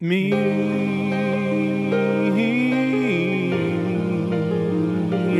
Me, 0.00 0.32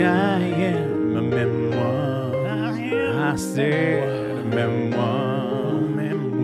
I 0.01 0.39
am 0.39 1.17
a 1.17 1.23
memoir. 1.23 2.47
I 3.33 3.35
said 3.35 4.39
a 4.39 4.45
memoir. 4.45 5.75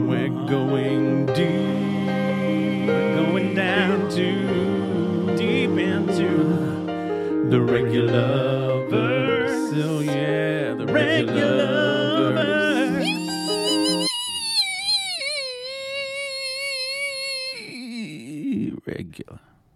We're 0.09 0.29
going 0.49 1.27
deep. 1.27 2.89
We're 2.89 3.15
going 3.15 3.55
down 3.55 4.11
to 4.11 5.37
deep 5.37 5.79
into 5.79 7.49
the 7.49 7.61
regular 7.61 8.89
verse. 8.89 9.73
Oh 9.85 10.01
yeah, 10.01 10.75
the 10.75 10.87
regular 10.87 11.80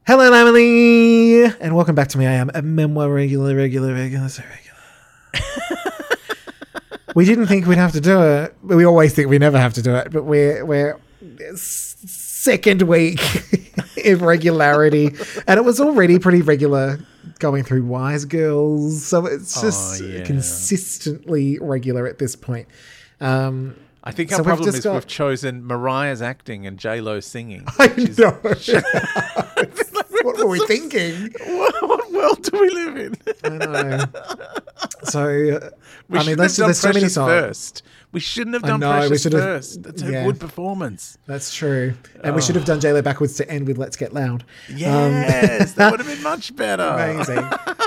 Hello, 0.07 0.31
Emily, 0.33 1.45
and 1.45 1.75
welcome 1.75 1.95
back 1.95 2.09
to 2.09 2.19
me. 2.19 2.27
I 2.27 2.33
am 2.33 2.51
a 2.55 2.61
memoir 2.61 3.09
regular, 3.11 3.57
regular, 3.57 3.95
regular, 3.95 4.29
so 4.29 4.43
regular. 4.43 5.89
we 7.15 7.25
didn't 7.25 7.47
think 7.47 7.67
we'd 7.67 7.79
have 7.79 7.93
to 7.93 8.01
do 8.03 8.21
it, 8.23 8.55
but 8.63 8.77
we 8.77 8.85
always 8.85 9.15
think 9.15 9.31
we 9.31 9.39
never 9.39 9.59
have 9.59 9.73
to 9.75 9.83
do 9.83 9.95
it. 9.97 10.11
But 10.13 10.25
we're 10.25 10.65
we're 10.67 11.01
second 11.57 12.83
week 12.83 13.21
in 13.97 14.19
regularity, 14.19 15.07
and 15.47 15.59
it 15.59 15.65
was 15.65 15.81
already 15.81 16.19
pretty 16.19 16.43
regular 16.43 16.99
going 17.39 17.65
through 17.65 17.85
Wise 17.85 18.27
Girls, 18.27 19.03
so 19.07 19.25
it's 19.25 19.59
just 19.61 20.03
Oh, 20.03 20.05
yeah. 20.05 20.25
consistently 20.25 21.59
regular 21.63 22.07
at 22.07 22.19
this 22.19 22.37
point. 22.37 22.69
Um, 23.23 23.75
I 24.07 24.13
think 24.13 24.29
So 24.29 24.37
our 24.37 24.43
we've 24.43 24.47
problem 24.49 24.69
is 24.75 24.81
got- 24.85 24.93
we've 24.95 25.07
chosen 25.07 25.65
Mariah's 25.67 26.21
acting 26.21 26.67
and 26.67 26.77
J 26.79 27.01
Lo 27.01 27.21
singing. 27.21 27.65
I 27.79 27.87
know. 28.19 28.39
What 30.25 30.39
were 30.39 30.47
we 30.49 30.59
thinking? 30.67 31.33
what, 31.47 31.75
what 31.89 32.13
world 32.13 32.43
do 32.43 32.61
we 32.61 32.71
live 32.71 32.97
in? 32.97 33.17
I 33.45 33.49
know. 33.67 34.05
So, 35.05 35.21
uh, 35.63 35.71
We 36.09 36.19
I 36.19 36.25
mean, 36.27 36.37
there's, 36.37 36.57
there's 36.57 36.79
so 36.79 36.93
many 36.93 37.09
songs. 37.09 37.31
first. 37.31 37.83
We 38.13 38.21
shouldn't 38.21 38.55
have 38.55 38.63
done 38.63 38.81
know, 38.81 39.09
we 39.09 39.17
should 39.19 39.33
have- 39.33 39.43
first. 39.43 39.83
That's 39.83 40.03
a 40.03 40.11
yeah. 40.13 40.25
good 40.25 40.39
performance. 40.39 41.17
That's 41.27 41.53
true. 41.55 41.95
And 42.23 42.35
we 42.35 42.43
should 42.43 42.55
have 42.57 42.67
done 42.67 42.79
JLo 42.79 43.03
backwards 43.03 43.35
to 43.39 43.51
end 43.51 43.67
with 43.67 43.79
Let's 43.79 43.97
Get 43.97 44.13
Loud. 44.13 44.45
Yes, 44.69 45.73
that 45.75 45.91
would 45.91 46.01
have 46.01 46.09
been 46.09 46.23
much 46.23 46.55
better. 46.65 46.83
Amazing. 46.85 47.39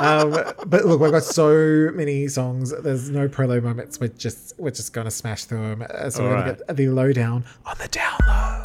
um, 0.01 0.31
but 0.65 0.83
look, 0.85 0.99
we've 0.99 1.11
got 1.11 1.23
so 1.23 1.91
many 1.93 2.27
songs. 2.27 2.73
There's 2.81 3.09
no 3.09 3.27
prolo 3.29 3.61
moments. 3.61 3.99
We're 3.99 4.07
just 4.09 4.53
we're 4.57 4.71
just 4.71 4.91
gonna 4.93 5.11
smash 5.11 5.45
through 5.45 5.61
them. 5.75 5.85
Uh, 5.89 6.09
So 6.09 6.23
we're 6.23 6.37
gonna 6.41 6.55
get 6.55 6.75
the 6.75 6.89
lowdown 6.89 7.45
on 7.65 7.75
the 7.79 7.87
down 7.87 8.17
low. 8.27 8.61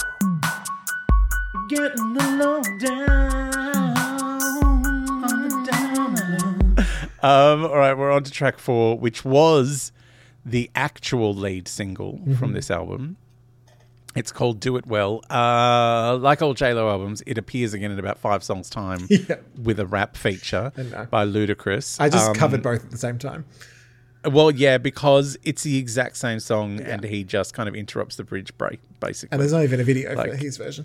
Getting 1.75 2.13
the 2.13 2.37
low 2.39 2.61
down 2.79 3.97
on 5.25 5.43
the 5.49 5.71
down 5.71 6.87
Um, 7.23 7.65
all 7.65 7.77
right, 7.79 7.97
we're 7.97 8.11
on 8.13 8.25
to 8.25 8.31
track 8.31 8.59
four, 8.59 8.99
which 8.99 9.25
was 9.25 9.91
the 10.45 10.71
actual 10.75 11.33
lead 11.35 11.67
single 11.69 12.15
Mm-hmm. 12.19 12.35
from 12.35 12.53
this 12.53 12.71
album. 12.71 13.17
It's 14.15 14.31
called 14.33 14.61
"Do 14.61 14.77
It 14.77 14.87
Well." 14.87 15.23
Uh, 15.31 16.19
like 16.19 16.43
all 16.43 16.53
J 16.53 16.75
Lo 16.75 16.91
albums, 16.91 17.23
it 17.27 17.39
appears 17.39 17.73
again 17.73 17.91
in 17.91 17.99
about 17.99 18.19
five 18.19 18.45
songs' 18.45 18.69
time 18.69 19.07
Yeah. 19.09 19.37
with 19.59 19.81
a 19.81 19.87
rap 19.87 20.15
feature 20.19 20.73
by 21.11 21.25
Ludacris. 21.25 21.99
I 21.99 22.11
just 22.11 22.29
Um, 22.29 22.35
covered 22.35 22.63
both 22.63 22.85
at 22.85 22.91
the 22.91 22.99
same 22.99 23.17
time. 23.19 23.47
Well, 24.27 24.51
yeah, 24.51 24.77
because 24.77 25.39
it's 25.43 25.63
the 25.63 25.79
exact 25.79 26.17
same 26.19 26.39
song, 26.39 26.81
and 26.81 27.03
he 27.03 27.25
just 27.25 27.55
kind 27.55 27.67
of 27.69 27.75
interrupts 27.75 28.17
the 28.17 28.25
bridge 28.25 28.57
break, 28.59 28.79
basically. 29.01 29.31
And 29.33 29.41
there's 29.41 29.53
not 29.53 29.63
even 29.65 29.81
a 29.81 29.85
video 29.85 30.15
for 30.15 30.37
his 30.37 30.59
version. 30.59 30.85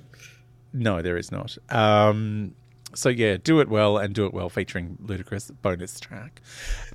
No, 0.78 1.02
there 1.02 1.18
is 1.18 1.32
not. 1.32 1.58
Um, 1.70 2.54
so 2.94 3.10
yeah, 3.10 3.38
do 3.38 3.60
it 3.60 3.68
well 3.68 3.98
and 3.98 4.14
do 4.14 4.26
it 4.26 4.34
well, 4.34 4.50
featuring 4.50 4.98
Ludacris 5.04 5.52
bonus 5.62 6.00
track 6.00 6.42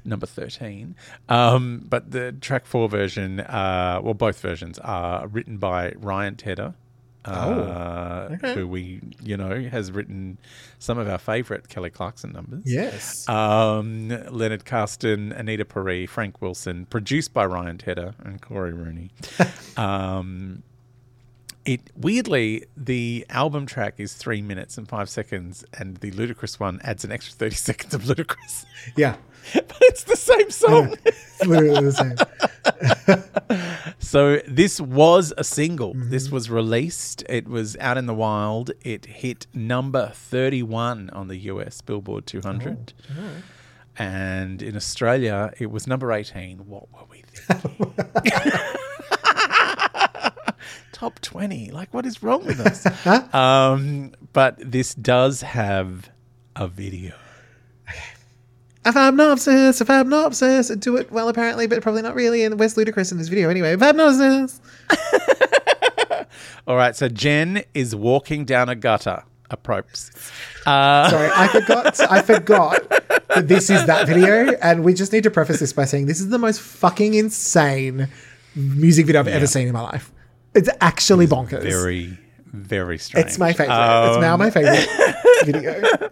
number 0.04 0.26
thirteen. 0.26 0.96
Um, 1.28 1.84
but 1.88 2.10
the 2.10 2.32
track 2.32 2.66
four 2.66 2.88
version, 2.88 3.40
uh, 3.40 4.00
well, 4.02 4.14
both 4.14 4.40
versions 4.40 4.78
are 4.78 5.26
written 5.26 5.58
by 5.58 5.92
Ryan 5.96 6.36
Tedder. 6.36 6.74
Uh, 7.24 8.30
okay. 8.32 8.54
Who 8.54 8.66
we, 8.66 9.00
you 9.22 9.36
know, 9.36 9.68
has 9.68 9.92
written 9.92 10.38
some 10.80 10.98
of 10.98 11.08
our 11.08 11.18
favorite 11.18 11.68
Kelly 11.68 11.90
Clarkson 11.90 12.32
numbers. 12.32 12.62
Yes. 12.64 13.28
Um, 13.28 14.08
Leonard 14.08 14.64
Caston, 14.64 15.30
Anita 15.30 15.64
Poree, 15.64 16.08
Frank 16.08 16.42
Wilson, 16.42 16.84
produced 16.86 17.32
by 17.32 17.46
Ryan 17.46 17.78
Tedder 17.78 18.14
and 18.24 18.42
Cory 18.42 18.72
Rooney. 18.72 19.12
um, 19.76 20.64
it 21.64 21.90
weirdly 21.96 22.64
the 22.76 23.24
album 23.30 23.66
track 23.66 23.94
is 23.98 24.14
three 24.14 24.42
minutes 24.42 24.78
and 24.78 24.88
five 24.88 25.08
seconds, 25.08 25.64
and 25.78 25.96
the 25.98 26.10
Ludacris 26.12 26.58
one 26.58 26.80
adds 26.82 27.04
an 27.04 27.12
extra 27.12 27.34
thirty 27.34 27.54
seconds 27.68 27.94
of 27.94 28.02
Ludacris, 28.02 28.64
yeah. 28.96 29.16
but 29.54 29.76
it's 29.82 30.04
the 30.04 30.16
same 30.16 30.50
song. 30.50 30.96
It's 31.04 31.44
literally 31.44 31.90
the 31.90 33.16
same. 33.16 33.94
so 33.98 34.40
this 34.46 34.80
was 34.80 35.32
a 35.36 35.44
single. 35.44 35.94
Mm-hmm. 35.94 36.10
This 36.10 36.30
was 36.30 36.48
released. 36.48 37.24
It 37.28 37.48
was 37.48 37.76
out 37.78 37.98
in 37.98 38.06
the 38.06 38.14
wild. 38.14 38.70
It 38.82 39.06
hit 39.06 39.46
number 39.52 40.12
thirty-one 40.14 41.10
on 41.10 41.28
the 41.28 41.36
US 41.36 41.80
Billboard 41.80 42.26
200. 42.26 42.92
And 43.98 44.62
in 44.62 44.74
Australia, 44.74 45.52
it 45.58 45.70
was 45.70 45.86
number 45.86 46.12
18. 46.12 46.66
What 46.66 46.90
were 46.92 47.04
we 47.10 47.22
thinking? 47.26 47.94
Top 51.02 51.20
20. 51.20 51.72
Like, 51.72 51.92
what 51.92 52.06
is 52.06 52.22
wrong 52.22 52.46
with 52.46 52.60
us? 52.60 52.86
um, 53.34 54.12
but 54.32 54.54
this 54.58 54.94
does 54.94 55.42
have 55.42 56.08
a 56.54 56.68
video. 56.68 57.16
If 58.86 58.96
I'm 58.96 59.16
not 59.16 59.32
obsessed, 59.32 59.80
if 59.80 59.90
I'm 59.90 60.08
not 60.08 60.26
obsessed, 60.28 60.78
do 60.78 60.96
it 60.96 61.10
well 61.10 61.28
apparently, 61.28 61.66
but 61.66 61.82
probably 61.82 62.02
not 62.02 62.14
really. 62.14 62.44
And 62.44 62.56
where's 62.56 62.76
Ludacris 62.76 63.10
in 63.10 63.18
this 63.18 63.26
video 63.26 63.50
anyway? 63.50 63.72
If 63.72 63.82
I'm 63.82 63.96
not 63.96 64.10
obsessed. 64.10 64.62
All 66.68 66.76
right, 66.76 66.94
so 66.94 67.08
Jen 67.08 67.64
is 67.74 67.96
walking 67.96 68.44
down 68.44 68.68
a 68.68 68.76
gutter. 68.76 69.24
Apropes. 69.50 70.12
Uh, 70.64 71.10
Sorry, 71.10 71.30
I 71.34 71.48
forgot. 71.48 72.00
I 72.12 72.22
forgot 72.22 72.88
that 73.28 73.48
this 73.48 73.70
is 73.70 73.86
that 73.86 74.06
video, 74.06 74.52
and 74.62 74.84
we 74.84 74.94
just 74.94 75.12
need 75.12 75.24
to 75.24 75.32
preface 75.32 75.58
this 75.58 75.72
by 75.72 75.84
saying 75.84 76.06
this 76.06 76.20
is 76.20 76.28
the 76.28 76.38
most 76.38 76.60
fucking 76.60 77.14
insane 77.14 78.06
music 78.54 79.06
video 79.06 79.18
I've 79.18 79.26
ever 79.26 79.48
seen 79.48 79.66
in 79.66 79.72
my 79.72 79.80
life. 79.80 80.11
It's 80.54 80.68
actually 80.80 81.26
bonkers. 81.26 81.62
very, 81.62 82.18
very 82.46 82.98
strange. 82.98 83.26
it's 83.26 83.38
my 83.38 83.52
favorite. 83.52 83.74
Um, 83.74 84.10
it's 84.10 84.20
now 84.20 84.36
my 84.36 84.50
favorite 84.50 84.88
video. 85.44 86.10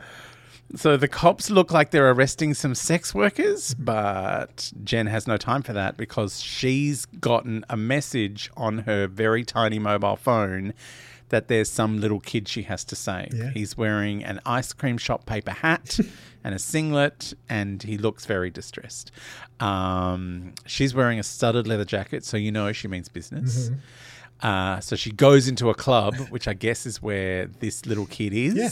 So 0.76 0.96
the 0.96 1.08
cops 1.08 1.50
look 1.50 1.72
like 1.72 1.90
they're 1.90 2.10
arresting 2.12 2.54
some 2.54 2.76
sex 2.76 3.12
workers, 3.12 3.74
but 3.74 4.72
Jen 4.84 5.06
has 5.06 5.26
no 5.26 5.36
time 5.36 5.62
for 5.62 5.72
that 5.72 5.96
because 5.96 6.40
she's 6.40 7.06
gotten 7.06 7.64
a 7.68 7.76
message 7.76 8.50
on 8.56 8.78
her 8.78 9.08
very 9.08 9.44
tiny 9.44 9.80
mobile 9.80 10.14
phone 10.16 10.72
that 11.30 11.48
there's 11.48 11.68
some 11.70 12.00
little 12.00 12.20
kid 12.20 12.46
she 12.48 12.62
has 12.62 12.84
to 12.84 12.96
save. 12.96 13.34
Yeah. 13.34 13.50
He's 13.50 13.76
wearing 13.76 14.22
an 14.24 14.40
ice 14.46 14.72
cream 14.72 14.96
shop 14.98 15.26
paper 15.26 15.52
hat 15.52 15.98
and 16.44 16.54
a 16.54 16.58
singlet, 16.58 17.34
and 17.48 17.82
he 17.82 17.98
looks 17.98 18.26
very 18.26 18.50
distressed. 18.50 19.10
Um, 19.58 20.54
she's 20.66 20.94
wearing 20.94 21.18
a 21.18 21.22
studded 21.24 21.66
leather 21.66 21.84
jacket, 21.84 22.24
so 22.24 22.36
you 22.36 22.52
know 22.52 22.72
she 22.72 22.86
means 22.88 23.08
business. 23.08 23.70
Uh, 24.42 24.80
so 24.80 24.96
she 24.96 25.10
goes 25.12 25.48
into 25.48 25.68
a 25.70 25.74
club, 25.74 26.16
which 26.30 26.48
I 26.48 26.54
guess 26.54 26.86
is 26.86 27.02
where 27.02 27.46
this 27.46 27.84
little 27.86 28.06
kid 28.06 28.32
is. 28.32 28.54
Yeah. 28.56 28.68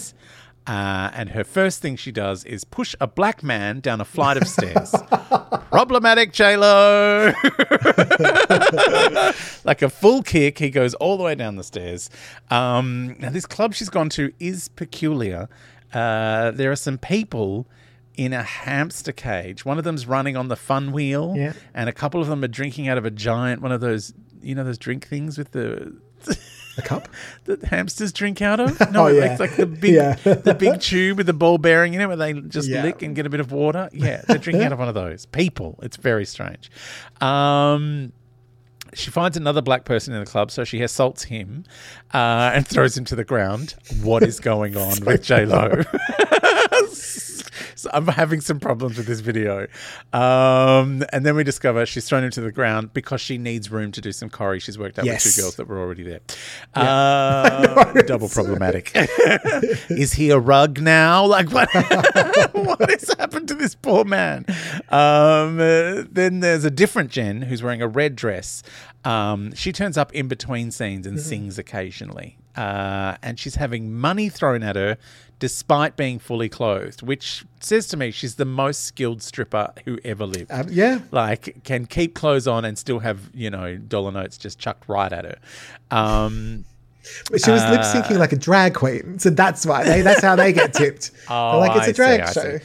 Uh, 0.67 1.11
and 1.15 1.31
her 1.31 1.45
first 1.45 1.81
thing 1.81 1.97
she 1.97 2.13
does 2.13 2.45
is 2.45 2.63
push 2.65 2.95
a 3.01 3.07
black 3.07 3.43
man 3.43 3.81
down 3.81 4.01
a 4.03 4.05
flight 4.05 4.37
of 4.37 4.47
stairs. 4.47 4.95
Problematic, 5.71 6.33
J 6.33 6.57
Lo. 6.59 7.33
like 9.65 9.83
a 9.83 9.89
full 9.91 10.23
kick, 10.23 10.59
he 10.59 10.71
goes 10.71 10.95
all 10.95 11.17
the 11.17 11.25
way 11.25 11.35
down 11.35 11.57
the 11.57 11.65
stairs. 11.65 12.11
Um, 12.51 13.17
now, 13.19 13.31
this 13.31 13.47
club 13.47 13.75
she's 13.75 13.89
gone 13.91 14.09
to 14.11 14.33
is 14.39 14.69
peculiar. 14.69 15.49
Uh, 15.93 16.51
there 16.51 16.71
are 16.71 16.77
some 16.77 16.99
people 16.99 17.67
in 18.17 18.33
a 18.33 18.43
hamster 18.43 19.13
cage. 19.13 19.65
One 19.65 19.79
of 19.79 19.85
them's 19.85 20.07
running 20.07 20.37
on 20.37 20.49
the 20.49 20.57
fun 20.57 20.93
wheel, 20.93 21.35
Yeah. 21.37 21.53
and 21.73 21.89
a 21.89 21.93
couple 21.93 22.21
of 22.21 22.27
them 22.29 22.43
are 22.45 22.49
drinking 22.49 22.89
out 22.89 22.99
of 22.99 23.05
a 23.05 23.11
giant 23.11 23.63
one 23.63 23.73
of 23.73 23.81
those, 23.81 24.13
you 24.49 24.55
know, 24.55 24.65
those 24.65 24.79
drink 24.79 25.07
things 25.07 25.37
with 25.39 25.53
the. 25.53 25.95
A 26.79 26.83
cup? 26.83 27.09
that 27.45 27.63
hamsters 27.65 28.13
drink 28.13 28.41
out 28.41 28.61
of. 28.61 28.79
No, 28.93 29.05
Oh, 29.05 29.07
yeah. 29.09 29.25
it's 29.33 29.41
like 29.41 29.57
the 29.57 29.67
big, 29.67 29.95
Yeah. 29.95 30.15
the 30.15 30.55
big 30.59 30.81
tube 30.81 31.17
with 31.19 31.27
the 31.27 31.33
ball 31.33 31.59
bearing 31.59 31.95
in 31.95 32.01
it, 32.01 32.07
where 32.07 32.17
they 32.17 32.33
just 32.35 32.69
Yeah. 32.69 32.83
lick 32.85 33.03
and 33.03 33.15
get 33.17 33.27
a 33.27 33.29
bit 33.31 33.41
of 33.41 33.51
water. 33.53 33.89
Yeah, 33.93 34.23
they're 34.27 34.39
drinking 34.39 34.65
out 34.65 34.73
of 34.73 34.79
one 34.79 34.89
of 34.89 34.95
those. 34.95 35.27
People, 35.27 35.79
it's 35.83 35.97
very 35.97 36.25
strange. 36.25 36.71
Um, 37.21 38.13
she 38.95 39.11
finds 39.11 39.37
another 39.37 39.61
black 39.61 39.85
person 39.85 40.15
in 40.15 40.21
the 40.21 40.27
club, 40.31 40.51
so 40.51 40.65
she 40.65 40.81
assaults 40.83 41.25
him 41.25 41.65
uh, 42.15 42.53
and 42.55 42.67
throws 42.67 42.97
him 42.97 43.05
to 43.07 43.17
the 43.17 43.25
ground. 43.25 43.75
What 44.03 44.23
is 44.23 44.41
going 44.41 44.77
on 44.87 45.05
with 45.05 45.23
J 45.23 45.45
Lo? 45.47 45.83
so 47.75 47.91
I'm 47.93 48.07
having 48.07 48.41
some 48.41 48.59
problems 48.61 48.97
with 48.97 49.07
this 49.07 49.21
video. 49.21 49.67
Um, 50.13 51.05
and 51.13 51.25
then 51.25 51.37
we 51.37 51.45
discover 51.45 51.87
she's 51.87 52.09
thrown 52.09 52.25
into 52.25 52.41
the 52.41 52.53
ground 52.53 52.93
because 52.93 53.21
she 53.21 53.39
needs 53.39 53.71
room 53.71 53.93
to 53.93 54.01
do 54.01 54.13
some 54.13 54.31
choreo. 54.31 54.61
She's 54.61 54.79
worked 54.79 54.99
out 54.99 55.05
Yes. 55.05 55.25
with 55.25 55.35
two 55.37 55.43
girls 55.43 55.57
that 55.57 55.69
were 55.69 55.79
already 55.79 56.03
there. 56.03 56.21
Uh, 56.75 57.93
double 58.07 58.29
problematic. 58.29 58.93
Is 59.91 60.15
he 60.15 60.31
a 60.31 60.39
rug 60.39 60.81
now? 60.81 61.25
Like 61.27 61.51
what? 61.53 61.69
what 62.55 62.91
has 62.91 63.15
happened 63.19 63.49
to 63.49 63.55
this 63.55 63.75
poor 63.75 64.05
man? 64.05 64.45
Um, 64.89 65.59
uh, 65.61 66.05
then 66.11 66.41
there's 66.41 66.65
a 66.65 66.71
different 66.71 67.11
Jen 67.11 67.43
who's 67.43 67.63
wearing 67.63 67.83
a 67.83 67.89
red 67.89 68.17
dress. 68.17 68.63
Um, 69.05 69.55
she 69.55 69.73
turns 69.73 69.97
up 69.97 70.13
in 70.15 70.29
between 70.29 70.71
scenes 70.71 71.07
and 71.07 71.21
sings 71.21 71.59
occasionally. 71.59 72.37
Uh, 72.59 73.17
and 73.23 73.39
she's 73.39 73.55
having 73.55 73.95
money 73.95 74.29
thrown 74.29 74.63
at 74.65 74.75
her 74.75 74.97
despite 75.39 75.97
being 75.97 76.19
fully 76.19 76.49
clothed, 76.49 77.01
which 77.03 77.45
says 77.61 77.87
to 77.87 77.97
me 77.97 78.11
she's 78.11 78.35
the 78.35 78.45
most 78.45 78.83
skilled 78.85 79.23
stripper 79.23 79.73
who 79.85 79.97
ever 80.05 80.27
lived. 80.27 80.51
Um, 80.51 80.67
yeah. 80.69 80.99
Like, 81.13 81.63
can 81.63 81.87
keep 81.87 82.15
clothes 82.15 82.49
on 82.49 82.65
and 82.65 82.77
still 82.77 82.99
have, 82.99 83.31
you 83.33 83.49
know, 83.49 83.77
dollar 83.77 84.11
notes 84.11 84.37
just 84.37 84.59
chucked 84.59 84.89
right 84.89 85.13
at 85.13 85.25
her. 85.25 85.39
Um, 85.97 86.65
But 87.31 87.41
she 87.45 87.51
was 87.53 87.63
Uh, 87.63 87.71
lip 87.71 87.81
syncing 87.83 88.19
like 88.19 88.33
a 88.33 88.37
drag 88.37 88.75
queen, 88.75 89.19
so 89.21 89.31
that's 89.31 89.65
why 89.65 89.85
they, 89.85 90.03
that's 90.03 90.21
how 90.23 90.35
they 90.35 90.53
get 90.53 90.75
tipped. 90.75 91.13
Oh, 91.31 91.53
They're 91.53 91.69
like 91.69 91.77
it's 91.79 91.87
I 91.87 91.91
a 91.91 91.95
drag 91.95 92.27
see, 92.29 92.41
show. 92.41 92.59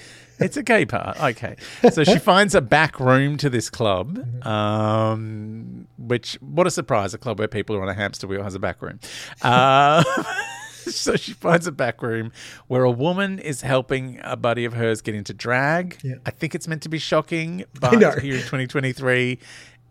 It's 0.43 0.57
a 0.57 0.63
gay 0.63 0.85
part. 0.85 1.21
Okay. 1.21 1.55
So 1.91 2.03
she 2.03 2.19
finds 2.19 2.55
a 2.55 2.61
back 2.61 2.99
room 2.99 3.37
to 3.37 3.49
this 3.49 3.69
club, 3.69 4.45
um, 4.45 5.87
which, 5.97 6.37
what 6.41 6.67
a 6.67 6.71
surprise, 6.71 7.13
a 7.13 7.17
club 7.17 7.39
where 7.39 7.47
people 7.47 7.75
are 7.75 7.81
on 7.81 7.89
a 7.89 7.93
hamster 7.93 8.27
wheel 8.27 8.43
has 8.43 8.55
a 8.55 8.59
back 8.59 8.81
room. 8.81 8.99
Uh, 9.41 10.03
so 10.69 11.15
she 11.15 11.33
finds 11.33 11.67
a 11.67 11.71
back 11.71 12.01
room 12.01 12.31
where 12.67 12.83
a 12.83 12.91
woman 12.91 13.39
is 13.39 13.61
helping 13.61 14.19
a 14.23 14.35
buddy 14.35 14.65
of 14.65 14.73
hers 14.73 15.01
get 15.01 15.15
into 15.15 15.33
drag. 15.33 15.97
Yeah. 16.03 16.15
I 16.25 16.31
think 16.31 16.55
it's 16.55 16.67
meant 16.67 16.83
to 16.83 16.89
be 16.89 16.99
shocking, 16.99 17.65
but 17.79 17.93
here 18.19 18.35
in 18.35 18.41
2023, 18.41 19.39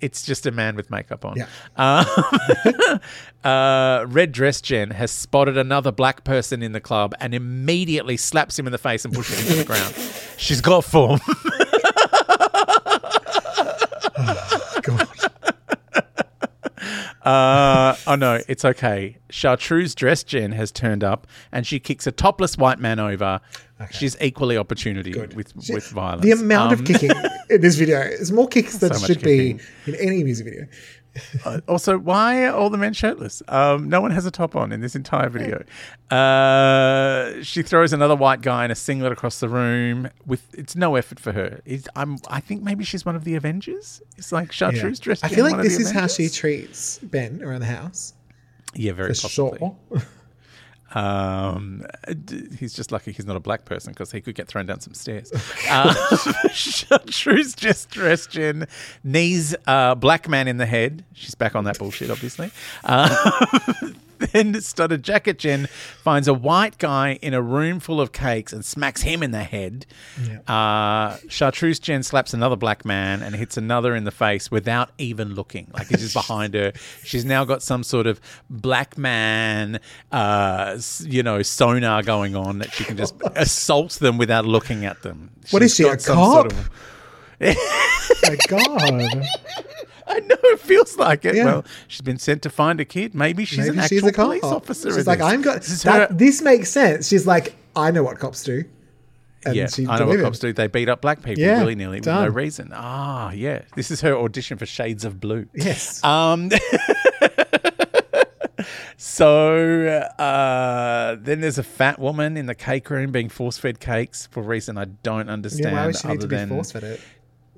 it's 0.03 0.23
just 0.25 0.47
a 0.47 0.51
man 0.51 0.75
with 0.75 0.91
makeup 0.91 1.25
on. 1.25 1.37
Yeah. 1.37 1.47
Um, 1.77 3.01
uh, 3.45 4.05
Red 4.09 4.33
Dress 4.33 4.61
Jen 4.61 4.91
has 4.91 5.13
spotted 5.13 5.57
another 5.57 5.93
black 5.93 6.25
person 6.25 6.63
in 6.63 6.73
the 6.73 6.81
club 6.81 7.15
and 7.21 7.33
immediately 7.33 8.17
slaps 8.17 8.59
him 8.59 8.67
in 8.67 8.73
the 8.73 8.79
face 8.79 9.05
and 9.05 9.15
pushes 9.15 9.39
him 9.39 9.47
to 9.47 9.55
the 9.55 9.65
ground. 9.65 9.95
She's 10.37 10.61
got 10.61 10.85
form. 10.85 11.21
God. 14.83 15.09
Uh, 17.25 17.95
oh 18.09 18.17
no, 18.17 18.41
it's 18.49 18.65
okay. 18.65 19.17
Chartreuse 19.31 19.95
Dress 19.95 20.25
Jen 20.25 20.51
has 20.51 20.73
turned 20.73 21.05
up 21.05 21.29
and 21.53 21.65
she 21.65 21.79
kicks 21.79 22.05
a 22.09 22.11
topless 22.11 22.59
white 22.59 22.81
man 22.81 22.99
over. 22.99 23.41
She's 23.93 24.21
equally 24.21 24.57
opportunity 24.57 25.13
with 25.37 25.55
with 25.55 25.89
violence. 25.91 26.23
The 26.23 26.33
amount 26.33 26.73
Um, 26.73 26.81
of 26.81 26.85
kicking 26.85 27.13
in 27.49 27.61
this 27.61 27.77
video 27.77 28.01
is 28.01 28.33
more 28.33 28.49
kicks 28.49 28.79
than 28.79 28.93
So 28.95 29.01
much 29.01 29.07
should 29.07 29.23
be 29.23 29.61
in 29.87 29.95
any 30.01 30.25
music 30.25 30.47
video. 30.47 30.67
Uh, 31.45 31.61
also, 31.69 31.99
why 31.99 32.45
are 32.47 32.55
all 32.55 32.71
the 32.71 32.79
men 32.79 32.93
shirtless? 32.93 33.43
Um, 33.49 33.89
no 33.89 34.01
one 34.01 34.11
has 34.13 34.25
a 34.27 34.31
top 34.31 34.55
on 34.57 34.73
in 34.73 34.81
this 34.81 34.95
entire 34.95 35.29
video. 35.29 35.63
Uh, 36.11 37.43
she 37.43 37.63
throws 37.63 37.93
another 37.93 38.15
white 38.17 38.41
guy 38.43 38.65
in 38.65 38.71
a 38.71 38.75
singlet 38.75 39.13
across 39.13 39.41
the 39.41 39.49
room. 39.49 40.09
With 40.27 40.47
it's 40.55 40.77
no 40.77 40.95
effort 40.97 41.19
for 41.19 41.33
her. 41.33 41.61
It's, 41.65 41.89
I'm. 41.97 42.19
I 42.29 42.41
think 42.41 42.63
maybe 42.63 42.85
she's 42.85 43.05
one 43.05 43.17
of 43.17 43.25
the 43.25 43.35
Avengers. 43.35 44.01
It's 44.17 44.33
like 44.33 44.49
Yeah. 44.49 44.53
Chartreuse 44.71 44.99
dressed. 45.01 45.25
I 45.25 45.29
feel 45.29 45.45
like 45.45 45.61
this 45.63 45.79
is 45.79 45.91
how 45.91 46.07
she 46.07 46.29
treats 46.29 46.99
Ben 46.99 47.43
around 47.43 47.61
the 47.61 47.67
house. 47.67 48.15
Yeah, 48.75 48.93
very 48.93 49.13
For 49.15 49.23
possibly. 49.23 49.59
sure. 49.59 49.77
Um, 50.95 51.87
he's 52.59 52.75
just 52.75 52.93
lucky 52.93 53.13
he's 53.13 53.27
not 53.27 53.37
a 53.37 53.41
black 53.41 53.65
person 53.65 53.93
because 53.93 54.13
he 54.13 54.21
could 54.21 54.35
get 54.35 54.49
thrown 54.49 54.67
down 54.67 54.81
some 54.81 54.95
stairs. 54.95 55.33
uh, 55.71 56.17
Chartreuse 56.53 57.55
just 57.55 57.91
dressed 57.91 58.37
in 58.37 58.67
knees 59.05 59.55
uh, 59.67 59.95
black 59.95 60.29
man 60.29 60.49
in 60.49 60.57
the 60.59 60.67
head. 60.67 61.05
She's 61.15 61.35
back 61.35 61.55
on 61.55 61.65
that 61.65 61.79
bullshit, 61.79 62.11
obviously. 62.11 62.51
Uh, 62.85 63.53
then 64.33 64.61
studded 64.61 65.03
jacket 65.03 65.39
Jen 65.39 65.67
finds 66.03 66.29
a 66.29 66.35
white 66.35 66.79
guy 66.79 67.19
in 67.23 67.35
a 67.35 67.43
room 67.43 67.81
full 67.81 68.01
of 68.01 68.13
cakes 68.13 68.53
and 68.53 68.65
smacks 68.65 69.03
him 69.03 69.23
in 69.23 69.31
the 69.31 69.45
head. 69.45 69.87
Uh, 70.47 71.17
Chartreuse 71.29 71.79
Jen 71.79 72.03
slaps 72.03 72.33
another 72.35 72.57
black 72.57 72.85
man 72.85 73.23
and 73.23 73.35
hits 73.35 73.57
another 73.57 73.95
in 73.95 74.05
the 74.05 74.11
face 74.11 74.51
without 74.51 74.91
even 74.99 75.35
looking. 75.35 75.69
Like 75.73 75.89
he's 75.89 76.01
just 76.01 76.15
behind 76.23 76.55
her. 76.55 76.73
She's 77.05 77.25
now 77.25 77.45
got 77.45 77.63
some 77.63 77.83
sort 77.83 78.07
of 78.07 78.21
black 78.51 78.97
man, 78.99 79.81
uh, 80.11 80.79
you 81.01 81.23
know, 81.23 81.43
sonar 81.43 82.03
going 82.03 82.37
on 82.37 82.59
that 82.59 82.73
she 82.73 82.85
can 82.85 82.97
just 82.97 83.15
assault 83.37 83.93
them 83.95 84.19
without 84.19 84.45
looking 84.45 84.85
at 84.85 85.03
them. 85.03 85.31
What 85.51 85.63
is 85.63 85.75
she, 85.75 85.85
a 85.85 85.97
cop? 85.97 86.47
of- 86.53 86.71
My 87.41 88.37
God. 88.49 89.25
I 90.15 90.21
know 90.21 90.37
it 90.43 90.61
feels 90.61 90.97
like 90.97 91.25
it. 91.25 91.35
Yeah. 91.35 91.45
Well, 91.47 91.65
she's 91.89 92.01
been 92.03 92.19
sent 92.19 92.43
to 92.43 92.51
find 92.51 92.81
a 92.81 92.85
kid. 92.85 93.15
Maybe 93.15 93.45
she's 93.45 93.59
Maybe 93.67 93.79
an 93.79 93.89
she's 93.89 94.05
actual 94.05 94.25
police 94.25 94.45
officer. 94.45 94.93
She's 94.93 95.07
like, 95.07 95.19
this. 95.19 95.27
I'm 95.27 95.43
got 95.43 95.63
This 95.63 95.83
that. 95.85 96.11
her- 96.11 96.15
This 96.15 96.43
makes 96.43 96.71
sense. 96.71 97.09
She's 97.09 97.27
like, 97.27 97.55
I 97.75 97.91
know 97.91 98.03
what 98.03 98.19
cops 98.19 98.43
do. 98.45 98.65
And 99.45 99.57
yeah, 99.57 99.67
I 99.89 99.99
know 99.99 100.07
what 100.07 100.21
cops 100.21 100.39
do. 100.39 100.53
They 100.53 100.69
beat 100.69 100.89
up 100.89 101.01
black 101.01 101.23
people 101.23 101.43
Yeah, 101.43 101.59
willy 101.59 101.75
nilly 101.75 101.99
with 101.99 102.07
no 102.07 102.29
reason. 102.29 102.71
Ah, 102.73 103.33
yeah. 103.33 103.63
This 103.75 103.91
is 103.91 104.01
her 104.03 104.15
audition 104.17 104.57
for 104.59 104.67
Shades 104.67 105.05
of 105.05 105.21
Blue. 105.21 105.47
Yes. 105.53 106.03
Um, 106.05 106.49
so 108.97 109.87
uh, 110.19 111.17
then 111.21 111.41
there's 111.41 111.59
a 111.59 111.63
fat 111.65 111.99
woman 111.99 112.37
in 112.37 112.47
the 112.47 112.55
cake 112.55 112.89
room 112.91 113.11
being 113.13 113.29
force 113.29 113.59
fed 113.59 113.81
cakes 113.81 114.29
for 114.31 114.41
a 114.41 114.45
reason 114.45 114.79
I 114.79 114.85
don't 114.85 115.29
understand. 115.29 115.65
yeah, 115.75 115.81
why 115.81 115.87
would 115.87 115.97
she 115.97 116.09
need 116.09 116.19
other 116.19 116.29
to 116.29 116.47
be 116.47 116.55
force 116.55 116.73
fed 116.73 116.85
it? 116.85 117.01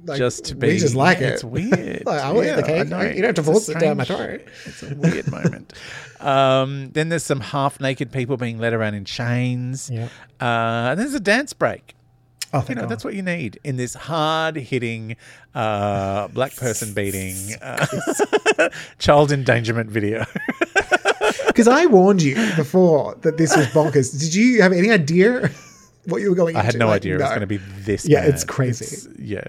Like, 0.05 0.19
just 0.19 0.45
to 0.47 0.55
be. 0.55 0.69
we 0.69 0.79
just 0.79 0.95
like 0.95 1.19
it. 1.19 1.25
It's 1.35 1.45
weird. 1.57 2.05
Like, 2.07 2.21
I 2.21 2.31
will 2.33 2.45
eat 2.45 2.57
the 2.57 2.63
cake. 2.63 2.93
I. 2.93 3.11
You 3.13 3.23
don't 3.23 3.25
have 3.27 3.35
to 3.37 3.41
It's 3.41 3.51
force 3.51 3.69
it 3.69 3.79
down 3.81 3.97
my 3.97 4.05
throat. 4.05 4.43
It's 4.67 4.83
a 4.83 4.95
weird 4.95 5.31
moment. 5.31 5.73
Um, 6.21 6.89
then 6.93 7.11
there's 7.11 7.25
some 7.25 7.41
half 7.41 7.81
naked 7.81 8.11
people 8.11 8.39
being 8.39 8.57
led 8.59 8.73
around 8.73 8.95
in 8.95 9.05
chains. 9.05 9.91
Yep. 9.91 10.11
Uh, 10.41 10.45
and 10.93 10.99
there's 11.01 11.13
a 11.13 11.21
dance 11.21 11.53
break. 11.53 11.95
Oh, 12.55 12.65
You 12.67 12.77
know, 12.77 12.83
God. 12.83 12.91
that's 12.93 13.05
what 13.05 13.13
you 13.13 13.21
need 13.21 13.59
in 13.63 13.77
this 13.77 13.93
hard 13.93 14.57
hitting, 14.57 15.17
uh, 15.55 16.29
black 16.29 16.57
person 16.57 16.95
beating, 16.95 17.37
uh, 17.63 17.85
child 18.99 19.33
endangerment 19.33 19.91
video. 19.91 20.25
Because 21.47 21.69
I 21.69 21.85
warned 21.87 22.23
you 22.23 22.37
before 22.57 23.17
that 23.17 23.37
this 23.37 23.55
was 23.55 23.67
bonkers. 23.67 24.19
Did 24.19 24.35
you 24.35 24.63
have 24.63 24.73
any 24.73 24.91
idea 24.91 25.51
what 26.07 26.23
you 26.23 26.31
were 26.31 26.37
going 26.37 26.57
I 26.57 26.61
into? 26.61 26.67
had 26.73 26.79
no 26.79 26.87
Like, 26.87 26.97
idea 27.03 27.17
it 27.17 27.21
was 27.21 27.29
going 27.29 27.41
to 27.41 27.47
be 27.47 27.59
this. 27.59 28.07
Yeah, 28.09 28.21
bad. 28.23 28.31
it's 28.31 28.45
crazy. 28.45 29.11
yeah. 29.19 29.45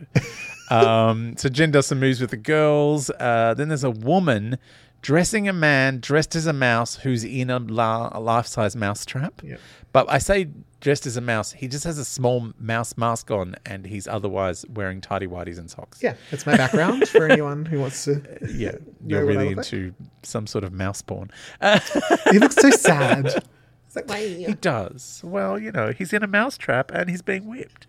Um, 0.69 1.35
so 1.37 1.49
Jen 1.49 1.71
does 1.71 1.87
some 1.87 1.99
moves 1.99 2.19
with 2.21 2.31
the 2.31 2.37
girls. 2.37 3.09
Uh, 3.19 3.53
then 3.55 3.67
there's 3.69 3.83
a 3.83 3.91
woman 3.91 4.57
dressing 5.01 5.47
a 5.47 5.53
man 5.53 5.99
dressed 5.99 6.35
as 6.35 6.47
a 6.47 6.53
mouse 6.53 6.95
who's 6.95 7.23
in 7.23 7.49
a, 7.51 7.59
la- 7.59 8.09
a 8.11 8.19
life-size 8.19 8.75
mouse 8.75 9.05
trap. 9.05 9.41
Yep. 9.43 9.59
But 9.93 10.09
I 10.09 10.17
say 10.17 10.47
dressed 10.81 11.05
as 11.05 11.15
a 11.17 11.21
mouse. 11.21 11.51
He 11.51 11.67
just 11.67 11.83
has 11.83 11.97
a 11.99 12.05
small 12.05 12.51
mouse 12.59 12.97
mask 12.97 13.29
on, 13.31 13.55
and 13.65 13.85
he's 13.85 14.07
otherwise 14.07 14.65
wearing 14.67 15.01
tidy 15.01 15.27
whities 15.27 15.57
and 15.59 15.69
socks. 15.69 16.01
Yeah, 16.01 16.15
that's 16.31 16.45
my 16.45 16.57
background 16.57 17.07
for 17.07 17.27
anyone 17.29 17.65
who 17.65 17.79
wants 17.79 18.03
to. 18.05 18.21
Yeah, 18.51 18.71
know 19.01 19.19
you're 19.19 19.25
what 19.25 19.35
I 19.35 19.35
really 19.41 19.49
look 19.55 19.57
like? 19.65 19.73
into 19.73 19.93
some 20.23 20.47
sort 20.47 20.63
of 20.63 20.73
mouse 20.73 21.01
porn. 21.01 21.29
He 22.31 22.39
looks 22.39 22.55
so 22.55 22.71
sad. 22.71 23.43
It's 23.87 24.09
like, 24.09 24.19
He 24.19 24.53
does. 24.59 25.21
Well, 25.23 25.57
you 25.59 25.71
know, 25.71 25.91
he's 25.91 26.11
in 26.11 26.23
a 26.23 26.27
mousetrap 26.27 26.91
and 26.91 27.09
he's 27.09 27.21
being 27.21 27.45
whipped. 27.47 27.87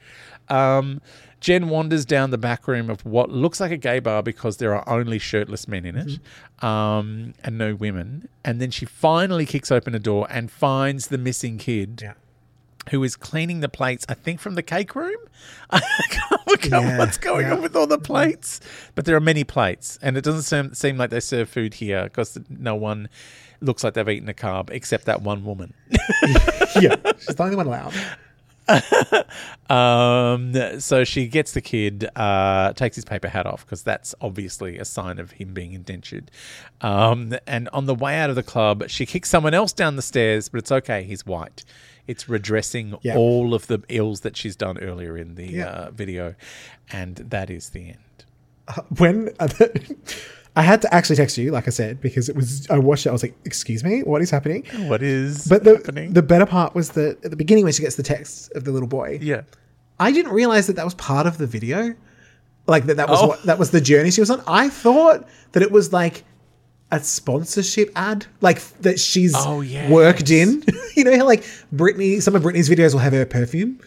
Um, 0.49 1.01
Jen 1.41 1.69
wanders 1.69 2.05
down 2.05 2.31
the 2.31 2.39
back 2.39 2.67
room 2.67 2.89
of 2.91 3.05
what 3.05 3.31
looks 3.31 3.61
like 3.61 3.71
a 3.71 3.77
gay 3.77 3.99
bar 3.99 4.23
because 4.23 4.57
there 4.57 4.75
are 4.75 4.89
only 4.89 5.19
shirtless 5.19 5.69
men 5.69 5.85
in 5.85 5.97
it 5.97 6.07
Mm-hmm. 6.09 6.67
um, 6.67 7.35
and 7.45 7.59
no 7.59 7.75
women. 7.75 8.29
And 8.45 8.61
then 8.61 8.71
she 8.71 8.85
finally 8.87 9.45
kicks 9.47 9.71
open 9.71 9.95
a 9.95 9.99
door 9.99 10.27
and 10.31 10.51
finds 10.51 11.09
the 11.09 11.19
missing 11.19 11.59
kid 11.59 12.01
yeah. 12.03 12.15
who 12.91 13.05
is 13.05 13.17
cleaning 13.17 13.61
the 13.61 13.69
plates, 13.69 14.07
I 14.09 14.15
think, 14.15 14.41
from 14.41 14.55
the 14.55 14.63
cake 14.63 14.95
room. 14.95 15.17
I 15.71 15.81
can't 16.09 16.47
work 16.47 16.73
out 16.73 16.83
Yeah, 16.83 16.99
what's 16.99 17.19
going 17.19 17.47
yeah. 17.47 17.55
on 17.55 17.63
with 17.63 17.77
all 17.77 17.87
the 17.87 17.99
plates. 17.99 18.61
But 18.95 19.05
there 19.05 19.15
are 19.17 19.21
many 19.21 19.45
plates, 19.45 19.99
and 20.01 20.17
it 20.17 20.25
doesn't 20.25 20.43
seem, 20.43 20.73
seem 20.75 20.97
like 20.97 21.11
they 21.11 21.21
serve 21.21 21.49
food 21.51 21.75
here 21.75 22.05
because 22.05 22.39
no 22.49 22.75
one 22.75 23.09
looks 23.61 23.83
like 23.85 23.95
they've 23.95 24.09
eaten 24.09 24.29
a 24.29 24.35
carb 24.35 24.71
except 24.71 25.05
that 25.05 25.21
one 25.23 25.45
woman. 25.45 25.75
Yeah, 26.81 26.97
she's 27.19 27.35
the 27.35 27.43
only 27.43 27.57
one 27.57 27.67
allowed. 27.67 27.95
Um, 29.69 30.55
so 30.79 31.03
she 31.03 31.27
gets 31.27 31.51
the 31.53 31.61
kid, 31.61 32.09
uh, 32.15 32.73
takes 32.75 32.95
his 32.95 33.05
paper 33.05 33.27
hat 33.27 33.47
off 33.47 33.67
because 33.67 33.83
that's 33.83 34.15
obviously 34.21 34.79
a 34.79 34.85
sign 34.85 35.19
of 35.19 35.33
him 35.33 35.55
being 35.55 35.73
indentured. 35.73 36.31
Um, 36.81 37.35
and 37.49 37.69
on 37.71 37.87
the 37.87 37.95
way 37.95 38.17
out 38.17 38.31
of 38.31 38.37
the 38.37 38.45
club, 38.45 38.89
she 38.89 39.07
kicks 39.07 39.29
someone 39.29 39.55
else 39.55 39.73
down 39.73 39.97
the 39.97 40.03
stairs, 40.03 40.49
but 40.49 40.59
it's 40.59 40.71
okay. 40.71 41.03
He's 41.03 41.27
white. 41.27 41.65
It's 42.07 42.29
redressing 42.29 42.95
all 43.17 43.55
of 43.55 43.67
the 43.67 43.83
ills 43.89 44.21
that 44.21 44.37
she's 44.37 44.55
done 44.55 44.79
earlier 44.79 45.17
in 45.17 45.35
the 45.35 45.63
uh, 45.63 45.91
video, 45.91 46.37
and 46.93 47.17
that 47.17 47.51
is 47.51 47.71
the 47.71 47.89
end. 47.89 47.99
When 48.97 49.31
I 50.57 50.63
had 50.63 50.81
to 50.83 50.95
actually 50.95 51.17
text 51.17 51.37
you, 51.37 51.51
like 51.53 51.67
I 51.67 51.71
said, 51.71 52.01
because 52.01 52.29
it 52.31 52.35
was 52.35 52.67
I 52.71 52.79
watched 52.79 53.05
it. 53.07 53.11
I 53.11 53.13
was 53.13 53.23
like, 53.23 53.37
"Excuse 53.45 53.85
me, 53.85 54.03
what 54.03 54.23
is 54.23 54.31
happening?" 54.31 54.65
What 54.89 55.03
is 55.03 55.47
But 55.47 55.65
the 55.65 55.75
happening? 55.77 56.15
the 56.15 56.23
better 56.23 56.47
part 56.47 56.75
was 56.75 56.91
that 56.91 57.23
at 57.25 57.31
the 57.31 57.37
beginning 57.37 57.65
when 57.65 57.73
she 57.75 57.83
gets 57.83 57.97
the 57.97 58.03
text 58.03 58.51
of 58.53 58.65
the 58.65 58.73
little 58.73 58.89
boy, 58.89 59.19
yeah, 59.21 59.43
I 60.01 60.13
didn't 60.13 60.33
realize 60.33 60.67
that 60.69 60.77
that 60.77 60.85
was 60.85 60.95
part 60.95 61.27
of 61.27 61.37
the 61.39 61.47
video. 61.47 61.95
Like 62.67 62.87
that 62.87 62.97
that 62.97 63.09
was 63.09 63.21
Oh. 63.23 63.27
what 63.29 63.43
that 63.45 63.59
was 63.59 63.71
the 63.71 63.81
journey 63.83 64.11
she 64.11 64.21
was 64.23 64.31
on. 64.31 64.43
I 64.47 64.69
thought 64.71 65.29
that 65.53 65.63
it 65.63 65.71
was 65.71 65.93
like 65.93 66.25
a 66.91 67.01
sponsorship 67.01 67.91
ad, 67.95 68.25
like 68.41 68.61
that 68.81 68.99
she's 68.99 69.35
Oh, 69.37 69.61
yes. 69.61 69.91
worked 69.91 70.31
in. 70.31 70.65
you 70.97 71.05
know 71.05 71.25
like 71.25 71.43
Britney, 71.75 72.23
some 72.23 72.35
of 72.35 72.43
Britney's 72.43 72.69
videos 72.71 72.93
will 72.95 73.01
have 73.01 73.13
her 73.13 73.27
perfume. 73.27 73.79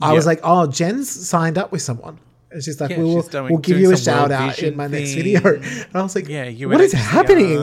I 0.00 0.12
was 0.14 0.26
like, 0.26 0.40
oh, 0.42 0.66
Jen's 0.66 1.08
signed 1.08 1.56
up 1.58 1.70
with 1.70 1.80
someone. 1.80 2.18
And 2.52 2.62
she's 2.62 2.80
like, 2.80 2.90
Yeah, 2.90 2.98
we'll, 2.98 3.22
she's 3.22 3.30
doing- 3.30 3.50
we'll 3.52 3.60
give 3.60 3.78
you 3.78 3.92
a 3.92 3.96
shout 3.96 4.30
out 4.30 4.58
in 4.62 4.76
my 4.76 4.86
next 4.86 5.14
thing. 5.14 5.22
video. 5.22 5.54
And 5.56 5.86
I 5.96 6.02
was 6.02 6.14
like, 6.14 6.28
Yeah, 6.28 6.44
you 6.44 6.68
what 6.68 6.80
is 6.80 6.92
happening? 6.92 7.58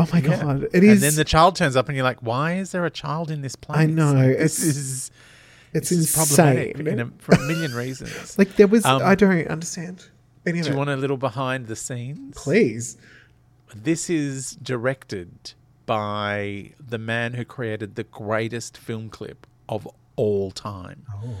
Oh 0.00 0.08
my 0.12 0.20
Yeah. 0.20 0.42
god, 0.42 0.68
it 0.72 0.84
is. 0.84 0.90
And 0.92 1.00
then 1.02 1.14
the 1.16 1.24
child 1.24 1.56
turns 1.56 1.74
up, 1.74 1.88
and 1.88 1.96
you're 1.96 2.04
like, 2.04 2.22
"Why 2.22 2.54
is 2.54 2.70
there 2.70 2.86
a 2.86 2.90
child 2.90 3.32
in 3.32 3.42
this 3.42 3.56
place?" 3.56 3.78
I 3.80 3.86
know, 3.86 4.12
Like, 4.12 4.30
it's- 4.30 4.56
this 4.58 4.76
is 4.76 5.10
it's 5.74 5.90
this 5.90 5.98
is 5.98 6.14
problematic 6.14 6.78
insane. 6.78 6.86
in 6.86 7.00
a, 7.00 7.10
for 7.18 7.34
a 7.34 7.40
million 7.40 7.74
reasons. 7.74 8.38
like 8.38 8.54
there 8.56 8.68
was, 8.68 8.84
Um, 8.84 9.02
I 9.04 9.16
don't 9.16 9.46
understand 9.48 10.06
any 10.46 10.60
of 10.60 10.66
Do 10.66 10.70
you 10.70 10.76
want 10.78 10.90
a 10.90 10.96
little 10.96 11.16
behind 11.16 11.66
the 11.66 11.74
scenes? 11.76 12.36
Please. 12.36 12.96
This 13.74 14.08
is 14.08 14.52
directed 14.62 15.52
by 15.84 16.70
the 16.78 16.98
man 16.98 17.34
who 17.34 17.44
created 17.44 17.96
the 17.96 18.04
greatest 18.04 18.78
film 18.78 19.08
clip 19.10 19.46
of 19.68 19.86
all 20.16 20.50
time, 20.52 21.02
Oh. 21.12 21.34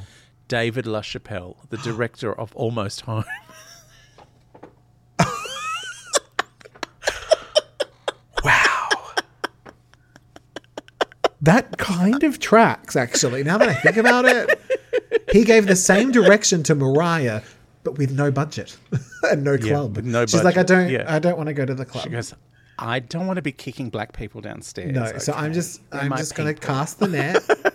David 0.48 0.86
LaChapelle, 0.86 1.56
the 1.68 1.76
director 1.84 2.32
of 2.32 2.54
Almost 2.56 3.02
Home. 3.02 3.24
Wow. 8.44 8.88
That 11.42 11.76
kind 11.78 12.22
of 12.22 12.38
tracks, 12.38 12.96
actually. 12.96 13.42
Now 13.42 13.58
that 13.58 13.68
I 13.68 13.74
think 13.74 13.96
about 13.96 14.24
it, 14.24 14.60
he 15.32 15.44
gave 15.44 15.66
the 15.66 15.76
same 15.76 16.12
direction 16.12 16.62
to 16.64 16.74
Mariah, 16.74 17.42
but 17.84 17.98
with 17.98 18.12
no 18.12 18.30
budget 18.30 18.76
and 19.24 19.44
no 19.44 19.58
club. 19.58 19.96
with 19.96 20.04
no 20.04 20.26
She's 20.26 20.44
like, 20.44 20.56
I 20.56 20.62
don't, 20.62 20.88
yeah. 20.88 21.04
I 21.08 21.18
don't 21.18 21.36
want 21.36 21.48
to 21.48 21.52
go 21.54 21.64
to 21.64 21.74
the 21.74 21.84
club. 21.84 22.04
She 22.04 22.10
goes, 22.10 22.34
"I 22.78 23.00
don't 23.00 23.26
want 23.26 23.36
to 23.36 23.42
be 23.42 23.52
kicking 23.52 23.90
black 23.90 24.12
people 24.12 24.40
downstairs." 24.40 24.92
no, 24.92 25.18
so 25.18 25.32
I'm 25.32 25.52
just, 25.52 25.80
They're 25.90 26.02
I'm 26.02 26.16
just 26.16 26.34
going 26.34 26.54
to 26.54 26.60
cast 26.60 27.00
the 27.00 27.08
net. 27.08 27.74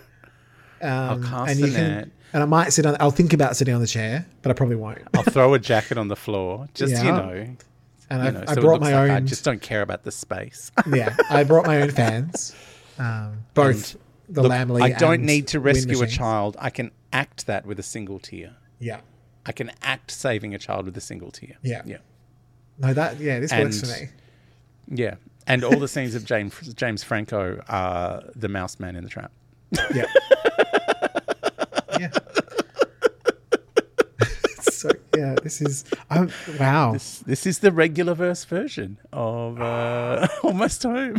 Um, 0.84 1.22
cast 1.24 1.52
and 1.52 1.62
the 1.62 1.70
can, 1.70 1.90
net. 1.94 2.08
and 2.32 2.42
I 2.42 2.46
might 2.46 2.72
sit 2.72 2.84
on. 2.86 2.96
I'll 3.00 3.10
think 3.10 3.32
about 3.32 3.56
sitting 3.56 3.74
on 3.74 3.80
the 3.80 3.86
chair, 3.86 4.26
but 4.42 4.50
I 4.50 4.52
probably 4.54 4.76
won't. 4.76 5.02
I'll 5.14 5.22
throw 5.22 5.54
a 5.54 5.58
jacket 5.58 5.98
on 5.98 6.08
the 6.08 6.16
floor, 6.16 6.68
just 6.74 7.02
you 7.02 7.10
know. 7.10 7.46
And 8.10 8.22
You 8.22 8.28
I, 8.28 8.30
know, 8.30 8.44
I 8.46 8.54
so 8.54 8.60
brought 8.60 8.80
my 8.80 8.92
like 8.92 9.10
own. 9.10 9.16
I 9.16 9.20
just 9.20 9.44
don't 9.44 9.62
care 9.62 9.80
about 9.82 10.04
the 10.04 10.12
space. 10.12 10.70
yeah, 10.92 11.16
I 11.30 11.44
brought 11.44 11.66
my 11.66 11.80
own 11.82 11.90
fans, 11.90 12.54
um, 12.98 13.38
both 13.54 13.96
the 14.28 14.42
Look, 14.42 14.52
Lamley. 14.52 14.82
I 14.82 14.90
don't 14.90 15.14
and 15.14 15.26
need 15.26 15.48
to 15.48 15.60
rescue 15.60 16.02
a 16.02 16.06
child. 16.06 16.56
I 16.60 16.70
can 16.70 16.90
act 17.12 17.46
that 17.46 17.64
with 17.64 17.78
a 17.78 17.82
single 17.82 18.18
tear. 18.18 18.54
Yeah, 18.78 19.00
I 19.46 19.52
can 19.52 19.70
act 19.82 20.10
saving 20.10 20.54
a 20.54 20.58
child 20.58 20.84
with 20.84 20.96
a 20.96 21.00
single 21.00 21.30
tear. 21.30 21.56
Yeah. 21.62 21.82
Yeah. 21.86 21.98
no, 22.78 22.92
that 22.92 23.20
yeah, 23.20 23.40
this 23.40 23.52
works 23.52 23.80
for 23.80 23.86
me. 23.86 24.08
Yeah. 24.88 25.14
And 25.46 25.62
all 25.62 25.78
the 25.78 25.88
scenes 25.88 26.14
of 26.14 26.24
James 26.24 26.58
James 26.74 27.02
Franco 27.02 27.62
are 27.68 28.22
the 28.34 28.48
mouse 28.48 28.80
man 28.80 28.96
in 28.96 29.04
the 29.04 29.10
trap. 29.10 29.30
Yeah. 29.94 30.04
yeah. 32.00 32.10
so 34.60 34.90
yeah, 35.16 35.34
this 35.42 35.60
is 35.60 35.84
oh 36.10 36.28
wow. 36.58 36.92
This, 36.92 37.18
this 37.20 37.46
is 37.46 37.58
the 37.60 37.72
regular 37.72 38.14
verse 38.14 38.44
version 38.44 38.98
of 39.12 39.60
uh, 39.60 40.26
Almost 40.42 40.82
Home. 40.82 41.16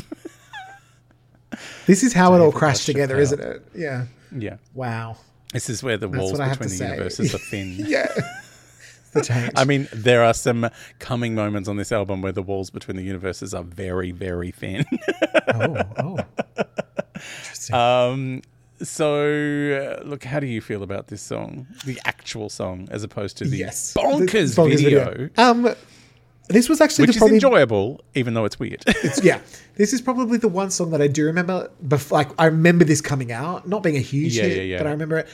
This 1.85 2.03
is 2.03 2.13
how 2.13 2.33
it 2.35 2.39
all 2.39 2.51
crashed 2.51 2.85
together, 2.85 3.17
isn't 3.19 3.39
it? 3.39 3.65
Yeah. 3.73 4.05
Yeah. 4.35 4.57
Wow. 4.73 5.17
This 5.53 5.69
is 5.69 5.81
where 5.81 5.97
the 5.97 6.07
That's 6.07 6.19
walls 6.19 6.31
what 6.33 6.41
I 6.41 6.47
have 6.47 6.59
between 6.59 6.71
the 6.71 6.77
say. 6.77 6.89
universes 6.89 7.35
are 7.35 7.37
thin. 7.37 7.75
Yeah. 7.77 8.07
I 9.55 9.63
mean, 9.63 9.87
there 9.93 10.23
are 10.23 10.33
some 10.33 10.69
coming 10.99 11.35
moments 11.35 11.69
on 11.69 11.77
this 11.77 11.93
album 11.93 12.21
where 12.21 12.33
the 12.33 12.41
walls 12.41 12.69
between 12.69 12.97
the 12.97 13.03
universes 13.03 13.53
are 13.53 13.63
very, 13.63 14.11
very 14.11 14.51
thin. 14.51 14.83
oh, 15.53 15.77
oh. 15.97 16.17
Interesting. 17.69 17.75
um, 17.75 18.41
so, 18.81 19.99
uh, 20.03 20.05
look, 20.07 20.23
how 20.25 20.39
do 20.39 20.47
you 20.47 20.59
feel 20.61 20.83
about 20.83 21.07
this 21.07 21.21
song, 21.21 21.65
the 21.85 21.99
actual 22.05 22.49
song, 22.49 22.87
as 22.91 23.03
opposed 23.03 23.37
to 23.37 23.45
the 23.45 23.57
yes. 23.57 23.93
bonkers, 23.93 24.55
The 24.55 24.61
bonkers 24.61 24.83
video, 24.83 25.29
Um 25.37 25.73
this 26.47 26.69
was 26.69 26.79
actually 26.79 27.03
which 27.03 27.11
the 27.11 27.15
is 27.15 27.19
probably 27.19 27.35
enjoyable, 27.37 28.01
even 28.13 28.35
though 28.35 28.45
it's 28.45 28.59
weird. 28.59 28.83
It's- 28.87 29.23
yeah, 29.23 29.39
this 29.75 29.93
is 29.93 30.01
probably 30.01 30.37
the 30.37 30.47
one 30.47 30.69
song 30.69 30.91
that 30.91 31.01
I 31.01 31.07
do 31.07 31.25
remember. 31.25 31.71
Bef- 31.87 32.11
like 32.11 32.29
I 32.37 32.45
remember 32.45 32.85
this 32.85 33.01
coming 33.01 33.31
out, 33.31 33.67
not 33.67 33.81
being 33.81 33.95
a 33.95 33.99
huge 34.01 34.35
Yeah, 34.37 34.43
hit, 34.43 34.57
yeah, 34.57 34.63
yeah. 34.63 34.77
but 34.77 34.87
I 34.87 34.91
remember 34.91 35.17
it. 35.19 35.27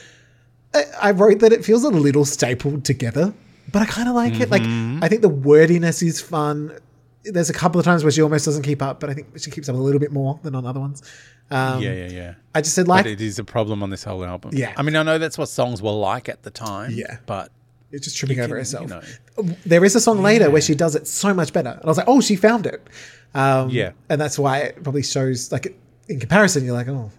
I, 0.74 0.84
I 1.02 1.12
wrote 1.12 1.40
that 1.40 1.52
it 1.52 1.66
feels 1.66 1.84
a 1.84 1.90
little 1.90 2.24
stapled 2.24 2.86
together, 2.86 3.34
but 3.74 3.82
I 3.82 3.86
kind 3.86 4.08
of 4.08 4.16
like 4.16 4.40
it. 4.40 4.50
Like 4.52 4.62
Mm-hmm. 4.62 5.04
I 5.04 5.10
think 5.10 5.22
the 5.22 5.30
wordiness 5.30 6.02
is 6.02 6.22
fun. 6.22 6.78
There's 7.24 7.50
a 7.50 7.54
couple 7.54 7.80
of 7.80 7.86
times 7.86 8.04
where 8.04 8.12
she 8.12 8.22
almost 8.22 8.46
doesn't 8.46 8.64
keep 8.64 8.82
up, 8.82 9.00
but 9.00 9.10
I 9.10 9.14
think 9.14 9.28
she 9.38 9.52
keeps 9.52 9.70
up 9.70 9.76
a 9.76 9.80
little 9.80 10.00
bit 10.00 10.12
more 10.12 10.40
than 10.44 10.56
on 10.56 10.66
other 10.66 10.80
ones. 10.80 11.04
Um, 11.52 11.82
yeah, 11.82 11.94
yeah, 11.94 12.08
yeah. 12.08 12.34
I 12.56 12.62
just 12.62 12.74
said 12.76 12.88
like 12.88 13.04
But 13.04 13.12
it 13.12 13.22
is 13.22 13.38
a 13.38 13.44
problem 13.44 13.84
on 13.84 13.90
this 13.90 14.04
whole 14.04 14.24
album. 14.24 14.52
Yeah. 14.54 14.74
I 14.78 14.82
mean, 14.84 14.96
I 14.96 15.04
know 15.04 15.18
that's 15.18 15.38
what 15.38 15.48
songs 15.50 15.82
were 15.82 15.92
like 15.92 16.30
at 16.30 16.44
the 16.44 16.50
time. 16.50 16.92
Yeah. 16.94 17.18
But 17.26 17.52
it's 17.92 18.06
just 18.06 18.18
tripping 18.18 18.40
over 18.40 18.48
can, 18.50 18.58
herself. 18.58 18.84
you 18.84 19.44
know. 19.44 19.56
There 19.66 19.84
is 19.84 19.96
a 19.96 20.00
song 20.02 20.22
later 20.22 20.50
where 20.50 20.62
she 20.62 20.76
does 20.76 20.96
it 20.96 21.08
so 21.08 21.34
much 21.34 21.52
better, 21.54 21.72
and 21.72 21.82
I 21.84 21.88
was 21.88 21.98
like, 21.98 22.08
oh, 22.08 22.22
she 22.22 22.36
found 22.36 22.66
it. 22.66 22.82
Um, 23.34 23.70
Yeah. 23.70 23.92
and 24.10 24.20
that's 24.20 24.40
why 24.40 24.60
it 24.60 24.84
probably 24.84 25.04
shows 25.04 25.52
like 25.52 25.76
in 26.08 26.20
comparison, 26.20 26.66
you're 26.66 26.74
like, 26.74 26.88
oh. 26.88 27.12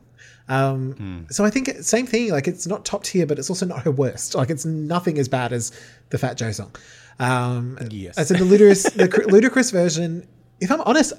Um, 0.49 0.92
Hmm. 0.92 1.18
So 1.30 1.44
I 1.44 1.50
think 1.50 1.68
same 1.82 2.06
thing. 2.06 2.30
Like 2.30 2.49
it's 2.49 2.66
not 2.66 2.85
top 2.85 3.04
tier, 3.04 3.26
but 3.26 3.38
it's 3.38 3.49
also 3.49 3.64
not 3.64 3.82
her 3.82 3.90
worst. 3.92 4.35
Like 4.35 4.50
it's 4.50 4.64
nothing 4.64 5.18
as 5.18 5.28
bad 5.28 5.52
as 5.52 5.71
the 6.11 6.18
Fat 6.18 6.37
Joe 6.37 6.50
song. 6.52 6.73
Um, 7.19 7.78
Yes. 7.90 8.16
Said 8.16 8.38
the 8.38 8.45
Ludacris, 8.45 8.95
the 8.95 9.09
cr- 9.09 9.23
Ludacris 9.23 9.73
version. 9.73 10.26
If 10.61 10.71
I'm 10.71 10.81
honest, 10.83 11.12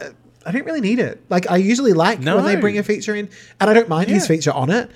I 0.45 0.51
don't 0.51 0.65
really 0.65 0.81
need 0.81 1.00
it. 1.00 1.21
Like 1.29 1.50
I 1.50 1.57
usually 1.57 1.93
like 1.93 2.19
when 2.19 2.45
they 2.45 2.55
bring 2.55 2.77
a 2.77 2.83
feature 2.83 3.15
in, 3.15 3.29
and 3.59 3.69
I 3.69 3.73
don't 3.73 3.89
mind 3.89 4.09
his 4.09 4.27
feature 4.27 4.51
on 4.51 4.69
it. 4.69 4.89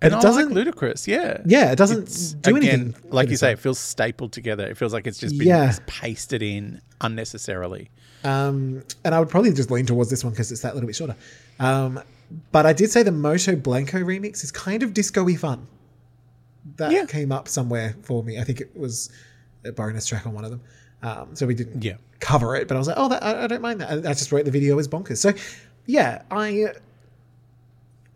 But 0.00 0.06
and 0.06 0.14
it 0.14 0.16
I 0.16 0.20
doesn't. 0.20 0.52
like 0.52 0.66
Ludacris, 0.66 1.06
yeah. 1.06 1.42
yeah, 1.46 1.70
it 1.70 1.76
doesn't 1.76 2.02
It's, 2.08 2.32
do 2.32 2.56
again, 2.56 2.80
anything. 2.80 3.10
like 3.12 3.28
you 3.30 3.36
say, 3.36 3.52
it 3.52 3.60
feels 3.60 3.78
stapled 3.78 4.32
together. 4.32 4.66
It 4.66 4.76
feels 4.76 4.92
like 4.92 5.06
it's 5.06 5.18
just 5.18 5.38
been 5.38 5.46
Yeah. 5.46 5.72
pasted 5.86 6.42
in 6.42 6.80
unnecessarily. 7.00 7.88
Um, 8.24 8.82
and 9.04 9.14
I 9.14 9.20
would 9.20 9.28
probably 9.28 9.52
just 9.52 9.70
lean 9.70 9.86
towards 9.86 10.10
this 10.10 10.24
one 10.24 10.32
because 10.32 10.50
it's 10.50 10.62
that 10.62 10.74
little 10.74 10.88
bit 10.88 10.96
shorter. 10.96 11.14
Um, 11.60 12.00
but 12.50 12.66
I 12.66 12.72
did 12.72 12.90
say 12.90 13.04
the 13.04 13.12
Moto 13.12 13.54
Blanco 13.54 13.98
remix 13.98 14.42
is 14.42 14.50
kind 14.50 14.82
of 14.82 14.92
disco-y 14.92 15.36
fun. 15.36 15.68
That 16.78 16.90
Yeah. 16.90 17.04
came 17.06 17.30
up 17.30 17.46
somewhere 17.46 17.94
for 18.02 18.24
me. 18.24 18.40
I 18.40 18.44
think 18.44 18.60
it 18.60 18.76
was 18.76 19.08
a 19.64 19.72
bonus 19.72 20.06
track 20.06 20.26
on 20.26 20.32
one 20.34 20.44
of 20.44 20.50
them. 20.50 20.60
Um, 21.02 21.34
so 21.34 21.46
we 21.46 21.54
didn't 21.54 21.82
Yeah. 21.82 21.96
cover 22.20 22.54
it, 22.56 22.68
but 22.68 22.76
I 22.76 22.78
was 22.78 22.86
like, 22.88 22.96
oh, 22.98 23.08
that, 23.08 23.22
I, 23.22 23.44
I 23.44 23.46
don't 23.48 23.62
mind 23.62 23.80
that. 23.80 23.90
I, 23.90 24.10
I 24.10 24.14
just 24.14 24.30
wrote 24.32 24.44
the 24.44 24.50
video 24.50 24.78
as 24.78 24.88
bonkers. 24.88 25.18
So 25.18 25.32
yeah, 25.86 26.22
I. 26.30 26.64
Uh, 26.64 26.72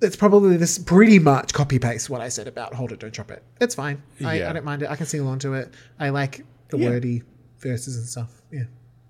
it's 0.03 0.15
probably 0.17 0.59
this 0.59 0.79
pretty 0.79 1.19
much 1.19 1.55
copy 1.55 1.79
paste 1.79 2.11
what 2.11 2.21
I 2.21 2.29
said 2.29 2.47
about 2.47 2.75
hold 2.75 2.93
it, 2.93 3.01
don't 3.01 3.15
drop 3.15 3.31
it. 3.31 3.43
It's 3.63 3.75
fine. 3.75 4.03
I, 4.23 4.39
Yeah. 4.41 4.51
I 4.51 4.53
don't 4.53 4.65
mind 4.65 4.83
it. 4.83 4.91
I 4.91 4.97
can 4.97 5.07
sing 5.07 5.21
along 5.21 5.39
to 5.41 5.55
it. 5.55 5.73
I 5.99 6.11
like 6.11 6.45
the 6.69 6.77
Yeah. 6.79 6.91
wordy 6.91 7.23
verses 7.61 7.97
and 7.97 8.07
stuff. 8.07 8.43
Yeah. 8.53 8.65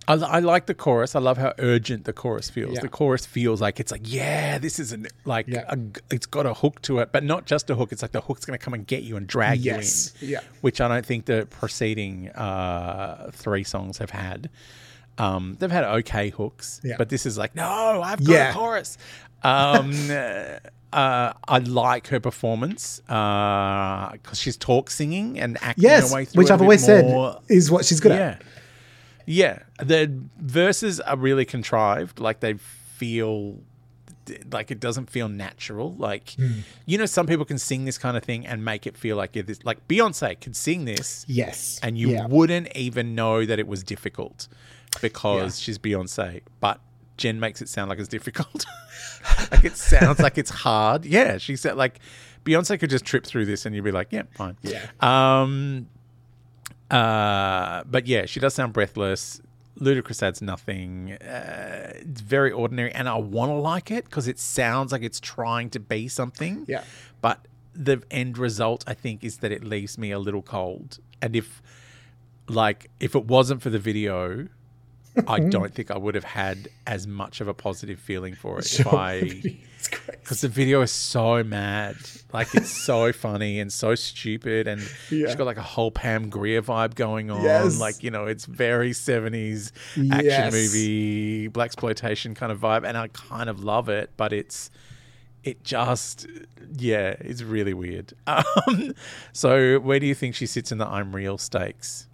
I, 0.08 0.14
I 0.14 0.38
like 0.38 0.66
the 0.66 0.74
chorus. 0.74 1.14
I 1.16 1.18
love 1.18 1.36
how 1.36 1.52
urgent 1.58 2.04
the 2.04 2.12
chorus 2.12 2.48
feels. 2.48 2.74
Yeah. 2.76 2.80
The 2.80 2.88
chorus 2.88 3.26
feels 3.26 3.60
like 3.60 3.80
it's 3.80 3.90
like, 3.90 4.02
yeah, 4.04 4.58
this 4.58 4.78
is 4.78 4.92
an 4.92 5.08
like 5.24 5.46
Yeah. 5.48 5.64
a, 5.68 5.78
it's 6.10 6.26
got 6.26 6.46
a 6.46 6.54
hook 6.54 6.80
to 6.82 7.00
it, 7.00 7.10
but 7.12 7.24
not 7.24 7.46
just 7.46 7.68
a 7.70 7.74
hook. 7.74 7.90
It's 7.92 8.02
like 8.02 8.12
the 8.12 8.20
hook's 8.20 8.44
going 8.44 8.58
to 8.58 8.64
come 8.64 8.72
and 8.74 8.86
get 8.86 9.02
you 9.02 9.16
and 9.16 9.26
drag 9.26 9.60
Yes. 9.60 10.14
you 10.20 10.26
in. 10.28 10.32
Yeah. 10.34 10.40
Which 10.60 10.80
I 10.80 10.88
don't 10.88 11.04
think 11.04 11.26
the 11.26 11.46
preceding 11.50 12.28
uh, 12.30 13.30
three 13.32 13.64
songs 13.64 13.98
have 13.98 14.10
had. 14.10 14.48
Um, 15.18 15.56
they've 15.58 15.70
had 15.70 15.84
okay 15.84 16.30
hooks, 16.30 16.80
Yeah. 16.84 16.96
but 16.98 17.08
this 17.08 17.26
is 17.26 17.36
like, 17.38 17.54
no, 17.56 18.00
I've 18.02 18.24
got 18.24 18.50
a 18.50 18.52
chorus. 18.58 18.98
Um, 19.42 19.92
uh, 20.92 21.32
I 21.48 21.58
like 21.58 22.08
her 22.08 22.20
performance 22.20 23.00
because 23.06 24.38
she's 24.38 24.56
talk 24.56 24.90
singing 24.90 25.38
and 25.40 25.58
acting 25.62 25.84
Yes, 25.84 26.10
her 26.10 26.14
way 26.16 26.24
through 26.26 26.42
which 26.42 26.50
I've 26.50 26.62
always 26.62 26.84
said 26.84 27.06
more 27.06 27.40
is 27.48 27.70
what 27.70 27.84
she's 27.84 28.00
good 28.00 28.12
yeah. 28.12 28.28
at. 28.28 28.42
Yeah. 29.26 29.58
The 29.82 30.12
verses 30.38 31.00
are 31.00 31.16
really 31.16 31.44
contrived. 31.44 32.18
Like 32.20 32.40
they 32.40 32.54
feel 32.54 33.58
like 34.50 34.70
it 34.72 34.80
doesn't 34.80 35.08
feel 35.10 35.28
natural. 35.28 35.94
Like 35.94 36.30
Hmm. 36.30 36.60
you 36.84 36.98
know, 36.98 37.06
some 37.06 37.26
people 37.26 37.44
can 37.44 37.58
sing 37.58 37.84
this 37.84 37.98
kind 37.98 38.16
of 38.16 38.24
thing 38.24 38.46
and 38.46 38.64
make 38.64 38.86
it 38.86 38.96
feel 38.96 39.16
like 39.16 39.36
yeah, 39.36 39.42
this 39.42 39.64
like 39.64 39.86
Beyonce 39.88 40.40
could 40.40 40.56
sing 40.56 40.84
this 40.84 41.24
Yes. 41.28 41.78
and 41.82 41.96
you 41.98 42.10
Yeah. 42.10 42.26
wouldn't 42.26 42.74
even 42.76 43.14
know 43.14 43.44
that 43.46 43.58
it 43.58 43.66
was 43.68 43.82
difficult 43.84 44.48
because 45.00 45.60
she's 45.60 45.78
Beyonce. 45.78 46.40
But 46.60 46.80
Jen 47.18 47.38
makes 47.40 47.62
it 47.62 47.68
sound 47.68 47.88
like 47.88 47.98
it's 47.98 48.08
difficult. 48.08 48.66
like 49.52 49.64
it 49.64 49.76
sounds 49.76 50.18
like 50.20 50.38
it's 50.38 50.50
hard. 50.50 51.04
Yeah, 51.04 51.38
she 51.38 51.54
said 51.56 51.76
like 51.76 52.00
Beyonce 52.44 52.78
could 52.78 52.90
just 52.90 53.04
trip 53.04 53.24
through 53.26 53.46
this 53.46 53.64
and 53.66 53.74
you'd 53.74 53.84
be 53.84 53.90
like, 53.92 54.08
yeah, 54.10 54.22
fine. 54.34 54.56
Yeah. 54.62 54.86
Um. 55.00 55.88
Uh. 56.90 57.82
But 57.84 58.06
yeah, 58.06 58.26
she 58.26 58.40
does 58.40 58.54
sound 58.54 58.72
breathless. 58.72 59.40
Ludacris 59.78 60.22
adds 60.22 60.40
nothing. 60.40 61.12
Uh, 61.12 61.92
it's 61.96 62.22
very 62.22 62.50
ordinary, 62.50 62.92
and 62.92 63.08
I 63.08 63.16
want 63.16 63.50
to 63.50 63.56
like 63.56 63.90
it 63.90 64.04
because 64.04 64.26
it 64.26 64.38
sounds 64.38 64.90
like 64.90 65.02
it's 65.02 65.20
trying 65.20 65.68
to 65.70 65.80
be 65.80 66.08
something. 66.08 66.64
Yeah. 66.66 66.82
But 67.20 67.46
the 67.74 68.02
end 68.10 68.38
result, 68.38 68.84
I 68.86 68.94
think, 68.94 69.22
is 69.22 69.38
that 69.38 69.52
it 69.52 69.62
leaves 69.62 69.98
me 69.98 70.10
a 70.12 70.18
little 70.18 70.40
cold. 70.40 70.98
And 71.20 71.36
if, 71.36 71.60
like, 72.48 72.90
if 73.00 73.14
it 73.14 73.26
wasn't 73.26 73.60
for 73.60 73.68
the 73.68 73.78
video, 73.78 74.48
I 75.28 75.40
don't 75.40 75.72
think 75.74 75.90
I 75.90 75.98
would 75.98 76.14
have 76.14 76.24
had 76.24 76.68
as 76.86 77.06
much 77.06 77.40
of 77.40 77.48
a 77.48 77.54
positive 77.54 77.98
feeling 77.98 78.34
for 78.34 78.58
it 78.58 78.80
if 78.80 78.86
I 78.92 79.20
because 80.10 80.40
the 80.40 80.48
video 80.48 80.80
is 80.82 80.90
so 80.90 81.42
mad. 81.44 81.96
Like 82.32 82.54
it's 82.54 82.70
so 82.70 83.12
funny 83.24 83.60
and 83.60 83.72
so 83.72 83.94
stupid, 83.94 84.66
and 84.68 84.80
Yeah. 85.10 85.26
she's 85.26 85.34
got 85.36 85.46
like 85.46 85.56
a 85.58 85.62
whole 85.62 85.90
Pam 85.90 86.28
Grier 86.28 86.60
vibe 86.62 86.94
going 86.96 87.30
on. 87.30 87.42
Yes. 87.42 87.78
Like 87.80 88.02
you 88.02 88.10
know, 88.10 88.26
it's 88.26 88.44
very 88.46 88.92
seventies 88.92 89.72
action 89.96 90.24
Yes. 90.26 90.52
movie, 90.52 91.48
black 91.48 91.66
exploitation 91.66 92.34
kind 92.34 92.50
of 92.52 92.58
vibe, 92.60 92.86
and 92.86 92.96
I 92.98 93.08
kind 93.08 93.48
of 93.48 93.62
love 93.62 93.88
it. 93.88 94.10
But 94.16 94.32
it's 94.32 94.70
it 95.44 95.62
just 95.62 96.26
yeah, 96.76 97.14
it's 97.20 97.42
really 97.42 97.72
weird. 97.74 98.12
Um, 98.26 98.92
so 99.32 99.78
where 99.78 100.00
do 100.00 100.06
you 100.06 100.14
think 100.14 100.34
she 100.34 100.46
sits 100.46 100.72
in 100.72 100.78
the 100.78 100.86
I'm 100.86 101.14
Real 101.14 101.38
stakes? 101.38 102.08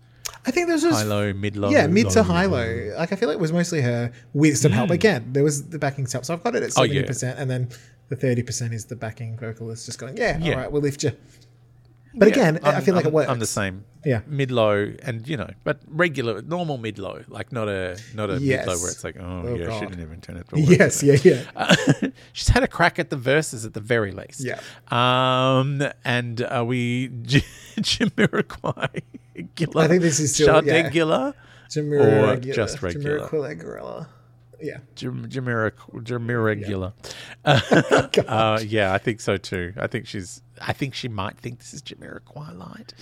I 0.45 0.51
think 0.51 0.69
there's 0.69 0.83
just 0.83 1.03
High 1.03 1.09
low, 1.09 1.33
mid 1.33 1.57
low. 1.57 1.71
yeah, 1.71 1.87
mid 1.87 2.11
to 2.11 2.23
high 2.23 2.47
low. 2.47 2.59
low. 2.59 2.95
Like 2.99 3.13
I 3.13 3.17
feel 3.17 3.29
like 3.29 3.37
it 3.37 3.41
was 3.41 3.53
mostly 3.53 3.81
her 3.83 4.13
with 4.33 4.59
some 4.59 4.73
help. 4.73 4.91
Again, 4.91 5.33
there 5.33 5.45
was 5.45 5.69
the 5.69 5.79
backing 5.79 6.07
stuff, 6.07 6.25
so 6.25 6.35
I've 6.35 6.43
got 6.43 6.55
it 6.57 6.63
at 6.63 6.71
Mm. 6.71 6.79
Oh, 6.79 6.83
yeah. 6.83 6.93
seventy 6.93 7.07
percent, 7.07 7.39
and 7.39 7.51
then 7.51 7.69
the 8.09 8.17
thirty 8.17 8.43
percent 8.43 8.75
is 8.75 8.85
the 8.87 8.97
backing 8.97 9.37
vocalist 9.39 9.87
just 9.87 9.99
going, 9.99 10.17
yeah, 10.17 10.39
Yeah. 10.39 10.53
all 10.55 10.59
right, 10.61 10.73
we'll 10.73 10.83
lift 10.83 11.03
you. 11.05 11.13
But 12.15 12.29
Yeah, 12.29 12.35
again, 12.35 12.61
I 12.63 12.73
I'm- 12.73 12.83
feel 12.83 12.95
like 12.95 13.05
I'm- 13.07 13.13
it 13.13 13.15
works. 13.15 13.31
I'm 13.31 13.39
the 13.39 13.47
same. 13.47 13.85
Yeah. 14.05 14.21
mid 14.27 14.51
low, 14.51 14.93
and 15.05 15.27
you 15.29 15.37
know, 15.37 15.49
but 15.65 15.81
regular, 15.87 16.43
normal 16.43 16.77
mid 16.77 16.99
low, 16.99 17.23
like 17.29 17.53
not 17.53 17.69
a 17.69 17.97
not 18.15 18.31
a 18.31 18.39
Yes. 18.41 18.67
mid 18.67 18.75
low 18.75 18.81
where 18.83 18.91
it's 18.91 19.05
like, 19.05 19.17
oh, 19.21 19.45
Oh, 19.47 19.55
yeah, 19.55 19.67
God. 19.67 19.81
she 19.81 19.87
didn't 19.87 20.03
even 20.03 20.21
turn 20.21 20.37
it. 20.39 20.47
Yes, 20.55 21.03
yeah, 21.05 21.17
yeah. 21.23 21.43
Uh, 21.57 21.77
she's 22.33 22.49
had 22.49 22.65
a 22.65 22.69
crack 22.69 22.99
at 22.99 23.11
the 23.11 23.17
verses 23.17 23.65
at 23.65 23.75
the 23.75 23.81
very 23.81 24.11
least. 24.11 24.41
Yeah. 24.45 24.59
Um, 24.91 25.83
and 26.05 26.43
are 26.43 26.65
we 26.65 27.09
Jamiroquai? 27.79 29.03
Gilla? 29.55 29.85
I 29.85 29.89
think 29.89 30.03
this 30.03 30.21
is 30.21 30.35
still- 30.35 30.65
yeah. 30.65 30.83
Sade 30.83 30.93
Gilla? 30.93 31.35
Jamira 31.71 32.33
Or 32.33 32.37
just 32.37 32.83
regular? 32.83 33.21
Jamira 33.21 33.59
Gorilla. 33.59 34.09
Yeah. 34.61 34.79
Jam- 34.95 35.29
Jamira 35.29 35.73
Jamira 35.95 36.65
Gilla. 36.65 36.95
Uh, 38.29 38.61
yeah, 38.65 38.93
I 38.93 38.99
think 38.99 39.21
so 39.21 39.37
too. 39.37 39.73
I 39.77 39.87
think 39.89 40.07
she's. 40.07 40.41
I 40.61 40.73
think 40.73 40.95
she 40.95 41.09
might 41.09 41.37
think 41.39 41.59
this 41.59 41.75
is 41.75 41.83
Jamiroquai 41.83 42.57
light. 42.57 42.95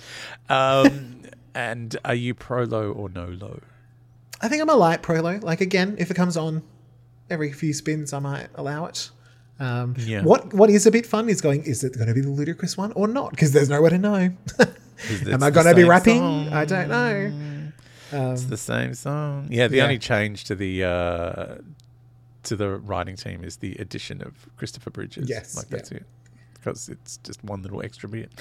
Um, 0.49 1.21
and 1.53 1.95
are 2.05 2.15
you 2.15 2.33
pro 2.33 2.63
low 2.63 2.91
or 2.91 3.09
no 3.09 3.25
low? 3.27 3.59
I 4.41 4.47
think 4.47 4.61
I'm 4.63 4.69
a 4.69 4.75
light 4.75 5.03
pro 5.03 5.21
low. 5.21 5.37
Like 5.41 5.61
again, 5.61 5.95
if 5.99 6.09
it 6.09 6.15
comes 6.15 6.35
on 6.37 6.63
every 7.29 7.51
few 7.51 7.73
spins, 7.73 8.13
I 8.13 8.19
might 8.19 8.47
allow 8.55 8.85
it. 8.85 9.11
Um, 9.59 9.93
Yeah. 9.99 10.23
What 10.23 10.53
What 10.55 10.69
is 10.71 10.87
a 10.87 10.91
bit 10.91 11.05
fun 11.05 11.29
is 11.29 11.41
going. 11.41 11.63
Is 11.63 11.83
it 11.83 11.93
going 11.95 12.07
to 12.07 12.13
be 12.15 12.21
the 12.21 12.29
Ludacris 12.29 12.75
one 12.77 12.91
or 12.93 13.07
not? 13.07 13.29
Because 13.31 13.51
there's 13.51 13.69
nowhere 13.69 13.91
to 13.91 13.97
know. 13.99 14.31
Am 15.27 15.43
I 15.43 15.49
going 15.49 15.65
to 15.67 15.75
be 15.75 15.83
rapping? 15.83 16.19
song. 16.19 16.49
I 16.49 16.65
don't 16.65 16.89
know. 16.89 17.31
Um, 18.13 18.33
It's 18.33 18.45
the 18.45 18.57
same 18.57 18.93
song. 18.93 19.47
Yeah, 19.49 19.67
the 19.67 19.77
Yeah. 19.77 19.83
only 19.83 19.97
change 19.99 20.43
to 20.45 20.55
the 20.55 20.83
uh, 20.83 21.55
to 22.43 22.55
the 22.55 22.69
writing 22.77 23.15
team 23.15 23.43
is 23.43 23.57
the 23.57 23.75
addition 23.75 24.21
of 24.21 24.33
Christopher 24.57 24.89
Bridges. 24.89 25.29
Yes, 25.29 25.55
like 25.55 25.67
yeah. 25.69 25.77
that's 25.77 25.91
it. 25.91 26.05
Because 26.53 26.89
it's 26.89 27.17
just 27.17 27.43
one 27.43 27.61
little 27.63 27.81
extra 27.83 28.09
bit. 28.09 28.31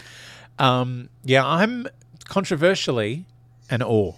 Um, 0.58 1.08
yeah, 1.24 1.46
I'm 1.46 1.86
controversially 2.28 3.24
an 3.70 3.82
awe. 3.82 4.14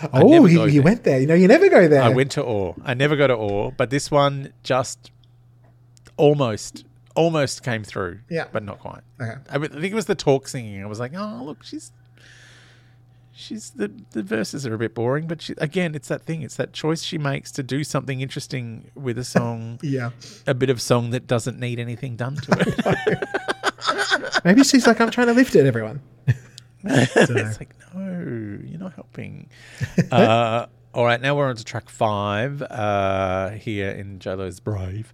I 0.00 0.08
oh, 0.22 0.46
you, 0.46 0.64
you 0.64 0.70
there. 0.72 0.82
went 0.82 1.04
there. 1.04 1.20
You 1.20 1.26
know, 1.26 1.34
you 1.34 1.46
never 1.48 1.68
go 1.68 1.86
there. 1.88 2.02
I 2.02 2.08
went 2.08 2.30
to 2.32 2.42
awe. 2.44 2.74
I 2.84 2.94
never 2.94 3.16
go 3.16 3.26
to 3.26 3.34
awe, 3.36 3.70
but 3.70 3.90
this 3.90 4.10
one 4.10 4.52
just 4.62 5.10
almost 6.16 6.84
almost 7.14 7.62
came 7.62 7.84
through. 7.84 8.20
Yeah. 8.28 8.46
but 8.52 8.62
not 8.62 8.78
quite. 8.80 9.02
Okay. 9.20 9.34
I, 9.50 9.56
I 9.56 9.58
think 9.68 9.84
it 9.84 9.94
was 9.94 10.06
the 10.06 10.14
talk 10.14 10.48
singing. 10.48 10.82
I 10.82 10.86
was 10.86 11.00
like, 11.00 11.12
oh 11.16 11.42
look, 11.44 11.62
she's 11.64 11.92
she's 13.36 13.70
the 13.70 13.90
the 14.12 14.22
verses 14.22 14.66
are 14.66 14.74
a 14.74 14.78
bit 14.78 14.94
boring, 14.94 15.26
but 15.26 15.42
she, 15.42 15.54
again, 15.58 15.94
it's 15.94 16.08
that 16.08 16.22
thing. 16.22 16.42
It's 16.42 16.56
that 16.56 16.72
choice 16.72 17.02
she 17.02 17.18
makes 17.18 17.50
to 17.52 17.62
do 17.62 17.82
something 17.84 18.20
interesting 18.20 18.90
with 18.94 19.18
a 19.18 19.24
song, 19.24 19.78
Yeah. 19.82 20.10
a 20.46 20.54
bit 20.54 20.70
of 20.70 20.80
song 20.80 21.10
that 21.10 21.26
doesn't 21.26 21.58
need 21.58 21.78
anything 21.78 22.16
done 22.16 22.36
to 22.36 22.56
it. 22.60 23.28
Maybe 24.44 24.62
she's 24.64 24.86
like, 24.86 25.00
I'm 25.00 25.10
trying 25.10 25.26
to 25.28 25.32
lift 25.32 25.54
it, 25.56 25.66
everyone. 25.66 26.00
it's 26.84 27.58
like, 27.60 27.74
no, 27.94 28.58
you're 28.64 28.78
not 28.78 28.94
helping. 28.94 29.48
uh, 30.12 30.66
all 30.94 31.04
right, 31.04 31.20
now 31.20 31.36
we're 31.36 31.48
on 31.48 31.56
to 31.56 31.64
track 31.64 31.88
five 31.88 32.62
uh, 32.62 33.50
here 33.50 33.90
in 33.90 34.18
JLo's 34.20 34.60
Brave. 34.60 35.12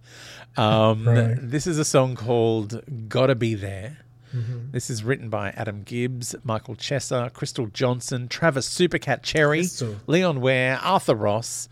Um, 0.57 1.07
Right. 1.07 1.37
This 1.39 1.65
is 1.65 1.77
a 1.79 1.85
song 1.85 2.15
called 2.15 2.81
Gotta 3.09 3.35
Be 3.35 3.55
There. 3.55 3.97
Mm-hmm. 4.35 4.71
This 4.71 4.89
is 4.89 5.03
written 5.03 5.29
by 5.29 5.49
Adam 5.51 5.83
Gibbs, 5.83 6.35
Michael 6.43 6.75
Chesser, 6.75 7.33
Crystal 7.33 7.67
Johnson, 7.67 8.27
Travis 8.27 8.69
Supercat 8.69 9.23
Cherry, 9.23 9.59
Crystal. 9.61 9.95
Leon 10.07 10.39
Ware, 10.39 10.79
Arthur 10.81 11.15
Ross. 11.15 11.67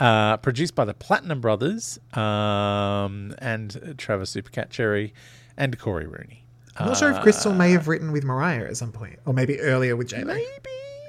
Uh, 0.00 0.36
produced 0.36 0.76
by 0.76 0.84
the 0.84 0.94
Platinum 0.94 1.40
Brothers 1.40 1.98
um, 2.12 3.34
and 3.38 3.96
Travis 3.98 4.32
Supercat 4.32 4.70
Cherry 4.70 5.12
and 5.56 5.76
Cory 5.76 6.06
Rooney. 6.06 6.44
I'm 6.76 6.86
not 6.86 6.96
sure 6.98 7.10
if 7.10 7.20
Crystal 7.20 7.52
may 7.52 7.72
have 7.72 7.88
written 7.88 8.12
with 8.12 8.22
Mariah 8.22 8.66
at 8.66 8.76
some 8.76 8.92
point, 8.92 9.18
or 9.26 9.34
maybe 9.34 9.58
earlier 9.58 9.96
with 9.96 10.06
J 10.10 10.22
Maybe. 10.22 10.46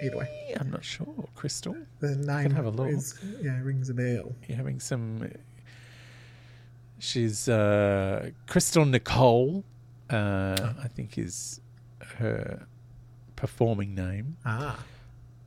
Either 0.02 0.18
way. 0.18 0.54
I'm 0.60 0.70
not 0.72 0.84
sure. 0.84 1.28
Crystal, 1.36 1.76
The 2.00 2.16
name 2.16 2.52
have 2.52 2.66
a 2.66 2.70
look. 2.70 2.90
is- 2.90 3.20
yeah, 3.42 3.60
rings 3.62 3.90
a 3.90 3.94
bell. 3.94 4.34
you're 4.48 4.58
having 4.58 4.80
some. 4.80 5.30
She's 7.00 7.48
uh, 7.48 8.32
Crystal 8.48 8.86
Nicole, 8.86 9.64
uh, 10.10 10.74
I 10.84 10.88
think 10.90 11.18
is 11.18 11.62
her 12.18 12.66
performing 13.38 13.96
name. 13.96 14.36
Ah, 14.46 14.84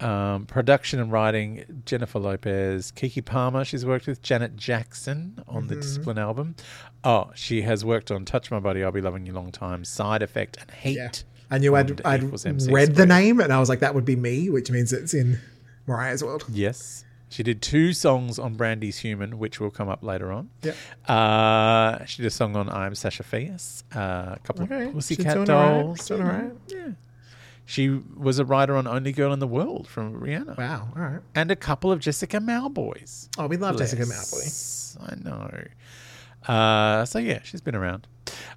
Um, 0.01 0.47
production 0.47 0.99
and 0.99 1.13
writing 1.13 1.83
Jennifer 1.85 2.19
Lopez, 2.19 2.91
Keke 2.97 3.23
Palmer. 3.25 3.65
She's 3.65 3.85
worked 3.85 4.07
with 4.07 4.23
Janet 4.23 4.57
Jackson 4.57 5.45
on 5.47 5.67
the 5.67 5.77
Discipline 5.77 6.19
album. 6.19 6.57
Oh, 7.05 7.31
she 7.35 7.63
has 7.63 7.85
worked 7.85 8.11
on 8.11 8.25
Touch 8.25 8.51
My 8.51 8.59
Body, 8.59 8.83
I'll 8.83 8.91
Be 8.91 9.01
Loving 9.03 9.27
You 9.27 9.33
Long 9.35 9.53
Time, 9.53 9.85
Side 9.85 10.23
Effect, 10.23 10.57
and 10.61 10.71
Hate. 10.71 10.97
yeah. 10.97 11.11
I 11.53 11.59
knew 11.59 11.77
I'd, 11.77 12.01
I'd 12.05 12.23
read 12.71 12.95
the 12.97 13.07
name, 13.07 13.39
and 13.39 13.53
I 13.53 13.61
was 13.61 13.69
like, 13.69 13.81
that 13.81 13.95
would 13.95 14.05
be 14.07 14.17
me, 14.17 14.49
which 14.49 14.71
means 14.71 14.93
it's 14.93 15.13
in 15.13 15.39
Mariah's 15.87 16.25
world. 16.25 16.45
Yes. 16.51 17.05
She 17.29 17.43
did 17.43 17.63
two 17.63 17.93
songs 17.93 18.39
on 18.39 18.55
Brandy's 18.55 18.99
Human, 18.99 19.39
which 19.39 19.61
will 19.61 19.71
come 19.71 19.89
up 19.89 20.03
later 20.03 20.33
on. 20.33 20.51
Yep. 20.63 20.77
Uh, 21.09 22.05
she 22.05 22.23
did 22.23 22.27
a 22.27 22.31
song 22.31 22.57
on 22.57 22.69
I'm 22.69 22.95
Sasha 22.95 23.23
Fierce, 23.23 23.85
uh, 23.95 24.35
a 24.37 24.39
couple 24.45 24.65
Okay, 24.65 24.87
of 24.89 24.95
Pussycat 24.95 25.37
right, 25.37 25.47
Dolls. 25.47 25.99
she's 25.99 26.09
doing 26.09 26.23
all 26.23 26.29
right. 26.29 26.53
Yeah. 26.69 26.89
She 27.65 27.89
was 27.89 28.39
a 28.39 28.45
writer 28.45 28.75
on 28.77 28.87
Only 28.87 29.13
Girl 29.13 29.33
in 29.33 29.39
the 29.39 29.47
World 29.47 29.87
from 29.89 30.21
Rihanna. 30.21 30.59
Wow. 30.59 30.89
All 30.97 31.03
right. 31.03 31.21
And 31.35 31.51
a 31.51 31.57
couple 31.57 31.93
of 31.93 32.01
Jessica 32.01 32.39
Mauboys. 32.39 33.29
Oh, 33.39 33.47
we 33.47 33.57
love 33.57 33.79
Jessica 33.79 34.03
Mauboy. 34.03 34.97
I 35.01 35.15
know. 35.23 36.53
Uh, 36.55 37.05
so 37.05 37.19
yeah, 37.19 37.41
she's 37.45 37.61
been 37.61 37.75
around. 37.77 38.07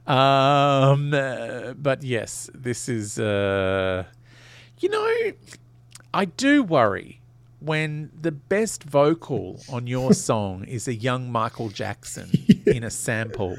Um, 0.08 1.14
uh, 1.14 1.74
but 1.74 2.04
yes, 2.04 2.50
this 2.54 2.90
is. 2.90 3.20
Uh, 3.20 4.06
you 4.80 4.90
know, 4.90 5.32
I 6.14 6.26
do 6.26 6.64
worry 6.64 7.22
when 7.60 8.12
the 8.22 8.32
best 8.32 8.84
vocal 8.84 9.62
on 9.70 9.88
your 9.88 10.14
song 10.30 10.66
is 10.66 10.88
a 10.88 10.94
young 10.94 11.32
Michael 11.32 11.70
Jackson 11.70 12.30
in 12.66 12.84
a 12.84 12.92
sample. 12.92 13.58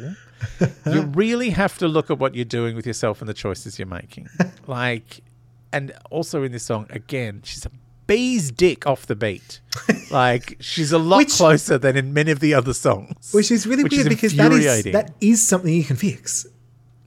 You 0.87 1.03
really 1.03 1.51
have 1.51 1.79
to 1.79 1.89
look 1.89 2.11
at 2.11 2.19
what 2.19 2.35
you're 2.35 2.45
doing 2.45 2.77
with 2.77 2.87
yourself 2.87 3.21
and 3.21 3.29
the 3.29 3.35
choices 3.35 3.79
you're 3.79 3.87
making. 3.87 4.29
Like, 4.69 5.21
and 5.73 5.93
also 6.11 6.43
in 6.43 6.51
this 6.51 6.65
song, 6.65 6.87
again, 6.91 7.41
she's 7.45 7.65
a 7.67 7.71
bee's 8.07 8.51
dick 8.51 8.87
off 8.87 9.07
the 9.07 9.17
beat. 9.17 9.61
Like, 10.09 10.57
she's 10.61 10.93
a 10.93 10.99
lot 10.99 11.17
Which- 11.19 11.33
closer 11.33 11.79
than 11.79 11.97
in 11.97 12.15
many 12.15 12.31
of 12.31 12.39
the 12.39 12.55
other 12.55 12.73
songs. 12.73 13.33
Which 13.33 13.51
is 13.51 13.67
really 13.67 13.83
which 13.83 13.93
weird 13.93 14.09
because 14.09 14.37
that 14.37 14.53
is 14.53 14.85
that 14.93 15.11
is 15.21 15.45
something 15.47 15.75
you 15.75 15.83
can 15.83 15.97
fix. 15.97 16.47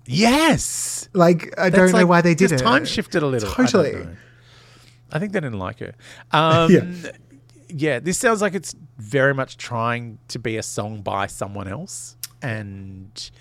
Yes. 0.05 1.07
Like 1.13 1.53
I 1.57 1.69
That's 1.69 1.91
don't 1.93 2.01
know 2.01 2.05
why 2.07 2.21
they 2.21 2.35
did 2.35 2.51
it. 2.51 2.57
time 2.57 2.83
shifted 2.83 3.23
a 3.23 3.27
little. 3.27 3.49
Totally. 3.49 3.93
know. 3.93 4.15
I, 5.11 5.19
think 5.19 5.31
they 5.31 5.39
didn't 5.39 5.59
like 5.59 5.79
her. 5.79 5.93
Um, 6.31 6.71
Yeah. 6.71 7.11
yeah. 7.69 7.99
this 7.99 8.17
sounds 8.17 8.41
like 8.41 8.53
it's 8.53 8.75
very 8.97 9.33
much 9.33 9.55
trying 9.57 10.19
to 10.27 10.39
be 10.39 10.57
a 10.57 10.63
song 10.63 11.01
by 11.01 11.27
someone 11.27 11.67
else, 11.69 12.17
and 12.41 13.31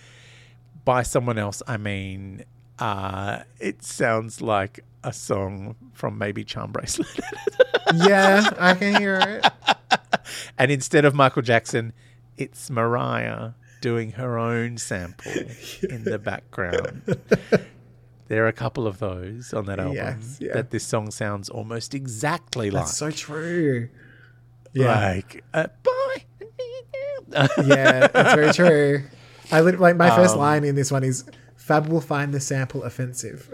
by 0.84 1.02
someone 1.02 1.36
else, 1.38 1.62
I 1.66 1.78
mean 1.78 2.44
uh, 2.78 3.40
it 3.58 3.82
sounds 3.82 4.40
like 4.40 4.80
a 5.04 5.12
song 5.12 5.76
from 5.92 6.18
maybe 6.18 6.44
Charm 6.44 6.72
Bracelet, 6.72 7.08
yeah, 7.94 8.50
I 8.58 8.74
can 8.74 9.00
hear 9.00 9.18
it. 9.42 9.52
and 10.58 10.70
instead 10.70 11.04
of 11.04 11.14
Michael 11.14 11.42
Jackson, 11.42 11.92
it's 12.36 12.68
Mariah 12.70 13.52
doing 13.80 14.12
her 14.12 14.38
own 14.38 14.76
sample 14.78 15.32
in 15.88 16.04
the 16.04 16.18
background. 16.18 17.02
There 18.28 18.44
are 18.44 18.48
a 18.48 18.52
couple 18.52 18.86
of 18.86 18.98
those 18.98 19.54
on 19.54 19.64
that 19.66 19.78
album 19.78 19.94
Yes, 19.96 20.38
yeah. 20.40 20.52
that 20.54 20.70
this 20.70 20.84
song 20.86 21.10
sounds 21.10 21.48
almost 21.48 21.94
exactly 21.94 22.68
That's 22.70 22.96
so 22.96 23.10
true. 23.10 23.88
like. 24.74 24.74
Yeah, 24.74 25.00
Like, 25.14 25.44
uh, 25.54 25.66
boy. 25.82 26.24
yeah, 27.66 28.06
that's 28.08 28.34
very 28.34 28.52
true. 28.52 29.04
I 29.50 29.60
like 29.60 29.96
my 29.96 30.14
first 30.14 30.34
Um, 30.34 30.40
line 30.40 30.64
in 30.64 30.74
this 30.74 30.90
one 30.90 31.04
is 31.04 31.24
Fab 31.56 31.86
will 31.88 32.00
find 32.02 32.34
the 32.34 32.40
sample 32.40 32.82
offensive. 32.82 33.48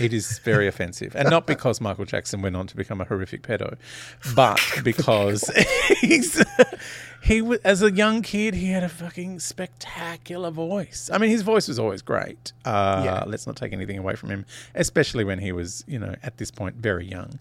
It 0.00 0.12
is 0.12 0.38
very 0.40 0.66
offensive, 0.66 1.14
and 1.16 1.28
not 1.30 1.46
because 1.46 1.80
Michael 1.80 2.04
Jackson 2.04 2.42
went 2.42 2.56
on 2.56 2.66
to 2.68 2.76
become 2.76 3.00
a 3.00 3.04
horrific 3.04 3.42
pedo, 3.42 3.76
but 4.34 4.60
because 4.84 5.48
he's 6.00 6.42
he 7.22 7.40
was 7.42 7.58
as 7.60 7.82
a 7.82 7.90
young 7.92 8.22
kid 8.22 8.54
he 8.54 8.70
had 8.70 8.82
a 8.82 8.88
fucking 8.88 9.38
spectacular 9.40 10.50
voice. 10.50 11.10
I 11.12 11.18
mean, 11.18 11.30
his 11.30 11.42
voice 11.42 11.68
was 11.68 11.78
always 11.78 12.02
great. 12.02 12.52
Uh, 12.64 13.02
Yeah. 13.04 13.24
Let's 13.26 13.46
not 13.46 13.56
take 13.56 13.72
anything 13.72 13.98
away 13.98 14.14
from 14.16 14.30
him, 14.30 14.44
especially 14.74 15.24
when 15.24 15.38
he 15.38 15.52
was, 15.52 15.84
you 15.86 15.98
know, 15.98 16.14
at 16.22 16.36
this 16.38 16.50
point 16.50 16.76
very 16.76 17.06
young. 17.06 17.38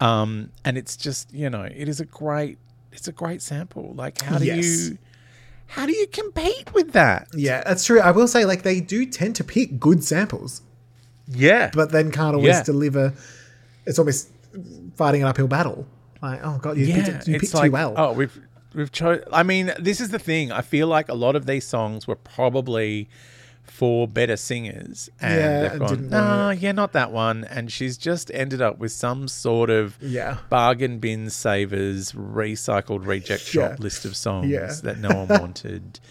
Um, 0.00 0.50
and 0.64 0.76
it's 0.76 0.96
just, 0.96 1.32
you 1.32 1.48
know, 1.50 1.62
it 1.62 1.88
is 1.88 2.00
a 2.00 2.04
great, 2.04 2.58
it's 2.92 3.08
a 3.08 3.12
great 3.12 3.40
sample. 3.42 3.92
Like, 3.94 4.20
how 4.20 4.38
do 4.38 4.44
Yes. 4.44 4.64
you, 4.90 4.98
how 5.68 5.86
do 5.86 5.92
you 5.92 6.06
compete 6.06 6.72
with 6.74 6.92
that? 6.92 7.28
yeah, 7.34 7.62
that's 7.64 7.84
true. 7.84 7.98
I 8.00 8.10
will 8.10 8.28
say, 8.28 8.44
like, 8.44 8.62
they 8.62 8.80
do 8.80 9.06
tend 9.06 9.34
to 9.36 9.44
pick 9.44 9.80
good 9.80 10.04
samples, 10.04 10.60
Yeah, 11.28 11.70
but 11.74 11.90
then 11.92 12.10
can't 12.10 12.34
always 12.36 12.48
Yeah. 12.56 12.62
deliver. 12.62 13.12
It's 13.86 13.98
almost 13.98 14.28
fighting 14.96 15.22
an 15.22 15.28
uphill 15.28 15.48
battle. 15.48 15.86
Like, 16.22 16.40
oh 16.44 16.58
god, 16.58 16.76
you 16.78 16.86
picked, 16.92 17.28
you 17.28 17.38
picked 17.38 17.52
too 17.56 17.70
well. 17.70 17.94
Oh, 17.96 18.12
we've 18.12 18.38
we've 18.74 18.90
chose. 18.92 19.22
I 19.32 19.42
mean, 19.42 19.72
this 19.78 20.00
is 20.00 20.10
the 20.10 20.18
thing. 20.18 20.50
I 20.52 20.62
feel 20.62 20.86
like 20.86 21.08
a 21.08 21.14
lot 21.14 21.36
of 21.36 21.46
these 21.46 21.66
songs 21.66 22.06
were 22.06 22.16
probably 22.16 23.08
for 23.64 24.06
better 24.06 24.36
singers, 24.36 25.10
and 25.20 25.34
Yeah, 25.40 25.68
they've 25.68 25.78
gone, 25.80 26.08
no, 26.08 26.46
work." 26.48 26.62
yeah, 26.62 26.72
not 26.72 26.92
that 26.92 27.10
one. 27.10 27.44
And 27.44 27.70
she's 27.70 27.98
just 27.98 28.30
ended 28.32 28.62
up 28.62 28.78
with 28.78 28.92
some 28.92 29.26
sort 29.26 29.70
of 29.70 29.98
Yeah. 30.00 30.38
bargain 30.48 30.98
bin 31.00 31.30
savers 31.30 32.12
recycled 32.12 33.04
reject 33.06 33.42
shop 33.42 33.72
Yeah. 33.72 33.82
list 33.82 34.04
of 34.04 34.14
songs 34.16 34.48
Yeah. 34.50 34.72
that 34.84 34.98
no 35.00 35.08
one 35.24 35.40
wanted. 35.40 35.98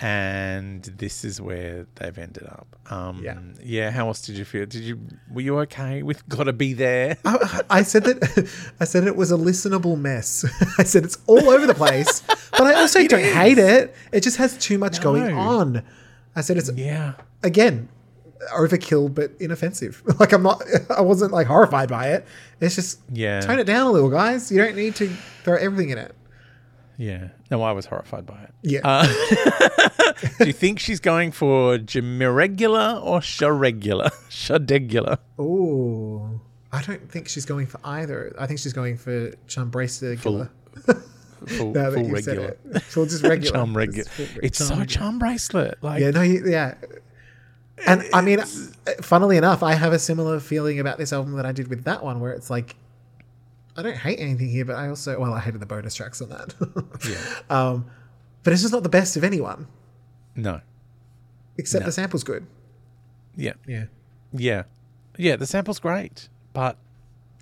And 0.00 0.82
this 0.82 1.24
is 1.24 1.40
where 1.40 1.86
they've 1.94 2.18
ended 2.18 2.44
up. 2.48 2.66
Um, 2.90 3.20
Yeah. 3.22 3.38
yeah. 3.62 3.90
How 3.92 4.08
else 4.08 4.22
did 4.22 4.36
you 4.36 4.44
feel? 4.44 4.66
Did 4.66 4.82
you 4.82 4.98
were 5.30 5.40
you 5.40 5.58
okay 5.60 6.02
with 6.02 6.28
"Gotta 6.28 6.52
Be 6.52 6.72
There"? 6.72 7.16
I, 7.24 7.60
I 7.70 7.82
said 7.82 8.04
that 8.04 8.50
I 8.80 8.84
said 8.84 9.04
it 9.04 9.14
was 9.16 9.30
a 9.30 9.36
listenable 9.36 9.96
mess. 9.98 10.44
I 10.78 10.82
said 10.82 11.04
it's 11.04 11.18
all 11.28 11.48
over 11.48 11.66
the 11.66 11.74
place, 11.74 12.22
but 12.50 12.62
I 12.62 12.74
also 12.74 13.06
don't 13.06 13.20
is. 13.20 13.32
hate 13.34 13.58
it. 13.58 13.94
It 14.12 14.22
just 14.24 14.36
has 14.38 14.58
too 14.58 14.78
much 14.78 15.00
going 15.00 15.32
on. 15.32 15.82
I 16.34 16.40
said 16.40 16.56
it's 16.56 16.70
Yeah. 16.74 17.14
again 17.44 17.88
overkill 18.52 19.14
but 19.14 19.30
inoffensive. 19.40 20.02
Like 20.18 20.32
I'm 20.32 20.42
not 20.42 20.60
I 20.90 21.00
wasn't 21.02 21.30
like 21.32 21.46
horrified 21.46 21.88
by 21.88 22.08
it. 22.14 22.26
It's 22.60 22.74
just 22.74 22.98
Yeah. 23.12 23.40
tone 23.40 23.60
it 23.60 23.64
down 23.64 23.86
a 23.86 23.90
little, 23.92 24.10
guys. 24.10 24.50
You 24.50 24.58
don't 24.58 24.74
need 24.76 24.96
to 24.96 25.08
throw 25.44 25.56
everything 25.56 25.90
in 25.90 25.98
it. 25.98 26.14
Yeah. 26.96 27.28
No, 27.50 27.62
I 27.62 27.72
was 27.72 27.86
horrified 27.86 28.26
by 28.26 28.40
it. 28.42 28.50
Yeah. 28.62 28.80
Uh, 28.84 29.06
do 30.38 30.46
you 30.46 30.52
think 30.52 30.78
she's 30.78 31.00
going 31.00 31.32
for 31.32 31.78
Jamiregular 31.78 33.02
or 33.02 33.20
Sharegular? 33.20 34.10
Shadegular. 34.30 35.18
Oh, 35.38 36.40
I 36.72 36.82
don't 36.82 37.10
think 37.10 37.28
she's 37.28 37.44
going 37.44 37.66
for 37.66 37.80
either. 37.84 38.34
I 38.38 38.46
think 38.46 38.60
she's 38.60 38.72
going 38.72 38.96
for 38.96 39.30
Chumbracer 39.48 40.18
Full, 40.18 41.72
that 41.72 41.92
full 41.92 42.08
regular. 42.08 42.56
it. 42.64 42.82
Full 42.82 43.06
just 43.06 43.22
regular. 43.22 43.52
Charm 43.52 43.76
regular. 43.76 44.10
It's 44.42 44.58
so 44.58 44.84
charm 44.84 45.18
bracelet. 45.18 45.78
Like, 45.82 46.00
Yeah, 46.00 46.10
no, 46.10 46.22
you, 46.22 46.42
yeah. 46.46 46.74
And 47.86 48.02
I 48.14 48.22
mean, 48.22 48.40
funnily 49.02 49.36
enough, 49.36 49.62
I 49.62 49.74
have 49.74 49.92
a 49.92 49.98
similar 49.98 50.40
feeling 50.40 50.80
about 50.80 50.96
this 50.96 51.12
album 51.12 51.34
that 51.34 51.44
I 51.44 51.52
did 51.52 51.68
with 51.68 51.84
that 51.84 52.02
one, 52.02 52.20
where 52.20 52.32
it's 52.32 52.48
like, 52.48 52.76
I 53.76 53.82
don't 53.82 53.96
hate 53.96 54.20
anything 54.20 54.48
here, 54.50 54.64
but 54.64 54.76
I 54.76 54.88
also, 54.88 55.18
well, 55.18 55.32
I 55.34 55.40
hated 55.40 55.60
the 55.60 55.66
bonus 55.66 55.94
tracks 55.94 56.20
on 56.22 56.28
that. 56.30 56.54
Yeah. 57.08 57.16
Um, 57.50 57.86
but 58.42 58.52
it's 58.52 58.62
just 58.62 58.72
not 58.72 58.82
the 58.82 58.88
best 58.88 59.16
of 59.16 59.24
anyone, 59.24 59.66
no. 60.36 60.60
except 61.58 61.82
No. 61.82 61.86
the 61.86 61.92
sample's 61.92 62.22
good. 62.24 62.46
Yeah. 63.36 63.54
Yeah. 63.66 63.86
Yeah. 64.32 64.62
Yeah. 65.18 65.36
The 65.36 65.46
sample's 65.46 65.80
great. 65.80 66.28
But 66.52 66.76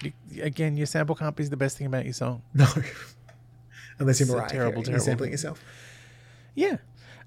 you, 0.02 0.12
again, 0.40 0.76
your 0.76 0.86
sample 0.86 1.14
can't 1.14 1.36
be 1.36 1.44
the 1.44 1.56
best 1.56 1.76
thing 1.76 1.86
about 1.86 2.04
your 2.04 2.14
song. 2.14 2.42
No. 2.54 2.66
Unless 3.98 4.20
you're 4.20 4.28
Mariah 4.28 4.48
terrible, 4.48 4.72
Carey, 4.72 4.76
you're 4.76 4.84
terrible 4.84 5.04
sampling 5.04 5.30
yourself. 5.32 5.62
Yeah. 6.54 6.76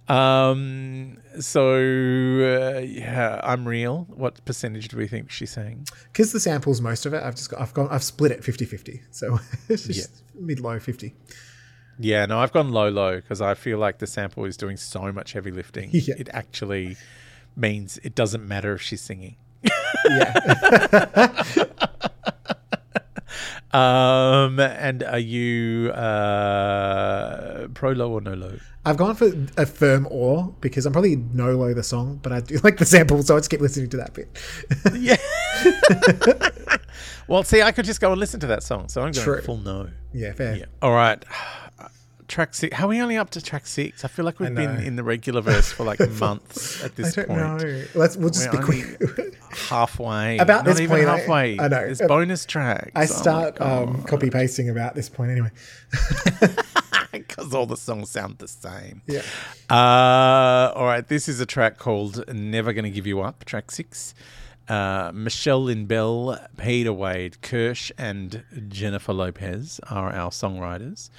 Um. 0.08 1.18
So 1.40 1.74
uh, 1.74 2.80
yeah, 2.80 3.40
I'm 3.44 3.68
real. 3.68 4.06
What 4.10 4.44
percentage 4.46 4.88
do 4.90 4.98
we 4.98 5.08
think 5.08 5.32
she's 5.32 5.52
saying? 5.52 5.88
Because 6.12 6.32
the 6.32 6.40
sample's 6.40 6.80
most 6.82 7.06
of 7.06 7.14
it, 7.14 7.24
I've 7.24 7.36
just 7.36 7.50
got, 7.50 7.62
I've 7.62 7.74
gone, 7.74 7.88
I've 7.90 8.04
split 8.04 8.32
it 8.32 8.42
50-50. 8.42 9.02
So 9.12 9.40
it's 9.70 9.86
just 9.86 10.24
mid-low 10.36 10.80
50. 10.80 11.14
Yeah, 12.00 12.26
no, 12.26 12.40
I've 12.40 12.52
gone 12.52 12.72
low, 12.72 12.90
low 12.90 13.16
because 13.16 13.42
I 13.42 13.54
feel 13.54 13.78
like 13.78 14.00
the 14.00 14.08
sample 14.08 14.46
is 14.46 14.58
doing 14.58 14.78
so 14.78 15.12
much 15.12 15.34
heavy 15.34 15.52
lifting. 15.52 15.90
Yeah. 15.94 16.16
It 16.18 16.30
actually 16.34 16.98
means 17.56 17.98
it 18.04 18.16
doesn't 18.16 18.48
matter 18.48 18.74
if 18.74 18.82
she's 18.82 19.02
singing. 19.02 19.38
Yeah. 20.10 21.44
Um, 23.74 24.60
and 24.62 25.04
are 25.04 25.20
you 25.20 25.90
uh, 25.92 27.68
pro 27.74 27.92
low 27.92 28.14
or 28.14 28.22
no 28.22 28.34
low? 28.34 28.58
I've 28.86 28.98
gone 28.98 29.16
for 29.16 29.32
a 29.58 29.66
firm 29.66 30.08
or 30.12 30.54
because 30.62 30.86
I'm 30.86 30.94
probably 30.94 31.16
no 31.16 31.56
low 31.56 31.74
the 31.74 31.82
song, 31.84 32.20
but 32.22 32.32
I 32.32 32.40
do 32.42 32.58
like 32.64 32.78
the 32.78 32.86
sample, 32.86 33.22
so 33.24 33.36
I 33.36 33.40
just 33.40 33.50
keep 33.50 33.62
listening 33.62 33.90
to 33.90 33.98
that 33.98 34.14
bit. 34.14 34.30
Yeah. 34.94 35.18
well, 37.28 37.44
see, 37.44 37.62
I 37.62 37.72
could 37.72 37.86
just 37.86 38.00
go 38.00 38.12
and 38.12 38.20
listen 38.20 38.40
to 38.42 38.48
that 38.48 38.62
song, 38.64 38.88
so 38.90 39.02
I'm 39.02 39.12
going 39.12 39.24
True. 39.24 39.42
full 39.42 39.58
no. 39.58 39.90
yeah, 40.14 40.34
fair. 40.34 40.56
Yeah. 40.56 40.66
All 40.82 40.92
right. 40.94 41.24
Track 42.28 42.56
six. 42.56 42.76
How 42.76 42.86
are 42.86 42.90
we 42.90 43.00
only 43.02 43.18
up 43.18 43.30
to 43.32 43.42
track 43.42 43.68
six? 43.68 44.04
I 44.04 44.08
feel 44.08 44.26
like 44.26 44.40
we've 44.40 44.56
been 44.56 44.78
in 44.84 44.96
the 44.96 45.04
regular 45.04 45.42
verse 45.42 45.72
for 45.72 45.84
like 45.84 46.00
months 46.20 46.84
at 46.84 46.90
I 46.92 46.94
this 46.96 47.14
don't 47.14 47.28
point. 47.28 47.40
know. 47.40 47.84
Let's 47.94 48.18
we'll 48.18 48.32
just 48.32 48.52
We're 48.52 48.62
be 48.62 48.66
quick. 48.66 49.38
halfway. 49.52 50.40
About 50.40 50.66
Not 50.66 50.72
this 50.72 50.80
even 50.80 51.06
point, 51.06 51.08
halfway. 51.08 51.60
I 51.60 51.68
know. 51.68 51.82
There's 51.82 52.02
bonus 52.02 52.48
tracks. 52.48 52.94
I 52.96 53.06
start 53.06 53.62
um, 53.62 54.02
copy 54.06 54.32
pasting 54.32 54.72
about 54.72 54.96
this 54.96 55.08
point 55.08 55.30
anyway. 55.34 55.52
because 57.28 57.54
all 57.54 57.66
the 57.66 57.78
songs 57.78 58.10
sound 58.12 58.38
the 58.40 58.48
same. 58.48 59.02
Yeah. 59.08 59.22
Uh, 59.70 60.72
all 60.76 60.86
right. 60.86 61.08
This 61.08 61.28
is 61.28 61.40
a 61.40 61.46
track 61.46 61.78
called 61.78 62.24
"Never 62.34 62.74
Gonna 62.74 62.90
Give 62.90 63.08
You 63.08 63.22
Up." 63.22 63.46
Track 63.46 63.72
six. 63.72 64.14
Uh, 64.68 65.12
Michelle 65.14 65.64
Lynn 65.64 65.86
Bell, 65.86 66.40
Peter 66.58 66.92
Wade, 66.92 67.40
Kirsch, 67.44 67.92
and 68.00 68.44
Jennifer 68.68 69.14
Lopez 69.14 69.80
are 69.92 70.12
our 70.12 70.32
songwriters. 70.32 71.12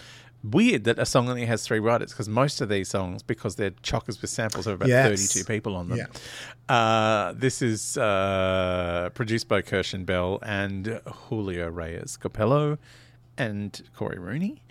Weird 0.42 0.84
that 0.84 0.98
a 0.98 1.06
song 1.06 1.28
only 1.28 1.46
has 1.46 1.64
three 1.66 1.78
writers 1.80 2.10
because 2.10 2.28
most 2.28 2.60
of 2.60 2.68
these 2.68 2.88
songs, 2.88 3.22
because 3.22 3.54
they're 3.56 3.70
chockers 3.70 4.20
with 4.20 4.30
samples, 4.30 4.64
have 4.66 4.74
about 4.74 4.88
Yes. 4.88 5.32
32 5.32 5.44
people 5.44 5.76
on 5.76 5.88
them. 5.88 5.98
Yeah. 5.98 6.74
Uh, 6.74 7.34
this 7.36 7.62
is 7.62 7.96
uh, 7.96 9.10
produced 9.14 9.48
by 9.48 9.62
Kirsch 9.62 9.94
and 9.94 10.04
Bell 10.06 10.38
and 10.42 11.00
Julio 11.06 11.68
Reyes 11.68 12.16
Copello 12.20 12.78
and 13.38 13.82
Cory 13.96 14.18
Rooney. 14.18 14.62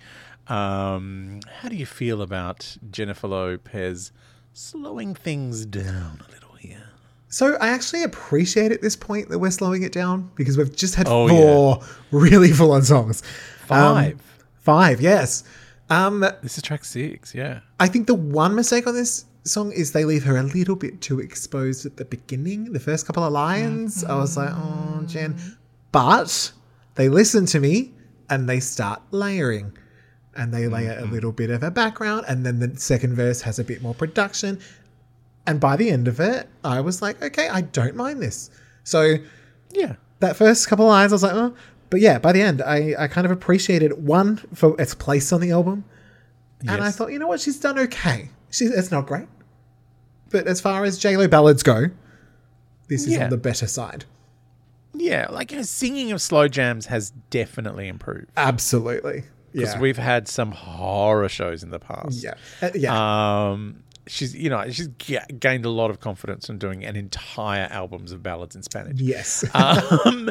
Um, 0.48 1.40
how 1.62 1.70
do 1.70 1.76
you 1.76 1.86
feel 1.86 2.22
about 2.22 2.78
Jennifer 2.92 3.28
Lopez 3.28 4.12
slowing 4.54 5.16
things 5.16 5.66
down 5.66 6.22
a 6.28 6.32
little 6.32 6.54
here? 6.60 6.90
So 7.30 7.56
I 7.56 7.70
actually 7.70 8.04
appreciate 8.04 8.72
at 8.72 8.82
this 8.82 8.96
point 8.96 9.30
that 9.30 9.40
we're 9.40 9.52
slowing 9.52 9.84
it 9.84 9.92
down 9.92 10.32
because 10.36 10.58
we've 10.58 10.74
just 10.76 10.96
had 10.96 11.08
Oh, 11.10 11.28
four 11.28 11.80
really 12.12 12.52
full 12.54 12.72
on 12.72 12.84
songs. 12.84 13.24
Um, 13.70 13.96
Five. 13.96 14.22
five, 14.60 15.02
yes. 15.02 15.44
Um, 15.90 16.20
this 16.42 16.58
is 16.58 16.64
track 16.64 16.86
six, 16.86 17.34
yeah. 17.36 17.60
I 17.80 17.88
think 17.88 18.08
the 18.08 18.16
one 18.16 18.56
mistake 18.56 18.88
on 18.88 18.94
this 18.94 19.26
song 19.44 19.72
is 19.72 19.92
they 19.92 20.06
leave 20.06 20.24
her 20.24 20.38
a 20.38 20.44
little 20.44 20.76
bit 20.76 21.02
too 21.02 21.20
exposed 21.20 21.86
at 21.86 21.98
the 21.98 22.06
beginning. 22.06 22.72
The 22.74 22.80
first 22.80 23.06
couple 23.06 23.24
of 23.24 23.34
lines, 23.34 24.04
I 24.04 24.16
was 24.16 24.38
like, 24.38 24.50
oh, 24.52 25.04
Jen. 25.08 25.36
But 25.92 26.52
they 26.96 27.10
listen 27.10 27.46
to 27.48 27.60
me 27.60 27.94
and 28.30 28.50
they 28.50 28.60
start 28.60 29.02
layering. 29.12 29.78
And 30.38 30.54
they 30.54 30.68
layer 30.68 30.92
a 30.92 31.04
mm-hmm. 31.04 31.14
little 31.14 31.32
bit 31.32 31.50
of 31.50 31.64
a 31.64 31.72
background, 31.72 32.26
and 32.28 32.46
then 32.46 32.60
the 32.60 32.78
second 32.78 33.16
verse 33.16 33.42
has 33.42 33.58
a 33.58 33.64
bit 33.64 33.82
more 33.82 33.94
production. 33.94 34.60
And 35.48 35.62
by 35.62 35.78
the 35.78 35.90
end 35.90 36.08
of 36.10 36.20
it, 36.20 36.50
I 36.64 36.82
was 36.82 37.02
like, 37.02 37.22
okay, 37.22 37.48
I 37.48 37.62
don't 37.62 37.96
mind 37.96 38.22
this. 38.22 38.50
So 38.84 39.16
Yeah. 39.72 39.96
that 40.20 40.36
first 40.36 40.68
couple 40.68 40.88
lines, 40.88 41.14
I 41.14 41.16
was 41.16 41.24
like, 41.24 41.34
oh. 41.34 41.54
But 41.90 42.02
yeah, 42.02 42.18
by 42.20 42.34
the 42.34 42.42
end, 42.42 42.62
I, 42.62 42.96
I 42.98 43.08
kind 43.08 43.26
of 43.26 43.32
appreciated 43.32 44.06
one 44.06 44.38
for 44.54 44.80
its 44.82 44.96
place 44.96 45.32
on 45.32 45.40
the 45.40 45.52
album. 45.52 45.86
And 46.68 46.82
I 46.84 46.90
thought, 46.92 47.12
you 47.12 47.20
know 47.20 47.28
what, 47.28 47.40
she's 47.40 47.60
done 47.60 47.78
okay. 47.78 48.30
She's 48.50 48.72
it's 48.72 48.92
not 48.92 49.06
great. 49.06 49.28
But 50.32 50.48
as 50.48 50.60
far 50.60 50.84
as 50.84 50.98
j-lo 50.98 51.28
ballads 51.28 51.64
go, 51.64 51.86
this 52.88 53.04
is 53.04 53.14
Yeah. 53.14 53.26
on 53.26 53.30
the 53.30 53.38
better 53.38 53.68
side. 53.68 54.06
Yeah, 55.06 55.28
like 55.30 55.52
you 55.52 55.58
know, 55.58 55.64
singing 55.64 56.12
of 56.12 56.22
slow 56.22 56.48
jams 56.48 56.86
has 56.88 57.12
definitely 57.30 57.88
improved. 57.88 58.28
Absolutely. 58.38 59.24
Because 59.54 59.74
Yeah. 59.76 59.80
we've 59.80 59.98
had 59.98 60.28
some 60.28 60.52
horror 60.52 61.30
shows 61.30 61.64
in 61.64 61.70
the 61.70 61.80
past. 61.80 62.24
yeah. 62.24 62.34
Uh, 62.62 62.70
yeah. 62.76 63.50
Um, 63.52 63.84
she's 64.08 64.36
you 64.36 64.50
know 64.50 64.70
she's 64.70 64.88
ga- 64.88 65.26
gained 65.40 65.66
a 65.66 65.70
lot 65.70 65.90
of 65.90 66.00
confidence 66.00 66.46
from 66.48 66.58
doing 66.60 66.84
an 66.86 66.96
entire 66.96 67.68
albums 67.72 68.12
of 68.12 68.22
ballads 68.22 68.56
in 68.56 68.64
Spanish. 68.64 69.00
yes. 69.00 69.46
Um, 69.54 70.30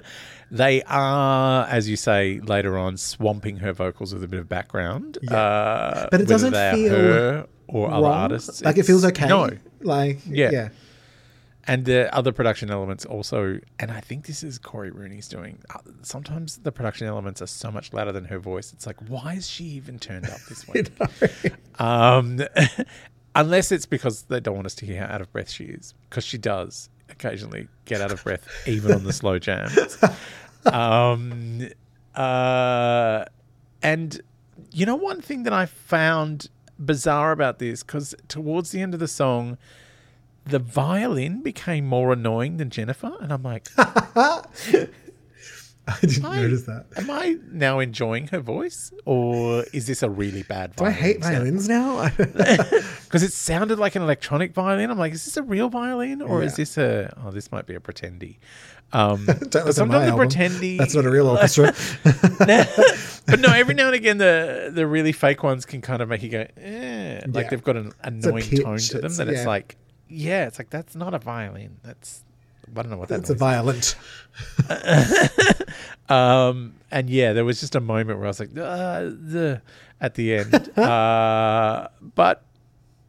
they 0.50 0.82
are, 0.84 1.66
as 1.66 1.88
you 1.88 1.96
say 1.96 2.38
later 2.40 2.76
on, 2.78 2.96
swamping 2.96 3.56
her 3.58 3.72
vocals 3.72 4.12
with 4.14 4.22
a 4.22 4.28
bit 4.28 4.38
of 4.40 4.48
background. 4.48 5.18
Uh, 5.30 6.06
But 6.10 6.20
it 6.20 6.28
doesn't 6.28 6.52
feel 6.52 6.90
her 6.94 7.46
or 7.66 7.90
other 7.90 8.06
artists. 8.06 8.62
Like 8.62 8.78
it 8.78 8.84
feels 8.84 9.04
okay. 9.06 9.26
No, 9.26 9.50
Like 9.80 10.18
Yeah. 10.28 10.50
yeah. 10.52 10.68
And 11.66 11.86
the 11.86 12.14
other 12.14 12.30
production 12.30 12.70
elements 12.70 13.06
also, 13.06 13.58
and 13.78 13.90
I 13.90 14.00
think 14.00 14.26
this 14.26 14.42
is 14.42 14.58
Cory 14.58 14.90
Rooney's 14.90 15.28
doing. 15.28 15.58
uh, 15.74 15.78
Sometimes 16.02 16.58
the 16.58 16.70
production 16.70 17.06
elements 17.06 17.40
are 17.40 17.46
so 17.46 17.70
much 17.70 17.92
louder 17.94 18.12
than 18.12 18.26
her 18.26 18.38
voice. 18.38 18.72
It's 18.74 18.86
like, 18.86 18.96
why 19.08 19.34
is 19.34 19.48
she 19.48 19.64
even 19.64 19.98
turned 19.98 20.26
up 20.28 20.40
this 20.48 20.68
way? 20.68 20.84
Um, 21.78 22.42
unless 23.34 23.72
it's 23.72 23.86
because 23.86 24.22
they 24.24 24.40
don't 24.40 24.54
want 24.56 24.66
us 24.66 24.74
to 24.76 24.86
hear 24.86 25.00
how 25.06 25.14
out 25.14 25.20
of 25.22 25.32
breath 25.32 25.48
she 25.50 25.64
is, 25.64 25.94
because 26.10 26.24
she 26.24 26.36
does 26.36 26.90
occasionally 27.08 27.68
get 27.86 28.00
out 28.02 28.12
of 28.12 28.22
breath, 28.24 28.46
even 28.66 28.92
on 28.92 29.04
the 29.04 29.12
slow 29.12 29.38
jams. 29.38 29.98
Um, 30.66 31.68
uh, 32.14 33.26
and 33.82 34.20
you 34.72 34.86
know, 34.86 34.96
one 34.96 35.20
thing 35.20 35.42
that 35.42 35.52
I 35.52 35.66
found 35.66 36.48
bizarre 36.78 37.32
about 37.32 37.58
this, 37.58 37.82
because 37.82 38.14
towards 38.28 38.70
the 38.70 38.80
end 38.80 38.94
of 38.94 39.00
the 39.00 39.06
song, 39.08 39.58
the 40.46 40.58
violin 40.58 41.42
became 41.42 41.86
more 41.86 42.12
annoying 42.12 42.56
than 42.58 42.70
Jennifer, 42.70 43.12
and 43.20 43.32
I'm 43.32 43.42
like, 43.42 43.68
I 45.86 45.98
didn't 46.00 46.24
I- 46.24 46.40
notice 46.40 46.62
that. 46.62 46.86
am 46.96 47.10
I 47.10 47.36
now 47.52 47.78
enjoying 47.78 48.28
her 48.28 48.40
voice, 48.40 48.90
or 49.04 49.64
is 49.74 49.86
this 49.86 50.02
a 50.02 50.08
really 50.08 50.42
bad? 50.42 50.74
Do 50.76 50.84
I 50.84 50.90
hate 50.90 51.20
violins 51.22 51.68
now? 51.68 52.08
Because 53.04 53.22
it 53.22 53.32
sounded 53.32 53.78
like 53.78 53.94
an 53.94 54.02
electronic 54.02 54.54
violin. 54.54 54.90
I'm 54.90 54.98
like, 54.98 55.12
is 55.12 55.24
this 55.24 55.36
a 55.36 55.42
real 55.44 55.68
violin, 55.68 56.20
or 56.20 56.42
is 56.42 56.56
this 56.56 56.76
a? 56.78 57.14
Oh, 57.24 57.30
this 57.30 57.52
might 57.52 57.64
be 57.64 57.74
a 57.76 57.80
pretendy. 57.80 58.38
Um, 58.92 59.24
Don't 59.26 59.52
but 59.52 59.66
listen 59.66 59.88
to 59.88 59.92
my 59.98 60.06
sometimes 60.06 60.34
the 60.34 60.38
pretendy. 60.40 60.78
That's 60.78 60.94
not 60.96 61.04
a 61.04 61.10
real 61.10 61.28
orchestra. 61.28 61.72
but 63.26 63.38
no, 63.40 63.50
every 63.52 63.74
now 63.74 63.86
and 63.86 63.94
again, 63.94 64.18
the 64.18 64.72
the 64.74 64.84
really 64.86 65.12
fake 65.12 65.42
ones 65.44 65.64
can 65.64 65.80
kind 65.80 66.02
of 66.02 66.08
make 66.08 66.22
you 66.24 66.28
go, 66.30 66.46
eh. 66.56 67.20
Like 67.26 67.44
Yeah. 67.44 67.50
they've 67.50 67.62
got 67.62 67.76
an 67.76 67.92
annoying 68.02 68.42
tone 68.50 68.78
to 68.78 68.94
them 68.94 69.04
it's- 69.04 69.16
that 69.18 69.28
it's 69.28 69.42
yeah. 69.42 69.46
like, 69.46 69.76
yeah, 70.14 70.46
it's 70.46 70.58
like 70.58 70.70
that's 70.70 70.94
not 70.94 71.12
a 71.14 71.18
violin. 71.18 71.76
That's 71.82 72.22
I 72.76 72.82
don't 72.82 72.90
know 72.90 72.96
what 72.96 73.08
that 73.08 73.20
It's 73.20 73.30
a 73.30 73.34
violent. 73.34 73.96
Um, 76.08 76.74
and 76.90 77.08
yeah, 77.08 77.32
there 77.32 77.44
was 77.46 77.60
just 77.60 77.74
a 77.74 77.80
moment 77.80 78.18
where 78.18 78.26
I 78.26 78.28
was 78.28 78.40
like, 78.40 78.50
uh, 78.50 79.04
the, 79.04 79.62
at 80.02 80.14
the 80.16 80.34
end. 80.34 80.78
uh, 80.78 81.88
but 82.14 82.42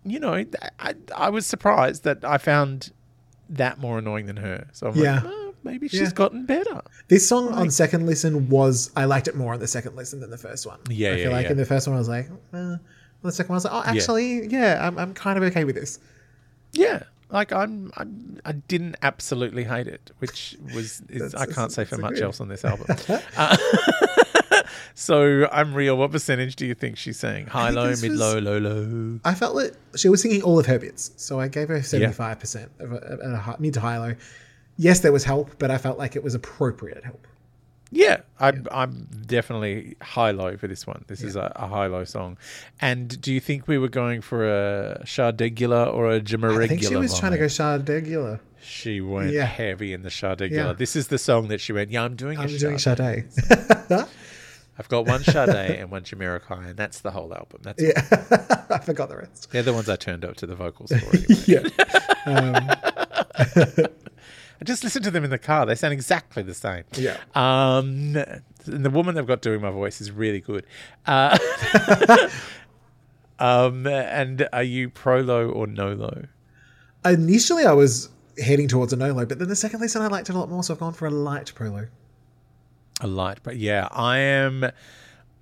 you 0.06 0.20
know, 0.20 0.46
I, 0.80 0.94
I 1.16 1.30
was 1.30 1.46
surprised 1.46 2.04
that 2.06 2.24
I 2.24 2.38
found 2.38 2.92
that 3.50 3.80
more 3.80 3.98
annoying 4.00 4.28
than 4.28 4.38
her. 4.38 4.68
So 4.72 4.88
I'm 4.88 4.96
Yeah. 4.96 5.16
like, 5.16 5.24
oh, 5.26 5.54
maybe 5.64 5.88
she's 5.90 6.00
Yeah. 6.02 6.12
gotten 6.12 6.46
better. 6.46 6.82
This 7.10 7.28
song 7.28 7.52
on 7.54 7.70
second 7.70 8.06
listen 8.06 8.48
was 8.50 8.92
I 8.96 9.06
liked 9.06 9.28
it 9.28 9.36
more 9.36 9.54
on 9.54 9.60
the 9.60 9.68
second 9.68 9.96
listen 9.98 10.22
than 10.22 10.30
the 10.30 10.38
first 10.38 10.66
one. 10.66 10.80
Yeah, 10.90 11.10
I 11.10 11.16
yeah, 11.16 11.24
feel 11.24 11.32
like 11.34 11.46
yeah. 11.46 11.52
in 11.52 11.58
the 11.58 11.66
first 11.66 11.88
one 11.88 11.96
I 11.98 12.00
was 12.00 12.08
like, 12.10 12.30
eh. 12.54 12.76
the 13.24 13.32
second 13.32 13.50
one 13.50 13.56
I 13.56 13.58
was 13.58 13.66
like, 13.66 13.74
oh, 13.74 13.84
actually, 13.86 14.48
yeah, 14.48 14.88
I'm, 14.88 14.98
I'm 14.98 15.14
kind 15.14 15.38
of 15.38 15.44
okay 15.44 15.66
with 15.66 15.76
this. 15.76 16.00
Yeah. 16.76 17.04
Like 17.32 17.52
I'm, 17.52 17.92
I'm, 17.98 18.40
I 18.46 18.52
didn't 18.52 18.98
absolutely 19.02 19.64
hate 19.64 19.88
it, 19.88 20.12
which 20.20 20.56
was 20.74 21.02
is, 21.10 21.34
I 21.34 21.48
can't 21.48 21.72
say 21.72 21.84
for 21.84 21.98
much 21.98 22.12
agreed. 22.12 22.24
else 22.24 22.40
on 22.40 22.48
this 22.50 22.64
album. 22.64 22.86
uh, 23.38 23.58
so 24.94 25.48
I'm 25.52 25.74
real. 25.74 25.98
What 25.98 26.12
percentage 26.12 26.56
do 26.56 26.66
you 26.66 26.76
think 26.76 26.98
she's 26.98 27.18
saying? 27.18 27.48
High, 27.48 27.72
low, 27.72 27.90
mid, 27.90 28.12
was- 28.12 28.20
low, 28.20 28.38
low, 28.40 28.58
low. 28.60 29.20
I 29.26 29.34
felt 29.34 29.56
that 29.56 29.76
she 29.98 30.08
was 30.08 30.22
singing 30.22 30.44
all 30.44 30.60
of 30.60 30.68
her 30.68 30.78
bits, 30.80 31.12
so 31.18 31.40
I 31.40 31.48
gave 31.48 31.68
her 31.70 31.82
seventy 31.82 32.14
five 32.14 32.40
percent 32.40 32.72
of 32.80 32.92
a, 32.94 32.98
of 32.98 33.20
a 33.34 33.38
hi- 33.38 33.56
mid 33.60 33.74
to 33.74 33.80
high 33.82 33.98
low. 33.98 34.16
Yes, 34.78 35.00
there 35.00 35.12
was 35.12 35.24
help, 35.24 35.58
but 35.58 35.72
I 35.72 35.78
felt 35.78 35.98
like 35.98 36.16
it 36.16 36.24
was 36.24 36.36
appropriate 36.36 37.04
help. 37.04 37.26
Yeah, 37.92 38.22
I'm, 38.40 38.68
I'm 38.72 39.08
definitely 39.26 39.96
high 40.02 40.32
low 40.32 40.58
for 40.58 40.68
this 40.68 40.86
one. 40.86 41.06
This 41.08 41.22
is 41.22 41.36
a, 41.36 41.52
a 41.56 41.68
high 41.68 41.86
low 41.88 42.04
song. 42.04 42.38
And 42.82 43.20
do 43.22 43.32
you 43.34 43.40
think 43.40 43.68
we 43.68 43.78
were 43.78 43.88
going 43.90 44.22
for 44.22 44.46
a 44.46 45.02
Shardegular 45.06 45.94
or 45.94 46.12
a 46.12 46.20
Jamaregular? 46.20 46.64
I 46.64 46.68
think 46.68 46.84
she 46.84 46.96
was 46.96 47.18
trying 47.18 47.32
to 47.34 47.38
go 47.38 47.46
Shardegular. 47.46 48.40
She 48.62 49.00
went 49.02 49.32
Yeah. 49.32 49.46
heavy 49.46 49.94
in 49.94 50.02
the 50.02 50.10
Shardegular. 50.10 50.52
Yeah. 50.52 50.74
This 50.74 50.96
is 50.96 51.08
the 51.08 51.18
song 51.20 51.48
that 51.50 51.62
she 51.62 51.72
went, 51.72 51.92
Yeah, 51.92 52.04
I'm 52.04 52.16
doing 52.16 52.40
I'm 52.40 52.50
a 52.50 52.58
doing 52.58 52.80
Sade. 52.80 53.26
I've 54.78 54.90
got 54.90 55.06
one 55.06 55.24
Sade 55.24 55.50
and 55.80 55.90
one 55.90 56.04
Jamiroquai, 56.04 56.70
and 56.72 56.76
that's 56.78 57.00
the 57.00 57.12
whole 57.12 57.34
album. 57.34 57.62
That's 57.64 57.82
yeah, 57.82 57.94
I 58.70 58.80
forgot 58.80 59.08
the 59.08 59.18
rest. 59.18 59.50
They're 59.52 59.64
the 59.64 59.72
ones 59.74 59.88
I 59.88 59.96
turned 59.96 60.26
up 60.26 60.36
to 60.38 60.46
the 60.48 60.56
vocals 60.56 60.92
for. 60.92 60.96
Anyway. 61.16 61.26
Yeah, 61.46 61.60
um, 62.26 62.56
I 63.36 63.90
just 64.66 64.84
listen 64.84 65.02
to 65.04 65.12
them 65.12 65.24
in 65.24 65.30
the 65.30 65.38
car. 65.38 65.66
They 65.66 65.76
sound 65.76 65.94
exactly 65.94 66.44
the 66.44 66.54
same. 66.54 66.84
Yeah. 66.94 67.18
Um, 67.34 68.16
and 68.66 68.86
the 68.86 68.90
woman 68.90 69.16
they've 69.16 69.26
got 69.26 69.42
doing 69.42 69.62
my 69.62 69.72
voice 69.72 70.02
is 70.02 70.12
really 70.12 70.42
good. 70.42 70.66
Uh, 71.06 71.38
um, 73.40 73.88
and 73.88 74.48
are 74.52 74.64
you 74.64 74.90
pro 74.90 75.22
low 75.22 75.50
or 75.50 75.68
no 75.68 75.94
low? 75.94 76.24
initially 77.06 77.66
I 77.66 77.74
was 77.74 78.10
heading 78.44 78.68
towards 78.68 78.92
a 78.92 78.96
no 78.96 79.14
low, 79.14 79.26
but 79.26 79.38
then 79.40 79.48
the 79.48 79.56
second 79.56 79.80
listen 79.80 80.02
I 80.02 80.08
liked 80.08 80.30
it 80.30 80.36
a 80.36 80.40
lot 80.40 80.50
more, 80.50 80.64
so 80.64 80.74
I've 80.74 80.80
gone 80.80 80.94
for 80.94 81.06
a 81.06 81.12
light 81.12 81.54
pro 81.54 81.70
low. 81.70 81.86
A 83.02 83.08
light, 83.08 83.40
but 83.44 83.58
yeah, 83.58 83.88
I 83.92 84.18
am 84.18 84.72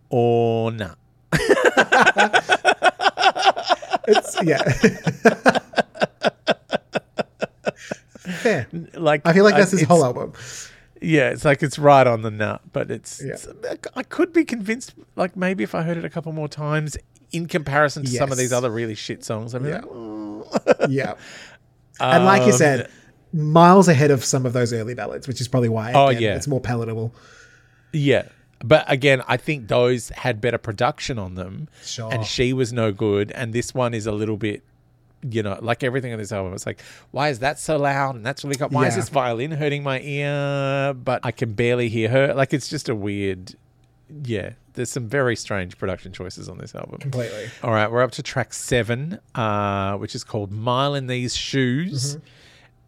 or 0.10 0.72
nah. 0.72 0.96
It's 4.06 4.38
yeah. 4.44 5.70
Fair. 8.43 8.67
Like 8.93 9.21
I 9.25 9.34
feel 9.34 9.43
like 9.43 9.56
that's 9.56 9.71
his 9.71 9.84
whole 9.84 10.03
album. 10.06 10.34
Yeah, 11.01 11.32
it's 11.32 11.43
like 11.43 11.62
it's 11.63 11.77
right 11.77 12.08
on 12.08 12.21
the 12.21 12.32
nut, 12.32 12.62
but 12.71 12.89
it's, 12.89 13.21
Yeah. 13.21 13.34
it's- 13.34 13.77
I 13.95 14.03
could 14.03 14.32
be 14.32 14.45
convinced. 14.45 14.93
Like 15.17 15.36
maybe 15.36 15.63
if 15.63 15.75
I 15.75 15.82
heard 15.82 15.97
it 15.97 16.06
a 16.06 16.10
couple 16.10 16.32
more 16.32 16.47
times, 16.47 16.95
in 17.34 17.47
comparison 17.47 18.06
to 18.06 18.12
some 18.12 18.32
of 18.32 18.38
these 18.38 18.53
other 18.53 18.69
really 18.71 18.95
shit 18.95 19.23
songs, 19.25 19.53
I'm 19.53 19.65
Yeah. 19.65 19.75
like, 19.77 19.86
oh. 19.88 20.47
Yeah. 20.89 21.13
And 21.99 22.25
like 22.25 22.41
you 22.43 22.51
Um, 22.53 22.58
said, 22.58 22.89
miles 23.34 23.88
ahead 23.88 24.12
of 24.12 24.23
some 24.23 24.45
of 24.45 24.53
those 24.53 24.71
early 24.73 24.93
ballads, 24.93 25.27
which 25.27 25.41
is 25.41 25.47
probably 25.47 25.69
why 25.69 25.91
Oh, 25.93 26.10
yeah. 26.10 26.36
it's 26.36 26.47
more 26.47 26.60
palatable. 26.62 27.13
Yeah. 27.91 28.23
But 28.63 28.86
again, 28.91 29.21
I 29.27 29.38
think 29.38 29.67
those 29.67 30.10
had 30.10 30.39
better 30.41 30.58
production 30.58 31.19
on 31.19 31.36
them. 31.36 31.67
Sure. 31.84 32.12
And 32.13 32.25
she 32.25 32.53
was 32.53 32.71
no 32.71 32.91
good. 32.93 33.32
And 33.34 33.51
this 33.53 33.73
one 33.73 33.93
is 33.93 34.08
a 34.08 34.12
little 34.12 34.38
bit, 34.38 34.63
you 35.30 35.44
know, 35.44 35.58
like 35.62 35.84
everything 35.84 36.12
on 36.14 36.20
this 36.20 36.32
album. 36.32 36.54
It's 36.54 36.66
like, 36.66 36.82
why 37.12 37.30
is 37.30 37.40
that 37.40 37.60
so 37.60 37.78
loud? 37.78 38.16
And 38.16 38.26
that's 38.26 38.44
really 38.44 38.58
got, 38.58 38.72
why 38.72 38.88
is 38.88 38.96
this 38.96 39.10
violin 39.10 39.52
hurting 39.52 39.84
my 39.84 40.00
ear? 40.02 40.94
But 40.94 41.22
I 41.24 41.32
can 41.32 41.54
barely 41.54 41.90
hear 41.90 42.10
her. 42.10 42.34
Like, 42.34 42.54
it's 42.54 42.70
just 42.70 42.90
a 42.90 42.96
weird, 42.96 43.56
yeah. 44.24 44.52
There's 44.74 44.90
some 44.90 45.08
very 45.08 45.36
strange 45.36 45.78
production 45.78 46.14
choices 46.14 46.50
on 46.50 46.58
this 46.58 46.74
album. 46.74 46.98
Completely. 47.00 47.50
All 47.62 47.72
right, 47.72 47.92
we're 47.92 48.02
up 48.02 48.12
to 48.12 48.24
track 48.24 48.54
seven, 48.54 49.20
uh, 49.36 49.96
which 49.98 50.16
is 50.16 50.24
called 50.24 50.52
Mile 50.52 50.96
in 50.96 51.08
These 51.08 51.36
Shoes. 51.36 52.18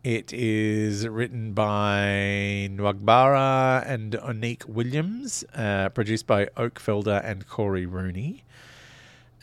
It 0.04 0.34
is 0.34 1.08
written 1.08 1.54
by 1.54 2.70
Nwagbara 2.72 3.88
and 3.88 4.14
Onique 4.14 4.66
Williams, 4.66 5.44
uh, 5.56 5.90
produced 5.90 6.28
by 6.28 6.48
Oak 6.58 6.80
Felder 6.80 7.24
and 7.24 7.48
Cory 7.48 7.86
Rooney. 7.86 8.44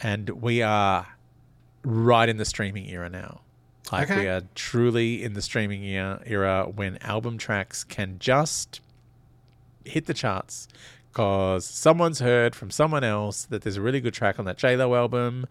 And 0.03 0.31
we 0.31 0.63
are 0.63 1.07
right 1.85 2.29
in 2.29 2.37
the 2.37 2.45
streaming 2.45 2.89
era 2.89 3.09
now. 3.09 3.41
Like 3.91 4.11
Okay. 4.11 4.21
we 4.21 4.29
are 4.29 4.43
truly 4.55 5.23
in 5.23 5.35
the 5.35 5.43
streaming 5.43 5.85
era, 5.85 6.23
era 6.25 6.67
when 6.73 6.97
album 6.99 7.37
tracks 7.39 7.85
can 7.85 8.19
just 8.19 8.81
hit 9.85 10.07
the 10.07 10.15
charts 10.15 10.69
because 11.11 11.67
someone's 11.67 12.21
heard 12.21 12.55
from 12.55 12.71
someone 12.71 13.05
else 13.05 13.45
that 13.45 13.63
there's 13.63 13.77
a 13.77 13.83
really 13.83 14.01
good 14.01 14.15
track 14.15 14.39
on 14.39 14.45
that 14.47 14.57
JLo 14.57 14.97
album. 14.97 15.47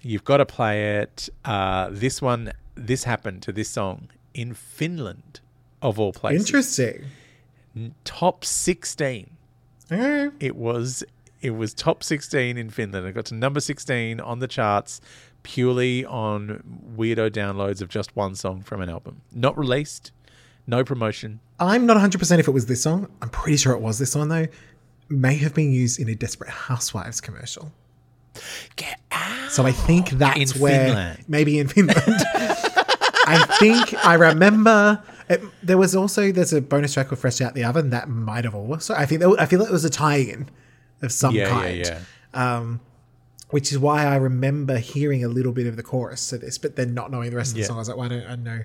You've 0.00 0.24
got 0.24 0.38
to 0.38 0.46
play 0.46 0.98
it. 1.00 1.28
Uh, 1.44 1.88
this 1.92 2.22
one, 2.22 2.52
this 2.74 3.04
happened 3.04 3.42
to 3.42 3.52
this 3.52 3.68
song 3.68 4.08
in 4.34 4.54
Finland, 4.54 5.40
of 5.82 5.98
all 6.00 6.12
places. 6.12 6.46
Interesting. 6.48 7.04
Top 8.04 8.44
16. 8.44 9.30
Okay. 9.90 10.34
It 10.40 10.56
was 10.56 11.04
it 11.42 11.50
was 11.50 11.74
top 11.74 12.02
16 12.04 12.56
in 12.56 12.70
Finland. 12.70 13.04
It 13.06 13.12
got 13.14 13.24
to 13.26 13.34
number 13.34 13.60
16 13.60 14.20
on 14.20 14.38
the 14.38 14.46
charts 14.46 15.00
purely 15.42 16.04
on 16.04 16.62
weirdo 16.96 17.30
downloads 17.30 17.80
of 17.82 17.88
just 17.88 18.14
one 18.16 18.34
song 18.34 18.62
from 18.62 18.80
an 18.80 18.88
album. 18.88 19.20
Not 19.32 19.56
released, 19.58 20.12
no 20.66 20.84
promotion. 20.84 21.40
I'm 21.58 21.86
not 21.86 21.96
100% 21.96 22.38
if 22.38 22.48
it 22.48 22.52
was 22.52 22.66
this 22.66 22.82
song. 22.82 23.08
I'm 23.20 23.28
pretty 23.30 23.56
sure 23.56 23.72
it 23.72 23.80
was 23.80 23.98
this 23.98 24.14
one, 24.14 24.28
though. 24.28 24.46
May 25.08 25.34
have 25.36 25.54
been 25.54 25.72
used 25.72 26.00
in 26.00 26.08
a 26.08 26.14
Desperate 26.14 26.50
Housewives 26.50 27.20
commercial. 27.20 27.72
Get 28.76 28.98
out. 29.10 29.50
So 29.50 29.66
I 29.66 29.72
think 29.72 30.10
that's 30.10 30.54
In 30.56 30.60
where 30.62 30.86
Finland. 30.86 31.24
maybe 31.28 31.58
in 31.58 31.68
Finland. 31.68 32.00
I 33.24 33.44
think 33.60 33.94
I 34.04 34.14
remember 34.14 35.02
it, 35.28 35.42
there 35.62 35.78
was 35.78 35.94
also 35.94 36.32
there's 36.32 36.52
a 36.52 36.60
bonus 36.60 36.94
track 36.94 37.10
with 37.10 37.20
Fresh 37.20 37.40
Out 37.40 37.54
the 37.54 37.64
Oven 37.64 37.90
that 37.90 38.08
might 38.08 38.44
have 38.44 38.54
also 38.54 38.94
I 38.94 39.06
think 39.06 39.20
that, 39.20 39.36
I 39.38 39.46
feel 39.46 39.58
like 39.60 39.68
it 39.68 39.72
was 39.72 39.84
a 39.84 39.90
tie-in 39.90 40.48
of 41.02 41.12
some 41.12 41.34
Yeah, 41.34 41.48
kind. 41.48 41.76
yeah, 41.78 42.00
yeah. 42.34 42.56
Um, 42.56 42.80
which 43.52 43.70
is 43.70 43.78
why 43.78 44.04
I 44.04 44.16
remember 44.16 44.78
hearing 44.78 45.24
a 45.24 45.28
little 45.28 45.52
bit 45.52 45.66
of 45.68 45.76
the 45.76 45.82
chorus 45.84 46.26
to 46.30 46.38
this, 46.38 46.58
but 46.58 46.74
then 46.76 46.92
not 46.92 47.10
knowing 47.12 47.30
the 47.30 47.36
rest 47.36 47.50
of 47.52 47.54
the 47.54 47.60
Yeah. 47.60 47.66
song. 47.68 47.76
I 47.76 47.78
was 47.78 47.88
like, 47.88 47.96
why 47.96 48.08
don't 48.08 48.26
I 48.26 48.34
know 48.34 48.62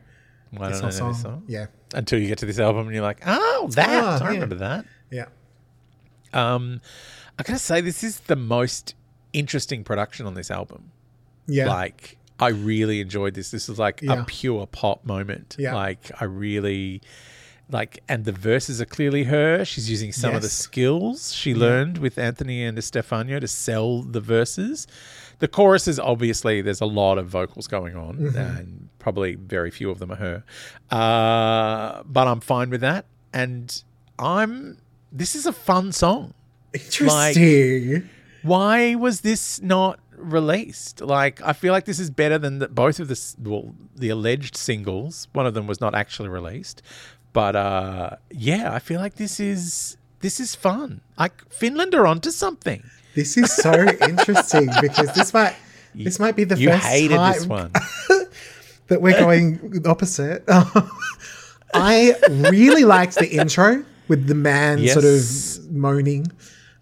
Why 0.52 0.70
this 0.70 0.80
don't 0.82 0.92
whole 0.92 0.92
I 0.92 0.92
know 0.92 0.98
song? 0.98 1.12
this 1.14 1.22
song? 1.22 1.44
Yeah, 1.48 1.66
Until 1.94 2.20
you 2.20 2.28
get 2.28 2.40
to 2.40 2.46
this 2.48 2.58
album 2.60 2.88
and 2.88 2.94
you're 2.96 3.04
like, 3.04 3.22
oh, 3.26 3.70
that. 3.76 3.88
Ah, 3.90 4.20
I 4.22 4.24
yeah. 4.30 4.34
remember 4.34 4.56
that. 4.56 4.86
yeah. 5.12 5.26
Um, 6.34 6.82
I 7.40 7.44
gotta 7.44 7.60
say, 7.60 7.82
this 7.82 8.04
is 8.04 8.20
the 8.22 8.36
most 8.36 8.96
interesting 9.34 9.84
production 9.84 10.26
on 10.26 10.34
this 10.34 10.50
album. 10.52 10.92
Yeah. 11.48 11.68
Like, 11.68 12.18
I 12.40 12.50
really 12.50 13.00
enjoyed 13.02 13.34
this. 13.34 13.52
This 13.52 13.70
is 13.70 13.80
like 13.80 14.02
Yeah. 14.02 14.22
a 14.22 14.26
pure 14.26 14.68
pop 14.68 15.06
moment. 15.06 15.56
Yeah. 15.58 15.74
Like 15.76 16.12
I 16.20 16.26
really 16.26 17.02
like 17.70 18.02
and 18.08 18.24
the 18.26 18.32
verses 18.32 18.80
are 18.80 18.86
clearly 18.86 19.26
her. 19.26 19.66
She's 19.66 19.90
using 19.90 20.12
some 20.14 20.34
of 20.36 20.42
the 20.42 20.50
skills 20.50 21.34
she 21.34 21.54
learned 21.54 21.98
with 21.98 22.18
Anthony 22.18 22.64
and 22.64 22.82
Stefano 22.84 23.40
to 23.40 23.48
sell 23.48 24.02
the 24.04 24.22
verses. 24.22 24.88
The 25.40 25.48
chorus 25.48 25.88
is 25.88 26.00
obviously 26.00 26.62
there's 26.62 26.82
a 26.82 26.86
lot 26.86 27.18
of 27.18 27.28
vocals 27.28 27.68
going 27.68 27.96
on 27.96 28.18
Mm-hmm. 28.18 28.38
and 28.38 28.90
probably 29.00 29.36
very 29.36 29.70
few 29.72 29.90
of 29.92 30.00
them 30.00 30.12
are 30.12 30.16
her. 30.16 30.44
Uh, 30.90 32.04
but 32.06 32.28
I'm 32.28 32.40
fine 32.40 32.70
with 32.70 32.82
that. 32.82 33.06
And 33.34 33.84
I'm 34.18 34.78
this 35.12 35.36
is 35.36 35.46
a 35.46 35.54
fun 35.54 35.92
song. 35.92 36.34
Interesting. 36.74 38.10
Why 38.44 38.96
was 38.96 39.22
this 39.22 39.62
not 39.62 40.00
released? 40.16 41.02
Like, 41.02 41.42
I 41.42 41.54
feel 41.54 41.74
like 41.74 41.86
this 41.86 42.00
is 42.00 42.10
better 42.10 42.38
than 42.38 42.60
the, 42.60 42.68
both 42.68 43.00
of 43.00 43.08
the 43.08 43.36
well, 43.44 43.76
the 43.96 44.10
alleged 44.10 44.56
singles. 44.56 45.28
One 45.34 45.46
of 45.46 45.54
them 45.54 45.68
was 45.68 45.82
not 45.82 45.96
actually 45.96 46.30
released, 46.30 46.82
but 47.34 47.56
uh, 47.56 48.10
yeah, 48.32 48.74
I 48.74 48.80
feel 48.80 49.00
like 49.00 49.16
this 49.16 49.40
is 49.40 49.98
this 50.22 50.40
is 50.40 50.56
fun. 50.56 51.02
Like 51.18 51.44
Finland 51.52 51.94
are 51.96 52.08
onto 52.08 52.32
something. 52.32 52.84
this 53.16 53.38
is 53.38 53.52
so 53.54 53.74
interesting 54.02 54.70
because 54.82 55.14
this 55.16 55.34
might 55.34 55.56
this 55.96 56.20
might 56.20 56.36
be 56.36 56.44
the 56.44 56.58
You 56.58 56.70
first 56.72 56.86
hated 56.86 57.16
time 57.18 57.34
this 57.34 57.46
one. 57.48 57.72
that 58.88 59.02
we're 59.02 59.20
going 59.20 59.84
opposite. 59.86 60.44
I 61.74 62.16
really 62.30 62.86
liked 62.86 63.16
the 63.16 63.30
intro 63.30 63.84
with 64.08 64.28
the 64.28 64.36
man 64.36 64.88
sort 64.88 65.06
of 65.06 65.72
moaning. 65.72 66.28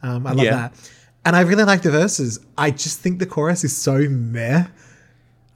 Um, 0.04 0.28
I 0.28 0.32
love 0.32 0.46
Yeah. 0.46 0.52
that. 0.56 0.92
And 1.26 1.36
I 1.36 1.42
really 1.42 1.64
like 1.64 1.82
the 1.82 1.90
verses. 1.90 2.40
I 2.58 2.70
just 2.70 3.00
think 3.00 3.18
the 3.18 3.26
chorus 3.26 3.64
is 3.64 3.76
so 3.76 3.98
meh. 4.08 4.66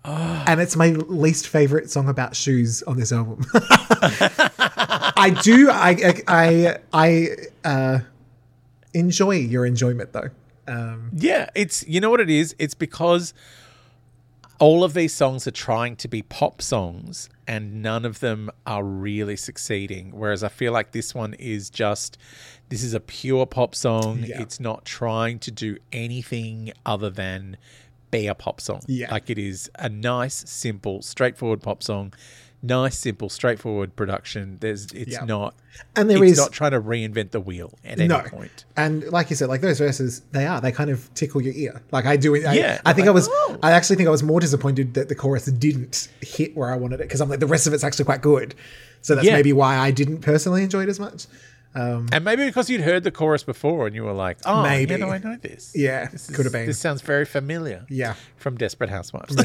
Ah. 0.03 0.43
And 0.47 0.59
it's 0.59 0.75
my 0.75 0.89
least 0.91 1.47
favorite 1.47 1.91
song 1.91 2.09
about 2.09 2.35
shoes 2.35 2.81
on 2.83 2.97
this 2.97 3.11
album. 3.11 3.45
I 5.19 5.29
do. 5.29 5.69
I 5.69 5.89
I 5.89 6.23
I, 6.27 6.77
I 6.93 7.29
uh, 7.63 7.99
enjoy 8.93 9.31
your 9.31 9.65
enjoyment 9.65 10.13
though. 10.13 10.29
Um, 10.67 11.11
Yeah, 11.13 11.49
it's 11.55 11.85
you 11.87 11.99
know 11.99 12.09
what 12.09 12.19
it 12.19 12.29
is. 12.29 12.55
It's 12.59 12.73
because 12.73 13.33
all 14.59 14.83
of 14.83 14.93
these 14.93 15.13
songs 15.13 15.47
are 15.47 15.51
trying 15.51 15.95
to 15.97 16.07
be 16.07 16.21
pop 16.21 16.61
songs, 16.61 17.29
and 17.47 17.81
none 17.81 18.05
of 18.05 18.19
them 18.19 18.49
are 18.65 18.83
really 18.83 19.35
succeeding. 19.35 20.11
Whereas 20.11 20.43
I 20.43 20.49
feel 20.49 20.73
like 20.73 20.91
this 20.91 21.15
one 21.15 21.33
is 21.35 21.69
just 21.69 22.17
this 22.69 22.83
is 22.83 22.93
a 22.93 22.99
pure 22.99 23.45
pop 23.45 23.73
song. 23.75 24.23
Yeah. 24.25 24.41
It's 24.41 24.59
not 24.59 24.85
trying 24.85 25.39
to 25.39 25.51
do 25.51 25.77
anything 25.91 26.71
other 26.85 27.09
than 27.09 27.57
be 28.11 28.27
a 28.27 28.35
pop 28.35 28.61
song. 28.61 28.81
Yeah. 28.87 29.11
like 29.11 29.29
it 29.29 29.37
is 29.37 29.69
a 29.75 29.89
nice, 29.89 30.35
simple, 30.49 31.01
straightforward 31.01 31.61
pop 31.61 31.83
song. 31.83 32.13
Nice, 32.61 32.99
simple, 32.99 33.29
straightforward 33.29 33.95
production. 33.95 34.57
There's, 34.59 34.87
it's 34.91 35.13
Yeah. 35.13 35.23
not, 35.23 35.55
and 35.95 36.09
there 36.09 36.21
it's 36.21 36.33
is 36.33 36.37
not 36.37 36.51
trying 36.51 36.71
to 36.71 36.81
reinvent 36.81 37.31
the 37.31 37.39
wheel 37.39 37.71
at 37.85 37.99
any 37.99 38.13
point. 38.29 38.65
And 38.75 39.03
like 39.05 39.29
you 39.29 39.37
said, 39.37 39.47
like 39.47 39.61
those 39.61 39.77
verses, 39.77 40.21
they 40.33 40.45
are 40.45 40.59
they 40.59 40.73
kind 40.73 40.89
of 40.89 41.13
tickle 41.13 41.41
your 41.41 41.53
ear. 41.53 41.81
Like 41.91 42.05
I 42.05 42.17
do. 42.17 42.35
I, 42.35 42.53
Yeah, 42.53 42.81
I 42.85 42.91
think 42.91 43.05
like, 43.05 43.09
I 43.09 43.11
was. 43.11 43.29
oh. 43.31 43.57
I 43.63 43.71
actually 43.71 43.95
think 43.95 44.07
I 44.07 44.11
was 44.11 44.23
more 44.23 44.41
disappointed 44.41 44.93
that 44.95 45.07
the 45.07 45.15
chorus 45.15 45.45
didn't 45.45 46.09
hit 46.21 46.55
where 46.57 46.69
I 46.69 46.75
wanted 46.75 46.95
it 46.99 47.03
because 47.03 47.21
I'm 47.21 47.29
like 47.29 47.39
the 47.39 47.47
rest 47.47 47.65
of 47.65 47.73
it's 47.73 47.83
actually 47.83 48.05
quite 48.05 48.21
good. 48.21 48.55
So 49.01 49.15
that's 49.15 49.25
Yeah. 49.25 49.35
maybe 49.35 49.53
why 49.53 49.77
I 49.77 49.91
didn't 49.91 50.19
personally 50.19 50.61
enjoy 50.63 50.83
it 50.83 50.89
as 50.89 50.99
much. 50.99 51.27
And 51.75 52.23
maybe 52.25 52.45
because 52.45 52.69
you'd 52.69 52.81
heard 52.81 53.03
the 53.03 53.11
chorus 53.11 53.43
before 53.43 53.87
and 53.87 53.95
you 53.95 54.03
were 54.03 54.11
like, 54.13 54.37
oh, 54.45 54.63
Maybe. 54.63 54.93
you 54.93 54.99
know, 54.99 55.09
I 55.09 55.17
know 55.19 55.37
this. 55.37 55.71
Yeah, 55.75 56.07
This 56.07 56.29
is- 56.29 56.35
could 56.35 56.45
have 56.45 56.53
been. 56.53 56.65
This 56.65 56.79
sounds 56.79 57.01
very 57.01 57.25
familiar. 57.25 57.85
Yeah. 57.89 58.15
From 58.37 58.57
Desperate 58.57 58.89
Housewives. 58.89 59.35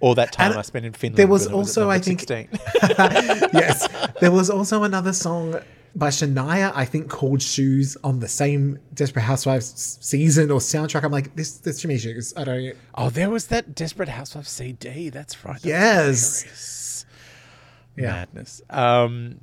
or 0.00 0.14
that 0.14 0.32
time 0.32 0.50
And 0.52 0.58
I 0.58 0.62
spent 0.62 0.86
in 0.86 0.92
Finland. 0.92 1.18
there 1.18 1.26
was 1.26 1.46
when 1.46 1.54
I 1.54 1.58
also, 1.58 1.80
number 1.82 1.94
I 1.94 1.98
think- 1.98 2.28
yes, 3.52 3.88
there 4.20 4.30
was 4.32 4.50
also 4.50 4.82
another 4.82 5.12
song 5.12 5.60
by 5.96 6.08
Shania, 6.08 6.70
I 6.74 6.84
think 6.84 7.08
called 7.10 7.42
"Shoes" 7.42 7.96
on 8.04 8.20
the 8.20 8.28
same 8.28 8.78
Desperate 8.94 9.22
Housewives 9.22 9.98
season 10.00 10.50
or 10.52 10.60
soundtrack. 10.60 11.02
I'm 11.02 11.10
like, 11.10 11.34
this, 11.34 11.58
this 11.58 11.80
Jimmy 11.82 11.96
Choos. 11.96 12.32
I 12.36 12.44
don't. 12.44 12.76
oh, 12.94 13.10
there 13.10 13.28
was 13.28 13.48
that 13.48 13.74
Desperate 13.74 14.08
Housewives 14.08 14.50
CD. 14.50 15.08
That's 15.10 15.44
right. 15.44 15.58
Yes. 15.64 16.42
hilarious. 16.42 17.06
Yeah. 17.96 18.12
Madness. 18.12 18.62
Um, 18.70 19.40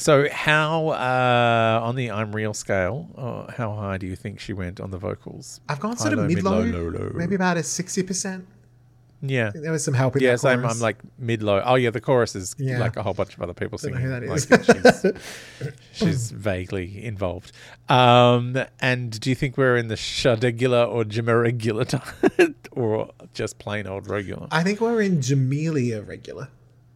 so 0.00 0.28
how, 0.30 0.88
uh, 0.88 1.80
on 1.82 1.94
the 1.96 2.10
I'm 2.10 2.34
Real 2.34 2.54
scale, 2.54 3.08
uh, 3.16 3.52
how 3.52 3.74
high 3.74 3.98
do 3.98 4.06
you 4.06 4.16
think 4.16 4.40
she 4.40 4.52
went 4.52 4.80
on 4.80 4.90
the 4.90 4.98
vocals? 4.98 5.60
I've 5.68 5.80
gone 5.80 5.96
High, 5.96 6.02
sort 6.02 6.12
of 6.14 6.18
low, 6.20 6.26
mid 6.26 6.42
low, 6.42 6.60
low, 6.62 6.88
low. 6.88 7.10
maybe 7.14 7.34
about 7.34 7.56
a 7.56 7.62
sixty 7.62 8.02
percent. 8.02 8.46
Yeah. 9.22 9.50
There 9.54 9.70
was 9.70 9.84
some 9.84 9.92
help 9.92 10.16
in 10.16 10.22
Yeah, 10.22 10.36
chorus. 10.38 10.64
I'm 10.64 10.80
like 10.80 10.96
mid 11.18 11.42
low. 11.42 11.60
Oh 11.62 11.74
yeah, 11.74 11.90
the 11.90 12.00
chorus 12.00 12.34
is 12.34 12.54
Yeah. 12.58 12.78
like 12.78 12.96
a 12.96 13.02
whole 13.02 13.12
bunch 13.12 13.34
of 13.34 13.42
other 13.42 13.52
people 13.52 13.76
Don't 13.76 13.92
singing. 13.92 14.08
know 14.08 14.20
who 14.20 14.26
that 14.26 15.02
Like, 15.04 15.12
she's, 15.12 15.82
she's 15.92 16.30
vaguely 16.30 17.04
involved. 17.04 17.52
Um, 17.90 18.56
and 18.80 19.20
do 19.20 19.28
you 19.28 19.36
think 19.36 19.58
we're 19.58 19.76
in 19.76 19.88
the 19.88 19.94
shadegular 19.96 20.88
or 20.88 21.04
jimaregular 21.04 21.86
time, 21.86 22.54
or 22.72 23.10
just 23.34 23.58
plain 23.58 23.86
old 23.86 24.08
regular? 24.08 24.46
I 24.50 24.62
think 24.62 24.80
we're 24.80 25.02
in 25.02 25.18
Jamelia 25.18 26.06
regular. 26.08 26.48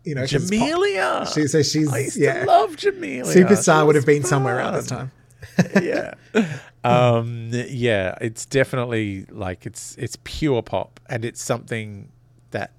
You 0.04 0.14
know. 0.14 0.22
Jamelia. 0.22 1.32
She, 1.34 1.46
so 1.48 1.62
she's 1.62 1.92
I 1.92 1.98
used 2.00 2.16
yeah. 2.16 2.40
to 2.40 2.46
love 2.46 2.76
Jamelia. 2.76 3.24
Superstar 3.24 3.86
would 3.86 3.96
have 3.96 4.06
been 4.06 4.24
somewhere 4.24 4.58
around 4.58 4.74
this 4.74 4.86
time. 4.86 5.10
yeah. 5.82 6.14
Um, 6.84 7.48
yeah, 7.52 8.18
it's 8.20 8.44
definitely 8.44 9.24
like 9.30 9.64
it's 9.64 9.96
it's 9.96 10.18
pure 10.24 10.60
pop, 10.62 11.00
and 11.08 11.24
it's 11.24 11.42
something 11.42 12.10
that 12.50 12.72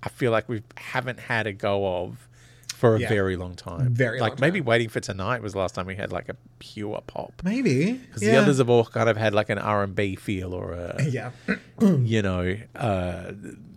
I 0.00 0.10
feel 0.10 0.30
like 0.30 0.48
we 0.48 0.62
haven't 0.76 1.18
had 1.18 1.48
a 1.48 1.52
go 1.52 2.04
of 2.04 2.28
for 2.76 2.94
a 2.94 3.00
Yeah. 3.00 3.08
very 3.08 3.34
long 3.34 3.54
time. 3.56 3.92
Very 3.92 4.20
like 4.20 4.38
maybe 4.38 4.60
time. 4.60 4.66
waiting 4.66 4.88
for 4.88 5.00
tonight 5.00 5.42
was 5.42 5.54
the 5.54 5.58
last 5.58 5.74
time 5.74 5.86
we 5.86 5.96
had 5.96 6.12
like 6.12 6.28
a 6.28 6.36
pure 6.60 7.02
pop. 7.08 7.32
Maybe 7.42 7.94
Because 7.94 8.22
yeah. 8.22 8.30
the 8.36 8.42
others 8.42 8.58
have 8.58 8.70
all 8.70 8.84
kind 8.84 9.08
of 9.08 9.16
had 9.16 9.34
like 9.34 9.50
an 9.50 9.58
R 9.58 9.82
and 9.82 9.92
B 9.96 10.14
feel 10.14 10.54
or 10.54 10.74
a 10.74 11.02
yeah, 11.10 11.32
you 11.80 12.22
know 12.22 12.56
uh, 12.76 13.32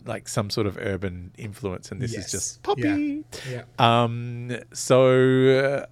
like 0.05 0.27
some 0.27 0.49
sort 0.49 0.67
of 0.67 0.77
urban 0.77 1.31
influence, 1.37 1.91
and 1.91 2.01
this 2.01 2.13
Yes. 2.13 2.25
is 2.25 2.31
just 2.31 2.63
poppy. 2.63 3.23
yeah. 3.49 3.63
Um, 3.79 4.51
so 4.73 5.07
uh, 5.83 5.85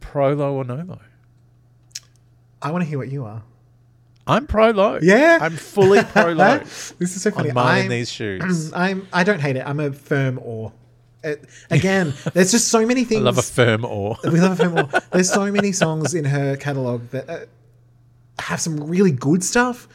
pro 0.00 0.32
low 0.34 0.54
or 0.54 0.64
no 0.64 0.76
low? 0.76 0.98
I 2.62 2.70
want 2.70 2.82
to 2.82 2.88
hear 2.88 2.98
what 2.98 3.10
you 3.10 3.24
are. 3.24 3.42
I'm 4.26 4.46
pro 4.46 4.70
low. 4.70 4.98
Yeah? 5.02 5.38
I'm 5.40 5.56
fully 5.56 6.02
pro 6.12 6.32
low 6.32 6.58
this 6.58 6.92
is 7.16 7.22
so 7.22 7.30
funny. 7.30 7.50
on 7.50 7.54
mine 7.54 7.78
in 7.78 7.84
I'm, 7.84 7.88
these 7.90 8.10
shoes. 8.10 8.72
I'm. 8.76 9.06
I 9.12 9.22
don't 9.24 9.40
hate 9.40 9.56
it. 9.56 9.66
I'm 9.66 9.80
a 9.80 9.92
firm 9.92 10.38
or. 10.42 10.72
Uh, 11.22 11.34
again, 11.70 12.12
there's 12.34 12.50
just 12.50 12.68
so 12.68 12.86
many 12.86 13.04
things. 13.04 13.20
I 13.20 13.24
love 13.24 13.38
a 13.38 13.42
firm 13.42 13.84
or. 13.84 14.16
we 14.24 14.40
love 14.40 14.58
a 14.58 14.64
firm 14.64 14.78
or. 14.78 15.00
There's 15.12 15.30
so 15.32 15.50
many 15.52 15.72
songs 15.72 16.14
in 16.14 16.24
her 16.24 16.56
catalog 16.56 17.10
that 17.10 17.28
uh, 17.28 17.38
have 18.38 18.60
some 18.60 18.78
really 18.78 19.12
good 19.12 19.44
stuff, 19.44 19.88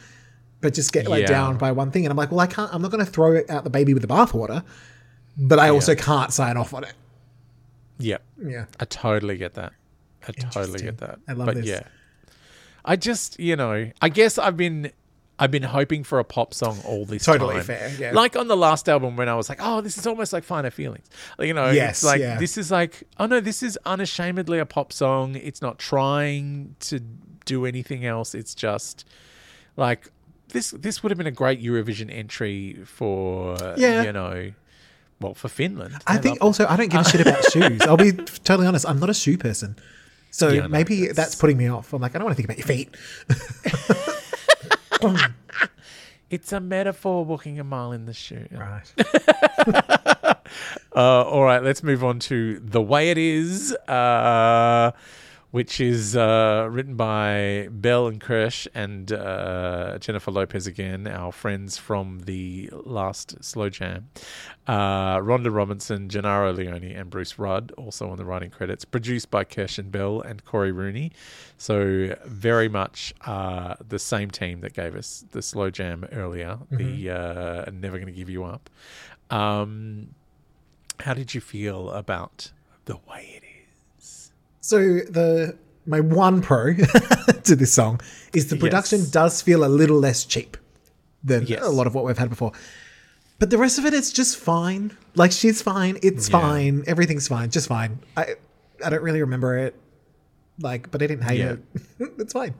but 0.60 0.74
just 0.74 0.92
get 0.92 1.08
let 1.08 1.22
Yeah. 1.22 1.26
down 1.28 1.56
by 1.58 1.72
one 1.72 1.90
thing. 1.90 2.04
And 2.04 2.10
I'm 2.10 2.16
like, 2.16 2.30
well, 2.30 2.40
I 2.40 2.46
can't. 2.46 2.72
I'm 2.74 2.82
not 2.82 2.90
going 2.90 3.04
to 3.04 3.10
throw 3.10 3.32
it 3.32 3.48
out 3.50 3.64
the 3.64 3.70
baby 3.70 3.94
with 3.94 4.02
the 4.02 4.08
bathwater, 4.08 4.64
but 5.36 5.58
I 5.58 5.68
also 5.70 5.94
can't 5.94 6.32
sign 6.32 6.56
off 6.56 6.74
on 6.74 6.84
it. 6.84 6.92
Yep. 7.98 8.22
Yeah. 8.44 8.64
I 8.78 8.84
totally 8.86 9.36
get 9.36 9.54
that. 9.54 9.72
I 10.26 10.32
totally 10.32 10.80
get 10.82 10.98
that. 10.98 11.18
I 11.28 11.32
love 11.32 11.46
but 11.46 11.54
this. 11.56 11.66
yeah. 11.66 11.82
I 12.84 12.96
just, 12.96 13.38
you 13.38 13.56
know, 13.56 13.90
I 14.00 14.08
guess 14.08 14.38
I've 14.38 14.56
been 14.56 14.90
I've 15.38 15.50
been 15.50 15.62
hoping 15.62 16.04
for 16.04 16.18
a 16.18 16.24
pop 16.24 16.52
song 16.52 16.78
all 16.84 17.06
this 17.06 17.24
time. 17.24 17.38
Totally 17.38 17.54
time. 17.56 17.64
fair, 17.64 17.90
yeah. 17.98 18.12
Like 18.12 18.36
on 18.36 18.46
the 18.48 18.56
last 18.56 18.88
album 18.90 19.16
when 19.16 19.28
I 19.28 19.34
was 19.34 19.48
like, 19.48 19.58
oh, 19.62 19.80
this 19.80 19.96
is 19.96 20.06
almost 20.06 20.34
like 20.34 20.44
Finer 20.44 20.70
Feelings. 20.70 21.06
You 21.38 21.54
know, 21.54 21.70
Yes, 21.70 22.04
like 22.04 22.20
yeah. 22.20 22.38
this 22.38 22.58
is 22.58 22.70
like, 22.70 23.04
oh 23.18 23.24
no, 23.26 23.40
this 23.40 23.62
is 23.62 23.78
unashamedly 23.86 24.58
a 24.58 24.66
pop 24.66 24.92
song. 24.92 25.36
It's 25.36 25.62
not 25.62 25.78
trying 25.78 26.76
to 26.80 27.00
do 27.46 27.64
anything 27.64 28.04
else. 28.04 28.34
It's 28.34 28.54
just 28.54 29.06
like 29.78 30.10
this 30.52 30.70
this 30.72 31.02
would 31.02 31.10
have 31.10 31.18
been 31.18 31.26
a 31.26 31.30
great 31.32 31.62
Eurovision 31.62 32.10
entry 32.12 32.78
for 32.84 33.56
Yeah. 33.76 34.02
you 34.02 34.12
know 34.12 34.52
well 35.20 35.34
for 35.34 35.48
Finland. 35.48 35.94
I 36.06 36.16
think 36.18 36.40
love 36.40 36.46
also 36.46 36.66
I 36.66 36.76
don't 36.76 36.88
give 36.90 37.00
a 37.00 37.04
shit 37.04 37.20
about 37.20 37.44
shoes. 37.52 37.80
I'll 37.82 37.96
be 37.96 38.12
totally 38.44 38.66
honest. 38.66 38.86
I'm 38.88 38.98
not 39.00 39.10
a 39.10 39.14
shoe 39.14 39.36
person. 39.38 39.76
So 40.30 40.48
Yeah, 40.48 40.66
maybe 40.68 40.94
that's- 41.00 41.16
that's 41.16 41.34
putting 41.34 41.56
me 41.56 41.68
off. 41.68 41.92
I'm 41.92 42.00
like, 42.02 42.14
I 42.14 42.18
don't 42.18 42.26
want 42.26 42.36
to 42.36 42.42
think 42.42 42.48
about 42.50 42.58
your 42.58 42.66
feet. 42.66 42.96
It's 46.30 46.52
a 46.52 46.60
metaphor 46.60 47.24
walking 47.24 47.58
a 47.58 47.64
mile 47.64 47.90
in 47.90 48.06
the 48.06 48.14
shoe. 48.14 48.46
Right. 48.52 48.86
Uh, 50.96 51.22
all 51.22 51.44
right, 51.44 51.62
let's 51.62 51.84
move 51.84 52.02
on 52.02 52.18
to 52.18 52.58
The 52.58 52.82
Way 52.82 53.10
It 53.10 53.18
Is. 53.18 53.72
Uh, 53.86 54.90
which 55.50 55.80
is 55.80 56.16
uh, 56.16 56.68
written 56.70 56.94
by 56.94 57.68
Bell 57.70 58.06
and 58.06 58.20
Kirsch 58.20 58.68
and 58.74 59.12
uh, 59.12 59.98
Jennifer 59.98 60.30
Lopez 60.30 60.66
again, 60.66 61.08
our 61.08 61.32
friends 61.32 61.76
from 61.76 62.20
the 62.20 62.70
last 62.72 63.42
Slow 63.42 63.68
Jam. 63.68 64.08
Uh, 64.66 65.16
Rhonda 65.18 65.52
Robinson, 65.52 66.08
Gennaro 66.08 66.52
Leone, 66.52 66.84
and 66.84 67.10
Bruce 67.10 67.38
Rudd 67.38 67.72
also 67.76 68.10
on 68.10 68.16
the 68.16 68.24
writing 68.24 68.50
credits. 68.50 68.84
Produced 68.84 69.30
by 69.30 69.42
Kirsch 69.42 69.78
and 69.78 69.90
Bell 69.90 70.20
and 70.20 70.44
Cory 70.44 70.70
Rooney. 70.70 71.10
So 71.58 72.16
very 72.24 72.68
much 72.68 73.12
uh, 73.26 73.74
the 73.88 73.98
same 73.98 74.30
team 74.30 74.60
that 74.60 74.72
gave 74.72 74.94
us 74.94 75.24
the 75.32 75.42
Slow 75.42 75.70
Jam 75.70 76.06
earlier, 76.12 76.58
the 76.70 77.10
uh, 77.10 77.70
Never 77.72 77.98
Gonna 77.98 78.12
Give 78.12 78.30
You 78.30 78.44
Up. 78.44 78.70
Um, 79.30 80.14
how 81.00 81.14
did 81.14 81.34
you 81.34 81.40
feel 81.40 81.90
about 81.90 82.52
the 82.84 82.96
way 82.96 83.34
it 83.36 83.44
is? 83.44 83.49
So 84.60 84.78
the 84.78 85.56
my 85.86 86.00
one 86.00 86.42
pro 86.42 86.74
to 87.44 87.56
this 87.56 87.72
song 87.72 88.00
is 88.34 88.48
the 88.50 88.56
production 88.56 89.00
Yes. 89.00 89.10
does 89.10 89.42
feel 89.42 89.64
a 89.64 89.68
little 89.68 89.98
less 89.98 90.24
cheap 90.24 90.56
than 91.24 91.46
Yes. 91.46 91.62
a 91.62 91.68
lot 91.70 91.86
of 91.86 91.94
what 91.94 92.04
we've 92.04 92.18
had 92.18 92.28
before. 92.30 92.52
But 93.38 93.48
the 93.50 93.56
rest 93.58 93.78
of 93.78 93.86
it, 93.86 93.94
it's 93.94 94.12
just 94.12 94.36
fine. 94.36 94.96
Like 95.14 95.32
she's 95.32 95.62
fine, 95.62 95.98
it's 96.02 96.28
Yeah. 96.28 96.40
fine, 96.40 96.84
everything's 96.86 97.26
fine, 97.28 97.50
just 97.50 97.68
fine. 97.68 97.98
I 98.16 98.34
I 98.84 98.90
don't 98.90 99.02
really 99.02 99.20
remember 99.20 99.56
it, 99.58 99.74
like, 100.60 100.90
but 100.90 101.02
I 101.02 101.06
didn't 101.06 101.24
hate 101.24 101.40
Yeah. 101.40 101.52
it. 101.52 101.60
it's 102.18 102.32
fine. 102.34 102.54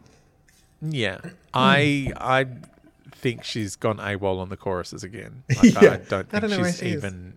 Yeah, 0.82 1.18
I 1.53 2.12
I 2.16 2.46
think 3.12 3.44
she's 3.44 3.76
gone 3.76 3.98
AWOL 3.98 4.38
on 4.40 4.48
the 4.48 4.57
choruses 4.57 5.05
again. 5.05 5.42
Like, 5.62 5.76
I 5.76 5.80
don't 5.80 5.84
I 5.84 5.96
think 5.98 6.30
don't 6.40 6.51
know 6.51 6.61
where 6.61 6.70
she's 6.72 6.78
she 6.78 6.92
even. 6.92 7.34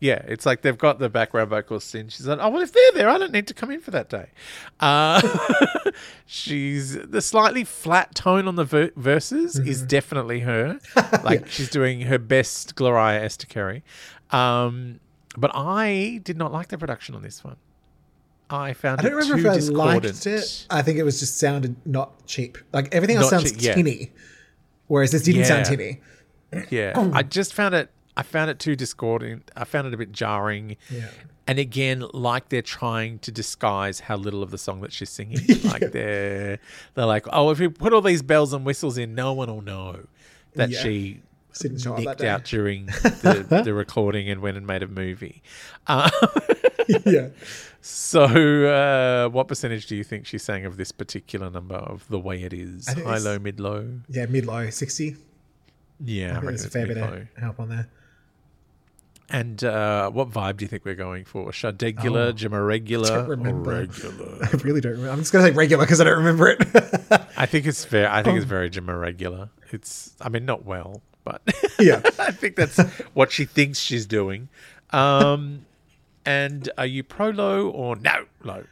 Yeah, 0.00 0.22
it's 0.26 0.46
like 0.46 0.62
they've 0.62 0.76
got 0.78 0.98
the 0.98 1.08
background 1.08 1.50
vocals 1.50 1.94
in. 1.94 2.08
She's 2.08 2.26
like, 2.26 2.38
oh 2.40 2.48
well, 2.48 2.62
if 2.62 2.72
they're 2.72 2.92
there, 2.94 3.08
I 3.08 3.18
don't 3.18 3.32
need 3.32 3.46
to 3.48 3.54
come 3.54 3.70
in 3.70 3.80
for 3.80 3.90
that 3.90 4.08
day. 4.08 4.28
Uh, 4.80 5.20
she's 6.26 6.94
the 6.94 7.20
slightly 7.20 7.64
flat 7.64 8.14
tone 8.14 8.48
on 8.48 8.56
the 8.56 8.64
ver- 8.64 8.92
verses 8.96 9.58
is 9.58 9.78
Mm-hmm. 9.78 9.86
definitely 9.88 10.40
her. 10.40 10.78
Like 11.24 11.48
she's 11.48 11.68
doing 11.70 12.02
her 12.02 12.18
best 12.18 12.74
Gloria 12.76 13.22
Esther 13.22 13.46
Carey. 13.46 13.82
Um, 14.30 15.00
but 15.36 15.50
I 15.54 16.20
did 16.24 16.36
not 16.36 16.52
like 16.52 16.68
the 16.68 16.78
production 16.78 17.14
on 17.14 17.22
this 17.22 17.42
one. 17.44 17.56
I 18.50 18.72
found 18.72 19.00
it. 19.00 19.06
I 19.06 19.08
don't 19.10 19.18
remember 19.18 19.50
if 19.50 19.70
I 19.70 19.72
liked 19.74 20.26
it. 20.26 20.66
I 20.70 20.80
think 20.82 20.98
it 20.98 21.02
was 21.02 21.20
just 21.20 21.38
sounded 21.38 21.76
not 21.86 22.24
cheap. 22.26 22.56
Like 22.72 22.94
everything 22.94 23.16
else 23.16 23.30
Not 23.30 23.42
sounds 23.42 23.52
cheap, 23.52 23.76
yeah. 23.76 24.06
whereas 24.86 25.10
this 25.12 25.22
didn't 25.22 25.44
sound 25.44 25.66
Yeah. 25.66 25.76
tinny. 25.76 26.00
Yeah, 26.70 27.10
I 27.12 27.22
just 27.22 27.52
found 27.52 27.74
it. 27.74 27.90
I 28.18 28.22
found 28.22 28.50
it 28.50 28.58
too 28.58 28.74
discordant. 28.76 29.50
I 29.56 29.64
found 29.64 29.86
it 29.86 29.94
a 29.94 29.96
bit 29.96 30.10
jarring. 30.12 30.76
Yeah. 30.90 31.08
And 31.46 31.58
again, 31.58 32.04
like 32.12 32.50
they're 32.50 32.60
trying 32.60 33.20
to 33.20 33.30
disguise 33.32 34.00
how 34.00 34.16
little 34.16 34.42
of 34.42 34.50
the 34.50 34.58
song 34.58 34.80
that 34.82 34.92
she's 34.92 35.08
singing. 35.08 35.38
Like 35.64 35.92
they're 35.92 36.58
they're 36.94 37.06
like, 37.06 37.26
oh, 37.32 37.50
if 37.50 37.60
we 37.60 37.68
put 37.68 37.92
all 37.92 38.02
these 38.02 38.20
bells 38.22 38.52
and 38.52 38.66
whistles 38.66 38.98
in, 38.98 39.14
no 39.14 39.32
one 39.32 39.48
will 39.48 39.62
know 39.62 40.00
that 40.54 40.68
Yeah. 40.70 40.82
she 40.82 41.20
Didn't 41.60 41.86
nicked 42.04 42.22
out 42.22 42.44
during 42.44 42.86
the, 42.86 43.62
the 43.64 43.72
recording 43.72 44.28
and 44.28 44.42
went 44.42 44.56
and 44.56 44.66
made 44.66 44.82
a 44.82 44.88
movie. 44.88 45.40
Uh, 45.86 46.10
yeah. 47.06 47.28
so, 47.80 48.24
uh, 48.24 49.28
what 49.30 49.48
percentage 49.48 49.86
do 49.86 49.96
you 49.96 50.04
think 50.04 50.26
she 50.26 50.38
sang 50.38 50.64
of 50.66 50.76
this 50.76 50.90
particular 50.92 51.50
number 51.50 51.76
of 51.76 52.06
the 52.08 52.18
way 52.18 52.42
it 52.42 52.52
is? 52.52 52.88
High, 52.88 53.18
low, 53.18 53.38
mid, 53.38 53.58
low. 53.60 53.88
Yeah, 54.08 54.26
mid 54.26 54.44
low, 54.44 54.68
60. 54.70 55.16
Yeah, 56.04 56.26
I, 56.26 56.30
I 56.30 56.32
think 56.34 56.44
there's 56.46 56.64
a 56.64 56.70
fair 56.70 56.86
bit 56.86 56.96
mid-low. 56.96 57.12
of 57.14 57.42
help 57.42 57.60
on 57.60 57.68
there. 57.70 57.88
And 59.30 59.62
uh, 59.62 60.10
what 60.10 60.30
vibe 60.30 60.56
do 60.56 60.64
you 60.64 60.68
think 60.68 60.86
we're 60.86 60.94
going 60.94 61.24
for? 61.24 61.50
Shadegular, 61.50 62.28
Oh, 62.28 62.32
Jimaregular, 62.32 63.06
don't 63.08 63.28
remember. 63.28 63.70
regular? 63.80 64.38
I 64.42 64.50
really 64.64 64.80
don't 64.80 64.92
remember. 64.92 65.10
I'm 65.12 65.18
just 65.18 65.32
going 65.32 65.44
to 65.44 65.50
say 65.52 65.56
regular 65.56 65.84
because 65.84 66.00
I 66.00 66.04
don't 66.04 66.16
remember 66.18 66.48
it. 66.48 66.60
I 67.36 67.44
think 67.44 67.66
it's 67.66 67.84
fair. 67.84 68.10
I 68.10 68.22
think 68.22 68.34
Oh. 68.34 68.36
it's 68.38 68.46
very 68.46 68.70
Jimaregular. 68.70 69.50
It's, 69.70 70.12
I 70.20 70.30
mean, 70.30 70.46
not 70.46 70.64
well, 70.64 71.02
but 71.24 71.42
yeah. 71.78 72.00
I 72.18 72.30
think 72.30 72.56
that's 72.56 72.78
what 73.12 73.30
she 73.30 73.44
thinks 73.44 73.78
she's 73.78 74.06
doing. 74.06 74.48
Um, 74.92 75.66
and 76.24 76.70
are 76.78 76.86
you 76.86 77.02
pro 77.02 77.28
low 77.28 77.68
or 77.68 77.96
no 77.96 78.24
low? 78.42 78.64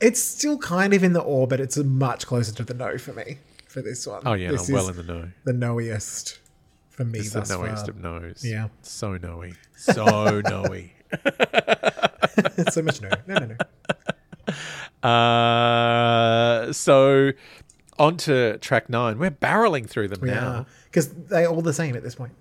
It's 0.00 0.20
still 0.22 0.58
kind 0.58 0.92
of 0.92 1.02
in 1.02 1.12
the 1.12 1.20
orbit. 1.20 1.60
It's 1.60 1.76
much 1.78 2.26
closer 2.26 2.52
to 2.54 2.62
the 2.64 2.74
no 2.74 2.98
for 2.98 3.12
me 3.12 3.38
for 3.66 3.80
this 3.80 4.06
one. 4.06 4.22
Oh 4.26 4.34
yeah, 4.34 4.50
this 4.50 4.68
I'm 4.68 4.74
well 4.74 4.88
in 4.88 4.96
the 4.96 5.02
no. 5.02 5.28
the 5.44 5.52
knowest 5.52 6.40
for 6.94 7.04
me 7.04 7.18
It's 7.20 7.30
the 7.32 7.40
thus 7.40 7.50
far. 7.52 7.90
of 7.90 7.96
knows. 8.00 8.44
Yeah. 8.44 8.68
so 8.82 9.16
knowy, 9.18 9.54
so 9.76 10.04
knowy. 10.42 10.92
so 12.70 12.82
much 12.82 13.00
no. 13.02 13.10
No, 13.26 13.34
no, 13.38 13.56
no. 15.02 15.08
Uh, 15.08 16.72
so 16.72 17.32
on 17.98 18.16
to 18.18 18.58
track 18.58 18.88
nine. 18.88 19.18
We're 19.18 19.30
barreling 19.30 19.88
through 19.88 20.08
them 20.08 20.20
now. 20.26 20.66
Because 20.86 21.08
they're 21.10 21.48
all 21.48 21.62
the 21.62 21.72
same 21.72 21.96
at 21.96 22.02
this 22.02 22.14
point. 22.14 22.32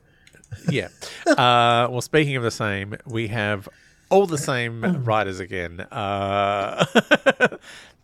yeah. 0.69 0.87
Uh, 1.27 1.87
well, 1.89 2.01
speaking 2.01 2.35
of 2.35 2.43
the 2.43 2.51
same, 2.51 2.95
we 3.05 3.27
have 3.29 3.67
all 4.09 4.27
the 4.27 4.37
same 4.37 4.81
writers 5.03 5.39
again. 5.39 5.79
Uh, 5.79 6.85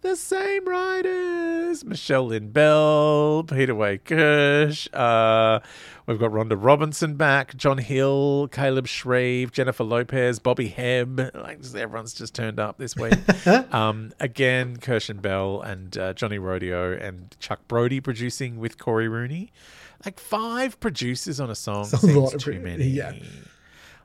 the 0.01 0.15
same 0.15 0.65
writers: 0.67 1.83
Michelle 1.83 2.27
Lynn 2.27 2.51
Bell, 2.51 3.43
Peter 3.47 3.75
Wade 3.75 4.05
Kirsch. 4.05 4.87
Uh, 4.93 5.59
we've 6.07 6.19
got 6.19 6.31
Rhonda 6.31 6.57
Robinson 6.57 7.15
back, 7.15 7.55
John 7.55 7.77
Hill, 7.77 8.47
Caleb 8.51 8.87
Shreve, 8.87 9.51
Jennifer 9.51 9.83
Lopez, 9.83 10.39
Bobby 10.39 10.69
Hebb. 10.69 11.33
Like 11.35 11.59
everyone's 11.75 12.13
just 12.13 12.33
turned 12.33 12.59
up 12.59 12.77
this 12.77 12.95
week. 12.95 13.13
um, 13.73 14.11
again, 14.19 14.77
Kirsch 14.77 15.09
and 15.09 15.21
Bell 15.21 15.61
and 15.61 15.97
uh, 15.97 16.13
Johnny 16.13 16.39
Rodeo 16.39 16.93
and 16.93 17.35
Chuck 17.39 17.67
Brody 17.67 17.99
producing 17.99 18.59
with 18.59 18.77
Cory 18.77 19.07
Rooney. 19.07 19.51
Like 20.05 20.19
five 20.19 20.79
producers 20.79 21.39
on 21.41 21.49
a 21.49 21.55
song 21.55 21.81
a 21.81 21.97
seems 21.97 22.31
too 22.31 22.51
pro- 22.53 22.61
many. 22.61 22.85
yeah. 22.85 23.13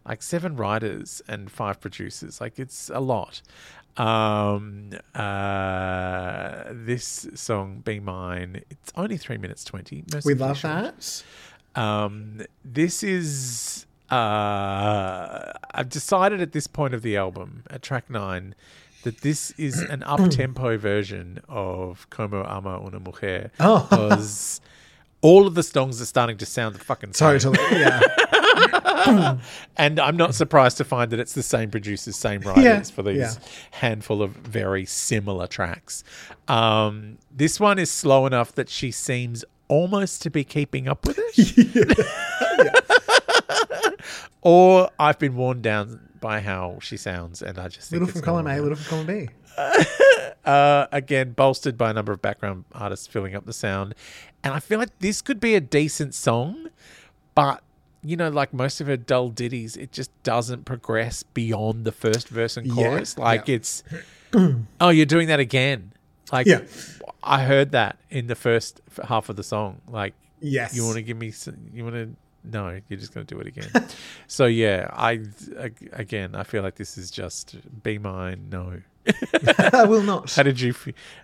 Like 0.06 0.22
seven 0.22 0.56
writers 0.56 1.22
and 1.28 1.50
five 1.50 1.80
producers. 1.80 2.40
Like 2.40 2.58
it's 2.58 2.90
a 2.92 3.00
lot. 3.00 3.40
Um, 3.96 4.90
uh, 5.14 6.64
this 6.70 7.28
song, 7.34 7.82
Be 7.84 8.00
Mine, 8.00 8.62
it's 8.70 8.92
only 8.96 9.16
three 9.16 9.38
minutes 9.38 9.64
20. 9.64 10.04
We 10.24 10.34
love 10.34 10.58
short. 10.58 11.22
that. 11.74 11.80
Um, 11.80 12.42
this 12.64 13.02
is. 13.02 13.86
Uh, 14.10 15.52
I've 15.72 15.88
decided 15.88 16.40
at 16.40 16.52
this 16.52 16.66
point 16.66 16.94
of 16.94 17.02
the 17.02 17.16
album, 17.16 17.64
at 17.70 17.82
track 17.82 18.10
nine, 18.10 18.54
that 19.02 19.22
this 19.22 19.52
is 19.52 19.80
an 19.80 20.02
up 20.02 20.28
tempo 20.30 20.76
version 20.76 21.40
of 21.48 22.08
Como 22.10 22.44
Ama 22.44 22.80
Una 22.84 23.00
Mujer. 23.00 23.50
Oh. 23.60 23.86
Because 23.90 24.60
all 25.24 25.46
of 25.46 25.54
the 25.54 25.62
songs 25.62 26.02
are 26.02 26.04
starting 26.04 26.36
to 26.36 26.44
sound 26.46 26.74
the 26.74 26.78
fucking 26.78 27.14
same. 27.14 27.38
Totally. 27.38 27.58
Yeah. 27.80 28.00
And 29.76 29.98
I'm 29.98 30.16
not 30.16 30.34
surprised 30.34 30.78
to 30.78 30.84
find 30.84 31.10
that 31.10 31.20
it's 31.20 31.34
the 31.34 31.42
same 31.42 31.70
producers, 31.70 32.16
same 32.16 32.40
writers 32.40 32.64
Yeah, 32.64 32.82
for 32.82 33.02
these 33.02 33.16
yeah. 33.18 33.32
handful 33.72 34.22
of 34.22 34.30
very 34.30 34.86
similar 34.86 35.46
tracks. 35.46 36.04
Um, 36.48 37.18
this 37.30 37.58
one 37.60 37.78
is 37.78 37.90
slow 37.90 38.24
enough 38.24 38.52
that 38.52 38.68
she 38.70 38.90
seems 38.90 39.44
almost 39.68 40.22
to 40.22 40.30
be 40.30 40.44
keeping 40.44 40.88
up 40.88 41.04
with 41.06 41.18
it. 41.18 42.83
or 44.44 44.90
I've 44.98 45.18
been 45.18 45.34
worn 45.34 45.60
down 45.62 46.08
by 46.20 46.40
how 46.40 46.78
she 46.80 46.96
sounds, 46.96 47.42
and 47.42 47.58
I 47.58 47.66
just 47.68 47.90
think 47.90 48.00
little 48.00 48.08
it's 48.08 48.18
from 48.20 48.24
column 48.24 48.46
A, 48.46 48.60
little 48.60 48.76
from 48.76 49.04
column 49.04 49.06
B. 49.06 49.28
Uh, 50.44 50.86
again, 50.92 51.32
bolstered 51.32 51.78
by 51.78 51.88
a 51.88 51.92
number 51.94 52.12
of 52.12 52.20
background 52.20 52.64
artists 52.72 53.06
filling 53.06 53.34
up 53.34 53.46
the 53.46 53.52
sound. 53.52 53.94
And 54.42 54.52
I 54.52 54.60
feel 54.60 54.78
like 54.78 54.98
this 54.98 55.22
could 55.22 55.40
be 55.40 55.54
a 55.54 55.60
decent 55.60 56.14
song, 56.14 56.68
but 57.34 57.62
you 58.02 58.14
know, 58.14 58.28
like 58.28 58.52
most 58.52 58.78
of 58.82 58.86
her 58.86 58.98
dull 58.98 59.30
ditties, 59.30 59.74
it 59.74 59.90
just 59.90 60.10
doesn't 60.22 60.66
progress 60.66 61.22
beyond 61.22 61.86
the 61.86 61.92
first 61.92 62.28
verse 62.28 62.58
and 62.58 62.66
Yeah, 62.66 62.74
chorus. 62.74 63.16
Like 63.16 63.48
yeah. 63.48 63.54
it's, 63.54 63.82
oh, 64.82 64.90
you're 64.90 65.06
doing 65.06 65.28
that 65.28 65.40
again. 65.40 65.92
Like, 66.30 66.46
Yeah. 66.46 66.60
I 67.22 67.44
heard 67.44 67.72
that 67.72 67.96
in 68.10 68.26
the 68.26 68.34
first 68.34 68.82
half 69.04 69.30
of 69.30 69.36
the 69.36 69.42
song. 69.44 69.80
Like, 69.88 70.12
Yes. 70.40 70.76
you 70.76 70.84
want 70.84 70.96
to 70.96 71.02
give 71.02 71.16
me, 71.16 71.30
some, 71.30 71.56
you 71.72 71.84
want 71.84 71.94
to, 71.94 72.14
no, 72.44 72.78
you're 72.88 72.98
just 73.00 73.12
going 73.14 73.26
to 73.26 73.34
do 73.34 73.40
it 73.40 73.46
again. 73.46 73.88
so 74.26 74.46
yeah, 74.46 74.88
I 74.92 75.20
ag- 75.58 75.88
again, 75.92 76.34
I 76.34 76.42
feel 76.44 76.62
like 76.62 76.76
this 76.76 76.96
is 76.98 77.10
just 77.10 77.56
be 77.82 77.98
mine. 77.98 78.48
No. 78.50 78.80
I 79.72 79.84
will 79.84 80.02
not. 80.02 80.32
How 80.36 80.42
did 80.42 80.60
you 80.60 80.74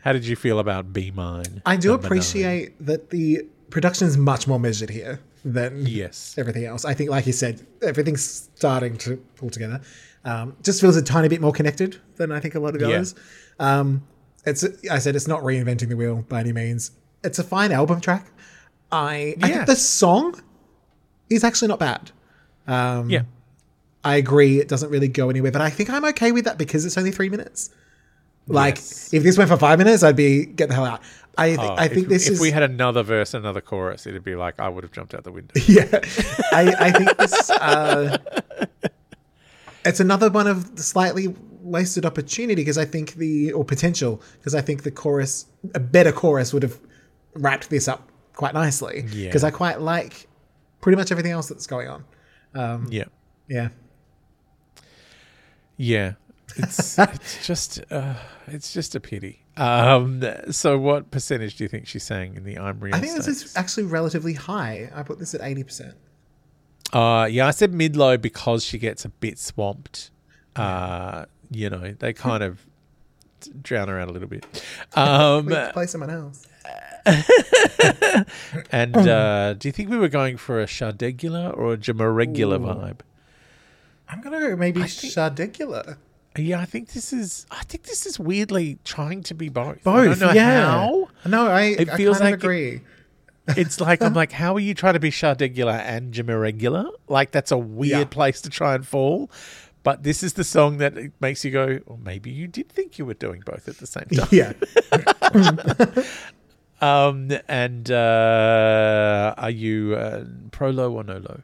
How 0.02 0.12
did 0.12 0.26
you 0.26 0.36
feel 0.36 0.58
about 0.58 0.92
Be 0.92 1.10
Mine? 1.10 1.62
I 1.64 1.76
do 1.76 1.88
number 1.90 2.02
nine? 2.02 2.06
appreciate 2.06 2.86
that 2.86 3.10
the 3.10 3.46
production 3.70 4.06
is 4.06 4.16
much 4.18 4.46
more 4.46 4.58
measured 4.60 4.90
here 4.90 5.20
than 5.44 5.86
Yes. 5.86 6.34
everything 6.36 6.64
else. 6.66 6.84
I 6.84 6.92
think, 6.92 7.08
like 7.08 7.26
you 7.26 7.32
said, 7.32 7.66
everything's 7.82 8.50
starting 8.54 8.98
to 8.98 9.16
pull 9.36 9.48
together. 9.48 9.80
Um, 10.26 10.56
just 10.62 10.82
feels 10.82 10.96
a 10.96 11.02
tiny 11.02 11.28
bit 11.28 11.40
more 11.40 11.52
connected 11.52 11.98
than 12.16 12.30
I 12.32 12.40
think 12.40 12.54
a 12.54 12.60
lot 12.60 12.74
of 12.74 12.80
the 12.80 12.88
Yeah. 12.88 12.96
others. 12.96 13.14
Um, 13.58 14.02
it's 14.44 14.62
I 14.90 14.98
said 14.98 15.16
it's 15.16 15.28
not 15.28 15.40
reinventing 15.42 15.88
the 15.88 15.96
wheel 15.96 16.24
by 16.28 16.40
any 16.40 16.52
means. 16.52 16.90
It's 17.24 17.38
a 17.38 17.44
fine 17.44 17.72
album 17.72 18.00
track. 18.02 18.26
I, 18.92 19.36
I 19.42 19.48
Yeah. 19.48 19.54
think 19.54 19.66
the 19.66 19.76
song 19.76 20.38
is 21.30 21.44
actually 21.44 21.68
not 21.68 21.78
bad. 21.78 22.10
Um, 22.66 23.08
Yeah. 23.08 23.22
I 24.02 24.16
agree 24.16 24.60
it 24.60 24.68
doesn't 24.68 24.90
really 24.90 25.08
go 25.08 25.28
anywhere, 25.30 25.52
but 25.52 25.60
I 25.60 25.68
think 25.70 25.90
I'm 25.90 26.04
okay 26.06 26.32
with 26.32 26.44
that 26.46 26.56
because 26.58 26.84
it's 26.86 26.96
only 26.96 27.10
three 27.10 27.28
minutes. 27.28 27.70
Like 28.46 28.76
Yes. 28.76 29.12
if 29.12 29.22
this 29.22 29.36
went 29.38 29.50
for 29.50 29.56
five 29.58 29.78
minutes, 29.78 30.02
I'd 30.02 30.16
be 30.16 30.46
get 30.46 30.68
the 30.68 30.74
hell 30.74 30.86
out. 30.86 31.02
I 31.38 31.54
Oh, 31.56 31.74
I 31.78 31.86
think 31.88 32.04
if, 32.04 32.08
this 32.08 32.26
if 32.26 32.32
is 32.34 32.40
we 32.40 32.50
had 32.50 32.62
another 32.62 33.02
verse, 33.02 33.34
another 33.34 33.60
chorus, 33.60 34.06
it'd 34.06 34.24
be 34.24 34.34
like 34.36 34.58
I 34.58 34.68
would 34.68 34.84
have 34.84 34.92
jumped 34.92 35.14
out 35.14 35.24
the 35.24 35.30
window. 35.32 35.52
yeah. 35.66 35.86
I 36.52 36.74
I 36.80 36.90
think 36.92 37.16
this 37.18 37.50
uh, 37.50 38.16
it's 39.84 40.00
another 40.00 40.30
one 40.30 40.46
of 40.46 40.76
the 40.76 40.82
slightly 40.82 41.34
wasted 41.62 42.04
opportunity 42.06 42.56
because 42.62 42.78
I 42.78 42.84
think 42.84 43.14
the 43.14 43.52
or 43.52 43.64
potential 43.64 44.20
because 44.38 44.54
I 44.54 44.60
think 44.62 44.82
the 44.82 44.90
chorus 44.90 45.46
a 45.74 45.80
better 45.80 46.10
chorus 46.12 46.52
would 46.52 46.62
have 46.62 46.78
wrapped 47.34 47.70
this 47.70 47.86
up 47.86 48.08
quite 48.34 48.54
nicely 48.54 49.04
Yeah. 49.12 49.26
because 49.28 49.44
I 49.44 49.50
quite 49.50 49.80
like 49.80 50.26
pretty 50.80 50.96
much 50.96 51.10
everything 51.10 51.32
else 51.32 51.48
that's 51.48 51.66
going 51.66 51.88
on. 51.88 52.04
Um, 52.54 52.86
Yeah, 52.90 53.04
yeah. 53.48 53.68
yeah. 55.76 56.12
It's 56.56 56.98
it's 56.98 57.46
just 57.46 57.80
uh, 57.90 58.14
it's 58.48 58.72
just 58.72 58.94
a 58.94 59.00
pity. 59.00 59.44
Um, 59.56 60.22
so 60.50 60.78
what 60.78 61.10
percentage 61.10 61.56
do 61.56 61.64
you 61.64 61.68
think 61.68 61.86
she's 61.86 62.02
saying 62.02 62.34
in 62.36 62.44
the 62.44 62.58
I'm 62.58 62.80
real? 62.80 62.94
I 62.94 63.00
think 63.00 63.14
this 63.14 63.28
is 63.28 63.56
actually 63.56 63.84
relatively 63.84 64.32
high. 64.34 64.90
I 64.94 65.02
put 65.02 65.18
this 65.18 65.34
at 65.34 65.42
eighty 65.42 65.62
percent. 65.62 65.94
Uh, 66.92 67.28
yeah, 67.30 67.46
I 67.46 67.52
said 67.52 67.72
mid 67.72 67.94
low 67.96 68.16
because 68.16 68.64
she 68.64 68.78
gets 68.78 69.04
a 69.04 69.10
bit 69.10 69.38
swamped. 69.38 70.10
Uh, 70.56 71.26
you 71.50 71.70
know, 71.70 71.94
they 71.98 72.12
kind 72.12 72.42
of 72.42 72.66
drown 73.62 73.88
her 73.88 74.00
out 74.00 74.08
a 74.08 74.12
little 74.12 74.28
bit. 74.28 74.44
Um, 74.94 75.46
Play 75.72 75.86
someone 75.86 76.10
else. 76.10 76.46
and 78.72 78.96
uh, 78.96 79.54
do 79.54 79.68
you 79.68 79.72
think 79.72 79.88
we 79.90 79.96
were 79.98 80.08
going 80.08 80.36
for 80.36 80.60
a 80.60 80.66
Shardegula 80.66 81.56
or 81.56 81.74
a 81.74 81.76
Jamaregula 81.76 82.58
vibe? 82.60 83.00
I'm 84.08 84.20
gonna 84.20 84.40
go 84.40 84.56
maybe 84.56 84.80
think- 84.82 85.12
Shardegula. 85.12 85.96
Yeah, 86.38 86.60
I 86.60 86.64
think 86.64 86.90
this 86.92 87.12
is. 87.12 87.44
I 87.50 87.64
think 87.64 87.84
this 87.84 88.06
is 88.06 88.18
weirdly 88.18 88.78
trying 88.84 89.22
to 89.24 89.34
be 89.34 89.48
both. 89.48 89.78
I 89.78 90.06
Both, 90.06 90.20
don't 90.20 90.28
know 90.28 90.32
yeah. 90.34 90.64
how. 90.64 91.08
No, 91.26 91.46
I, 91.48 91.62
It 91.62 91.88
I 91.88 91.96
feels 91.96 92.18
kind 92.18 92.30
like 92.30 92.34
of 92.34 92.40
agree. 92.44 92.80
It's 93.48 93.80
like 93.80 94.00
I'm 94.00 94.14
like, 94.22 94.30
how 94.30 94.54
are 94.54 94.60
you 94.60 94.72
trying 94.74 94.94
to 94.94 95.00
be 95.00 95.10
Shardegula 95.10 95.80
and 95.80 96.14
Jamaregula? 96.14 96.88
Like 97.08 97.32
that's 97.32 97.50
a 97.50 97.58
weird 97.58 97.90
Yeah. 97.98 98.04
place 98.04 98.40
to 98.42 98.50
try 98.50 98.76
and 98.76 98.86
fall. 98.86 99.28
But 99.82 100.02
this 100.04 100.22
is 100.22 100.34
the 100.34 100.44
song 100.44 100.76
that 100.78 100.94
makes 101.20 101.44
you 101.44 101.50
go, 101.50 101.80
or 101.86 101.98
maybe 101.98 102.30
you 102.30 102.46
did 102.46 102.68
think 102.68 102.98
you 102.98 103.06
were 103.06 103.14
doing 103.14 103.42
both 103.44 103.66
at 103.66 103.78
the 103.78 103.86
same 103.86 104.04
time. 104.14 104.28
yeah. 104.30 104.52
Um, 106.80 107.30
and 107.48 107.90
uh, 107.90 109.34
are 109.36 109.50
you 109.50 109.94
uh, 109.96 110.24
pro 110.50 110.70
low 110.70 110.92
or 110.94 111.04
no 111.04 111.18
low? 111.18 111.40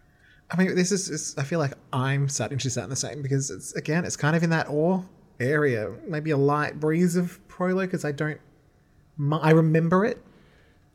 I 0.51 0.57
mean, 0.57 0.75
this 0.75 0.93
is. 0.93 1.35
I 1.37 1.43
feel 1.43 1.59
like 1.59 1.73
I'm 1.93 2.29
starting 2.29 2.59
to 2.59 2.71
sound 2.71 2.91
the 2.91 2.97
same 2.97 3.21
because 3.23 3.51
it's 3.51 3.73
again, 3.75 4.05
it's 4.05 4.17
kind 4.17 4.37
of 4.37 4.43
in 4.43 4.51
that 4.51 4.69
awe 4.69 5.03
area. 5.41 5.93
Maybe 6.09 6.31
a 6.31 6.37
light 6.37 6.79
breeze 6.81 7.17
of 7.17 7.39
pro 7.49 7.69
low 7.75 7.85
because 7.85 8.05
I 8.05 8.13
don't. 8.13 8.41
I 9.33 9.51
remember 9.53 10.05
it, 10.05 10.23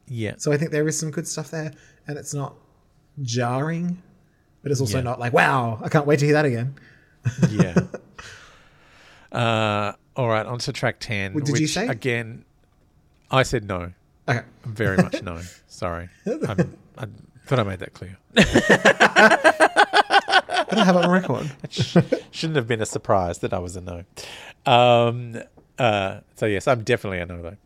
Yeah. 0.07 0.35
so 0.37 0.51
I 0.51 0.57
think 0.57 0.69
there 0.71 0.87
is 0.87 0.97
some 0.97 1.09
good 1.11 1.27
stuff 1.27 1.49
there, 1.51 1.73
and 2.07 2.17
it's 2.19 2.33
not 2.35 2.53
jarring, 3.23 4.01
but 4.61 4.71
it's 4.71 4.79
also 4.79 4.99
Yeah. 4.99 5.03
not 5.03 5.19
like 5.19 5.33
wow, 5.33 5.79
I 5.83 5.89
can't 5.89 6.05
wait 6.05 6.19
to 6.19 6.25
hear 6.25 6.35
that 6.35 6.45
again. 6.45 6.75
Yeah. 7.49 7.75
uh, 9.31 9.93
all 10.15 10.27
right, 10.27 10.45
on 10.45 10.59
to 10.59 10.73
track 10.73 10.97
10. 10.99 11.33
What 11.33 11.45
did 11.45 11.59
you 11.59 11.67
say? 11.67 11.87
Again, 11.87 12.45
I 13.29 13.43
said 13.43 13.65
no. 13.67 13.93
Okay, 14.29 14.41
Very 14.65 14.97
much 14.97 15.21
no. 15.23 15.39
Sorry. 15.67 16.09
I'm, 16.25 16.77
I 16.97 17.05
thought 17.45 17.59
I 17.59 17.63
made 17.63 17.79
that 17.79 17.93
clear. 17.93 18.17
I 18.37 20.67
don't 20.75 20.85
have 20.85 20.95
it 20.95 21.05
on 21.05 21.11
record. 21.11 21.51
Sh- 21.69 21.97
Shouldn't 22.31 22.55
have 22.55 22.67
been 22.67 22.81
a 22.81 22.85
surprise 22.85 23.39
that 23.39 23.53
I 23.53 23.59
was 23.59 23.75
a 23.75 23.81
no. 23.81 24.03
Um, 24.65 25.41
uh, 25.77 26.19
so, 26.35 26.45
yes, 26.45 26.67
I'm 26.67 26.83
definitely 26.83 27.19
a 27.19 27.25
no, 27.25 27.41
though. 27.41 27.57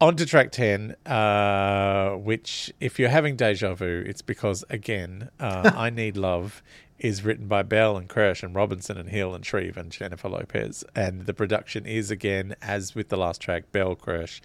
On 0.00 0.16
to 0.16 0.26
track 0.26 0.52
10, 0.52 0.96
uh, 1.06 2.10
which, 2.10 2.72
if 2.80 2.98
you're 2.98 3.08
having 3.08 3.36
deja 3.36 3.74
vu, 3.74 4.02
it's 4.06 4.22
because, 4.22 4.64
again, 4.68 5.30
uh, 5.40 5.70
I 5.74 5.90
Need 5.90 6.16
Love 6.16 6.62
is 6.98 7.24
written 7.24 7.48
by 7.48 7.62
Bell 7.62 7.96
and 7.96 8.08
Kirsch 8.08 8.42
and 8.42 8.54
Robinson 8.54 8.96
and 8.98 9.08
Hill 9.08 9.34
and 9.34 9.44
Shreve 9.44 9.76
and 9.76 9.90
Jennifer 9.90 10.28
Lopez. 10.28 10.84
And 10.94 11.26
the 11.26 11.34
production 11.34 11.86
is, 11.86 12.10
again, 12.10 12.54
as 12.60 12.94
with 12.94 13.08
the 13.08 13.16
last 13.16 13.40
track, 13.40 13.72
Bell, 13.72 13.96
Kirsch, 13.96 14.40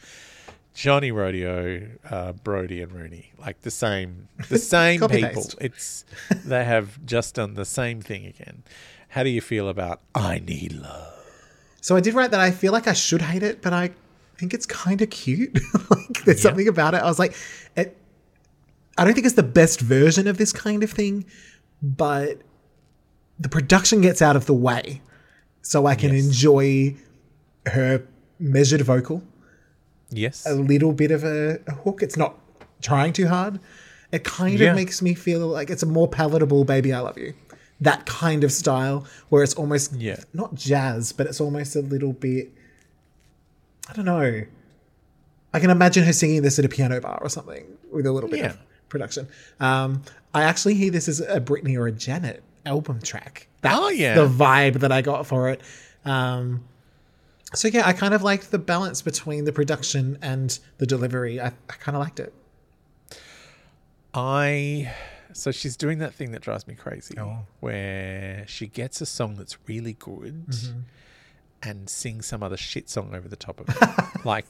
Johnny 0.79 1.11
Rodeo, 1.11 1.89
uh, 2.09 2.31
Brody, 2.31 2.81
and 2.81 2.93
Rooney. 2.93 3.33
Like 3.37 3.59
the 3.63 3.69
same, 3.71 4.29
the 4.47 4.57
same 4.77 5.01
people. 5.01 5.45
It's 5.59 6.05
they 6.45 6.63
have 6.63 7.05
just 7.05 7.35
done 7.35 7.55
the 7.55 7.65
same 7.65 7.99
thing 7.99 8.25
again. 8.25 8.63
How 9.09 9.23
do 9.23 9.29
you 9.29 9.41
feel 9.41 9.67
about 9.67 9.99
I 10.15 10.39
Need 10.39 10.71
Love? 10.71 11.13
So 11.81 11.97
I 11.97 11.99
did 11.99 12.13
write 12.13 12.31
that 12.31 12.39
I 12.39 12.51
feel 12.51 12.71
like 12.71 12.87
I 12.87 12.93
should 12.93 13.21
hate 13.21 13.43
it, 13.43 13.61
but 13.61 13.73
I 13.73 13.91
think 14.37 14.53
it's 14.53 14.65
kind 14.65 15.01
of 15.01 15.09
cute. 15.09 15.59
like 15.89 16.23
there's 16.23 16.37
Yeah. 16.41 16.49
something 16.51 16.69
about 16.69 16.93
it. 16.93 17.01
I 17.01 17.07
was 17.07 17.19
like, 17.19 17.35
it, 17.75 17.97
I 18.97 19.03
don't 19.03 19.13
think 19.13 19.25
it's 19.25 19.35
the 19.35 19.43
best 19.43 19.81
version 19.81 20.27
of 20.27 20.37
this 20.37 20.53
kind 20.53 20.81
of 20.81 20.89
thing, 20.91 21.25
but 21.83 22.37
the 23.37 23.49
production 23.49 23.99
gets 23.99 24.21
out 24.21 24.37
of 24.37 24.45
the 24.45 24.53
way, 24.53 25.01
so 25.61 25.85
I 25.87 25.95
can 25.95 26.13
Yes. 26.13 26.23
enjoy 26.25 26.95
her 27.65 28.05
measured 28.39 28.79
vocal, 28.81 29.23
Yes. 30.11 30.45
a 30.45 30.53
little 30.55 30.93
bit 30.93 31.11
of 31.11 31.23
a, 31.23 31.59
a 31.67 31.71
hook. 31.73 32.01
It's 32.01 32.17
not 32.17 32.39
trying 32.81 33.13
too 33.13 33.27
hard. 33.27 33.59
It 34.11 34.23
kind 34.23 34.57
Yeah. 34.59 34.69
of 34.71 34.75
makes 34.75 35.01
me 35.01 35.13
feel 35.13 35.47
like 35.47 35.69
it's 35.69 35.83
a 35.83 35.85
more 35.85 36.07
palatable 36.07 36.63
"Baby, 36.65 36.93
I 36.93 36.99
Love 36.99 37.17
You." 37.17 37.33
That 37.81 38.05
kind 38.05 38.43
of 38.43 38.51
style, 38.51 39.05
where 39.29 39.43
it's 39.43 39.53
almost 39.53 39.93
Yeah. 39.93 40.19
not 40.33 40.55
jazz, 40.55 41.11
but 41.13 41.27
it's 41.27 41.39
almost 41.39 41.75
a 41.75 41.81
little 41.81 42.13
bit. 42.13 42.51
I 43.87 43.93
don't 43.93 44.05
know. 44.05 44.43
I 45.53 45.59
can 45.59 45.69
imagine 45.69 46.03
her 46.03 46.13
singing 46.13 46.41
this 46.41 46.59
at 46.59 46.65
a 46.65 46.69
piano 46.69 46.99
bar 47.01 47.19
or 47.21 47.29
something 47.29 47.65
with 47.91 48.05
a 48.05 48.11
little 48.11 48.29
bit 48.29 48.39
Yeah. 48.39 48.45
of 48.51 48.57
production. 48.89 49.27
Um, 49.59 50.03
I 50.33 50.43
actually 50.43 50.75
hear 50.75 50.91
this 50.91 51.07
as 51.07 51.19
a 51.21 51.39
Britney 51.41 51.75
or 51.77 51.87
a 51.87 51.91
Janet 51.91 52.43
album 52.65 52.99
track. 53.01 53.47
That's 53.61 53.77
Oh, 53.79 53.89
yeah. 53.89 54.15
the 54.15 54.27
vibe 54.27 54.79
that 54.81 54.91
I 54.91 55.01
got 55.01 55.25
for 55.25 55.49
it. 55.49 55.61
Um, 56.05 56.63
so 57.53 57.67
yeah, 57.67 57.87
I 57.87 57.93
kind 57.93 58.13
of 58.13 58.21
liked 58.23 58.51
the 58.51 58.59
balance 58.59 59.01
between 59.01 59.45
the 59.45 59.51
production 59.51 60.17
and 60.21 60.57
the 60.77 60.85
delivery. 60.85 61.39
I, 61.39 61.47
I 61.47 61.73
kind 61.79 61.95
of 61.95 62.01
liked 62.01 62.19
it. 62.19 62.33
I 64.13 64.93
so 65.33 65.51
she's 65.51 65.77
doing 65.77 65.99
that 65.99 66.13
thing 66.13 66.31
that 66.31 66.41
drives 66.41 66.67
me 66.67 66.73
crazy, 66.75 67.15
Oh. 67.19 67.39
where 67.59 68.43
she 68.47 68.67
gets 68.67 68.99
a 69.01 69.05
song 69.05 69.35
that's 69.35 69.57
really 69.67 69.93
good 69.93 70.47
Mm-hmm. 70.47 70.79
and 71.63 71.89
sings 71.89 72.25
some 72.25 72.41
other 72.41 72.57
shit 72.57 72.89
song 72.89 73.13
over 73.13 73.27
the 73.27 73.35
top 73.35 73.59
of 73.59 73.69
it. 73.69 74.25
like 74.25 74.45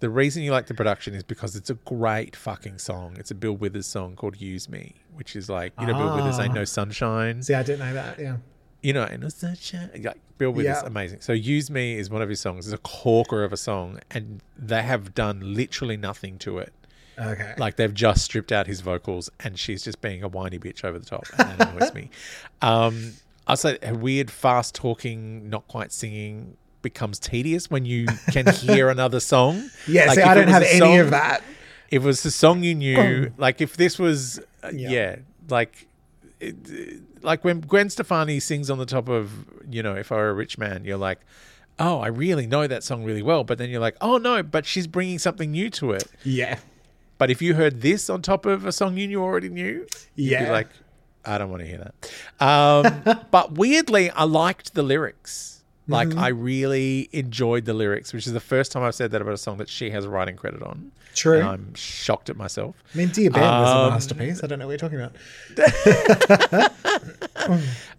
the 0.00 0.08
reason 0.08 0.42
you 0.42 0.50
like 0.50 0.66
the 0.66 0.74
production 0.74 1.14
is 1.14 1.22
because 1.22 1.54
it's 1.56 1.70
a 1.70 1.74
great 1.74 2.34
fucking 2.36 2.78
song. 2.78 3.16
It's 3.18 3.30
a 3.30 3.34
Bill 3.34 3.52
Withers 3.52 3.86
song 3.86 4.16
called 4.16 4.40
"Use 4.40 4.68
Me," 4.68 4.94
which 5.14 5.36
is 5.36 5.48
like 5.50 5.72
you 5.80 5.86
know 5.86 5.94
Bill 5.94 6.16
Withers 6.16 6.38
ain't 6.38 6.52
Ah. 6.52 6.54
no 6.54 6.64
sunshine. 6.64 7.42
See, 7.42 7.54
I 7.54 7.62
didn't 7.62 7.80
know 7.80 7.94
that. 7.94 8.18
Yeah. 8.18 8.36
you 8.82 8.92
know, 8.92 9.04
and 9.04 9.22
it's 9.24 9.36
such 9.36 9.74
a, 9.74 9.90
like 10.02 10.18
Bill 10.38 10.50
Withers, 10.50 10.78
Yeah. 10.82 10.86
amazing. 10.86 11.20
So 11.20 11.32
"Use 11.32 11.70
Me" 11.70 11.96
is 11.98 12.10
one 12.10 12.22
of 12.22 12.28
his 12.28 12.40
songs. 12.40 12.66
It's 12.66 12.74
a 12.74 12.78
corker 12.78 13.44
of 13.44 13.52
a 13.52 13.56
song, 13.56 14.00
and 14.10 14.40
they 14.58 14.82
have 14.82 15.14
done 15.14 15.54
literally 15.54 15.96
nothing 15.96 16.38
to 16.40 16.58
it. 16.58 16.72
Okay. 17.18 17.54
Like 17.58 17.76
they've 17.76 17.94
just 17.94 18.24
stripped 18.24 18.50
out 18.50 18.66
his 18.66 18.80
vocals, 18.80 19.30
and 19.40 19.56
she's 19.58 19.84
just 19.84 20.00
being 20.00 20.22
a 20.24 20.28
whiny 20.28 20.58
bitch 20.58 20.84
over 20.84 20.98
the 20.98 21.06
top, 21.06 21.24
and 21.38 21.58
that 21.58 21.70
annoys 21.74 21.94
me. 21.94 22.10
Um, 22.62 23.12
I 23.46 23.56
say 23.56 23.78
her 23.82 23.94
weird, 23.94 24.30
fast 24.30 24.74
talking, 24.74 25.50
not 25.50 25.68
quite 25.68 25.92
singing 25.92 26.56
becomes 26.82 27.18
tedious 27.18 27.70
when 27.70 27.84
you 27.84 28.06
can 28.32 28.46
hear 28.54 28.88
another 28.96 29.20
song. 29.20 29.68
yeah. 29.86 30.06
Like, 30.06 30.16
see, 30.16 30.22
I 30.22 30.34
don't 30.34 30.48
have 30.48 30.62
a 30.62 30.70
any 30.70 30.78
song- 30.80 30.98
of 30.98 31.10
that. 31.10 31.42
If 31.90 32.02
it 32.02 32.06
was 32.06 32.24
a 32.24 32.30
song 32.30 32.62
you 32.64 32.74
knew, 32.74 33.30
like 33.36 33.60
if 33.60 33.76
this 33.76 33.98
was, 33.98 34.38
uh, 34.62 34.70
Yeah. 34.72 34.90
yeah. 34.90 35.16
like, 35.50 35.86
like 37.22 37.44
when 37.44 37.60
Gwen 37.60 37.90
Stefani 37.90 38.40
sings 38.40 38.70
on 38.70 38.78
the 38.78 38.86
top 38.86 39.08
of, 39.08 39.30
you 39.70 39.82
know, 39.82 39.94
if 39.94 40.12
I 40.12 40.16
were 40.16 40.30
a 40.30 40.34
rich 40.34 40.58
man, 40.58 40.84
you're 40.84 40.96
like, 40.98 41.20
oh, 41.78 42.00
I 42.00 42.08
really 42.08 42.46
know 42.46 42.66
that 42.66 42.82
song 42.84 43.04
really 43.04 43.22
well. 43.22 43.44
But 43.44 43.58
then 43.58 43.70
you're 43.70 43.80
like, 43.80 43.96
oh 44.00 44.18
no, 44.18 44.42
but 44.42 44.66
she's 44.66 44.86
bringing 44.86 45.18
something 45.18 45.50
new 45.50 45.70
to 45.70 45.92
it. 45.92 46.04
Yeah. 46.24 46.58
But 47.18 47.30
if 47.30 47.40
you 47.40 47.54
heard 47.54 47.80
this 47.80 48.10
on 48.10 48.22
top 48.22 48.44
of 48.46 48.66
a 48.66 48.72
song 48.72 48.96
you 48.96 49.06
knew 49.06 49.22
already 49.22 49.48
knew, 49.48 49.86
you'd 50.16 50.30
Yeah. 50.32 50.44
be 50.46 50.50
like, 50.50 50.68
I 51.24 51.38
don't 51.38 51.48
want 51.48 51.62
to 51.62 51.66
hear 51.68 51.78
that. 51.78 52.44
Um, 52.46 53.24
but 53.30 53.52
weirdly, 53.52 54.10
I 54.10 54.24
liked 54.24 54.74
the 54.74 54.82
lyrics. 54.82 55.53
Like, 55.86 56.08
Mm-hmm. 56.08 56.18
I 56.18 56.28
really 56.28 57.08
enjoyed 57.12 57.66
the 57.66 57.74
lyrics, 57.74 58.12
which 58.14 58.26
is 58.26 58.32
the 58.32 58.40
first 58.40 58.72
time 58.72 58.82
I've 58.82 58.94
said 58.94 59.10
that 59.10 59.20
about 59.20 59.34
a 59.34 59.38
song 59.38 59.58
that 59.58 59.68
she 59.68 59.90
has 59.90 60.04
a 60.06 60.08
writing 60.08 60.34
credit 60.36 60.62
on. 60.62 60.92
True. 61.14 61.38
And 61.38 61.46
I'm 61.46 61.74
shocked 61.74 62.30
at 62.30 62.36
myself. 62.36 62.74
I 62.94 62.98
mean, 62.98 63.08
Dear 63.08 63.30
Ben 63.30 63.42
was 63.42 63.70
a 63.70 63.74
Um, 63.76 63.90
masterpiece. 63.90 64.42
I 64.42 64.46
don't 64.46 64.58
know 64.58 64.66
what 64.66 64.80
you're 64.80 64.88
talking 64.90 65.00
about. 65.00 66.72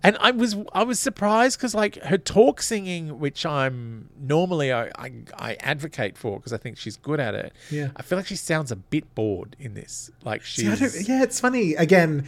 And 0.03 0.17
I 0.19 0.31
was 0.31 0.55
I 0.73 0.83
was 0.83 0.99
surprised 0.99 1.57
because 1.57 1.73
like 1.73 1.95
her 2.03 2.17
talk 2.17 2.61
singing, 2.61 3.19
which 3.19 3.43
I'm 3.45 4.09
normally 4.19 4.71
I 4.71 4.87
I, 4.97 5.11
I 5.37 5.53
advocate 5.61 6.15
for 6.17 6.37
because 6.39 6.53
I 6.53 6.57
think 6.57 6.77
she's 6.77 6.95
good 6.97 7.19
at 7.19 7.33
it. 7.33 7.53
Yeah. 7.71 7.89
I 7.95 8.01
feel 8.03 8.17
like 8.17 8.27
she 8.27 8.35
sounds 8.35 8.71
a 8.71 8.75
bit 8.75 9.13
bored 9.15 9.55
in 9.59 9.73
this. 9.73 10.11
Like 10.23 10.43
she's 10.43 11.07
yeah, 11.09 11.23
it's 11.23 11.39
funny. 11.39 11.73
Again, 11.75 12.27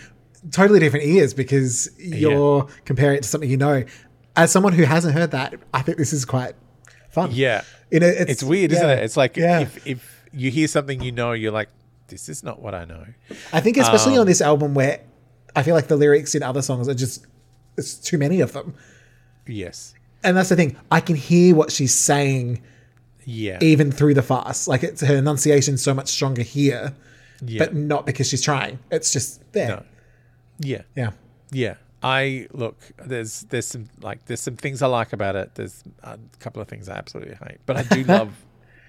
totally 0.51 0.80
different 0.80 1.05
ears 1.05 1.34
because 1.36 1.89
you're 1.99 2.68
comparing 2.86 3.18
it 3.18 3.24
to 3.24 3.30
something 3.30 3.49
you 3.49 3.58
know. 3.58 3.84
As 4.38 4.52
someone 4.52 4.74
who 4.74 4.84
hasn't 4.84 5.14
heard 5.14 5.32
that, 5.32 5.56
I 5.74 5.82
think 5.82 5.98
this 5.98 6.14
is 6.14 6.24
quite 6.24 6.54
fun. 7.10 7.32
Yeah. 7.34 7.64
You 7.92 8.00
know, 8.00 8.08
it's, 8.08 8.32
It's 8.32 8.44
weird, 8.44 8.72
isn't 8.72 8.90
it? 8.90 9.00
It's 9.04 9.18
like 9.18 9.36
yeah. 9.36 9.60
if, 9.62 9.86
if 9.88 10.26
you 10.32 10.52
hear 10.52 10.68
something 10.68 11.02
you 11.02 11.12
know, 11.12 11.32
you're 11.32 11.52
like, 11.52 11.70
this 12.08 12.30
is 12.30 12.44
not 12.44 12.62
what 12.62 12.74
I 12.76 12.86
know. 12.86 13.06
I 13.52 13.60
think 13.60 13.78
especially 13.78 14.14
Um, 14.16 14.22
on 14.22 14.28
this 14.28 14.42
album 14.42 14.74
where 14.74 15.02
I 15.56 15.64
feel 15.64 15.76
like 15.76 15.88
the 15.88 15.98
lyrics 15.98 16.36
in 16.36 16.44
other 16.44 16.62
songs 16.62 16.88
are 16.88 16.94
just 16.94 17.26
it's 17.78 17.96
too 17.96 18.18
many 18.18 18.40
of 18.42 18.54
them. 18.54 18.76
Yes. 19.46 19.94
And 20.24 20.36
that's 20.38 20.50
the 20.50 20.56
thing. 20.56 20.78
I 20.92 21.00
can 21.02 21.16
hear 21.16 21.56
what 21.56 21.72
she's 21.72 21.94
saying 21.94 22.62
Yeah. 23.26 23.58
even 23.62 23.92
through 23.92 24.14
the 24.14 24.22
fast, 24.22 24.68
Like 24.68 24.84
it's 24.84 25.02
her 25.02 25.16
enunciation's 25.16 25.82
so 25.82 25.94
much 25.94 26.10
stronger 26.10 26.44
here, 26.44 26.94
yeah. 27.46 27.60
but 27.60 27.74
not 27.76 28.06
because 28.06 28.28
she's 28.30 28.42
trying. 28.42 28.80
It's 28.92 29.12
just 29.12 29.52
there. 29.54 29.68
No. 29.68 29.84
yeah. 30.60 30.82
Yeah. 30.96 31.12
Yeah. 31.52 31.76
I 32.08 32.47
look. 32.53 32.78
There's 33.05 33.41
there's 33.41 33.68
some 33.68 33.89
like 34.01 34.26
there's 34.26 34.41
some 34.41 34.55
things 34.55 34.82
I 34.82 34.88
like 34.88 35.14
about 35.14 35.36
it. 35.36 35.55
There's 35.55 35.84
a 36.03 36.18
couple 36.39 36.62
of 36.62 36.68
things 36.68 36.88
I 36.89 36.95
absolutely 36.97 37.36
hate, 37.36 37.60
but 37.66 37.76
I 37.78 37.84
do 37.84 38.03
love 38.18 38.34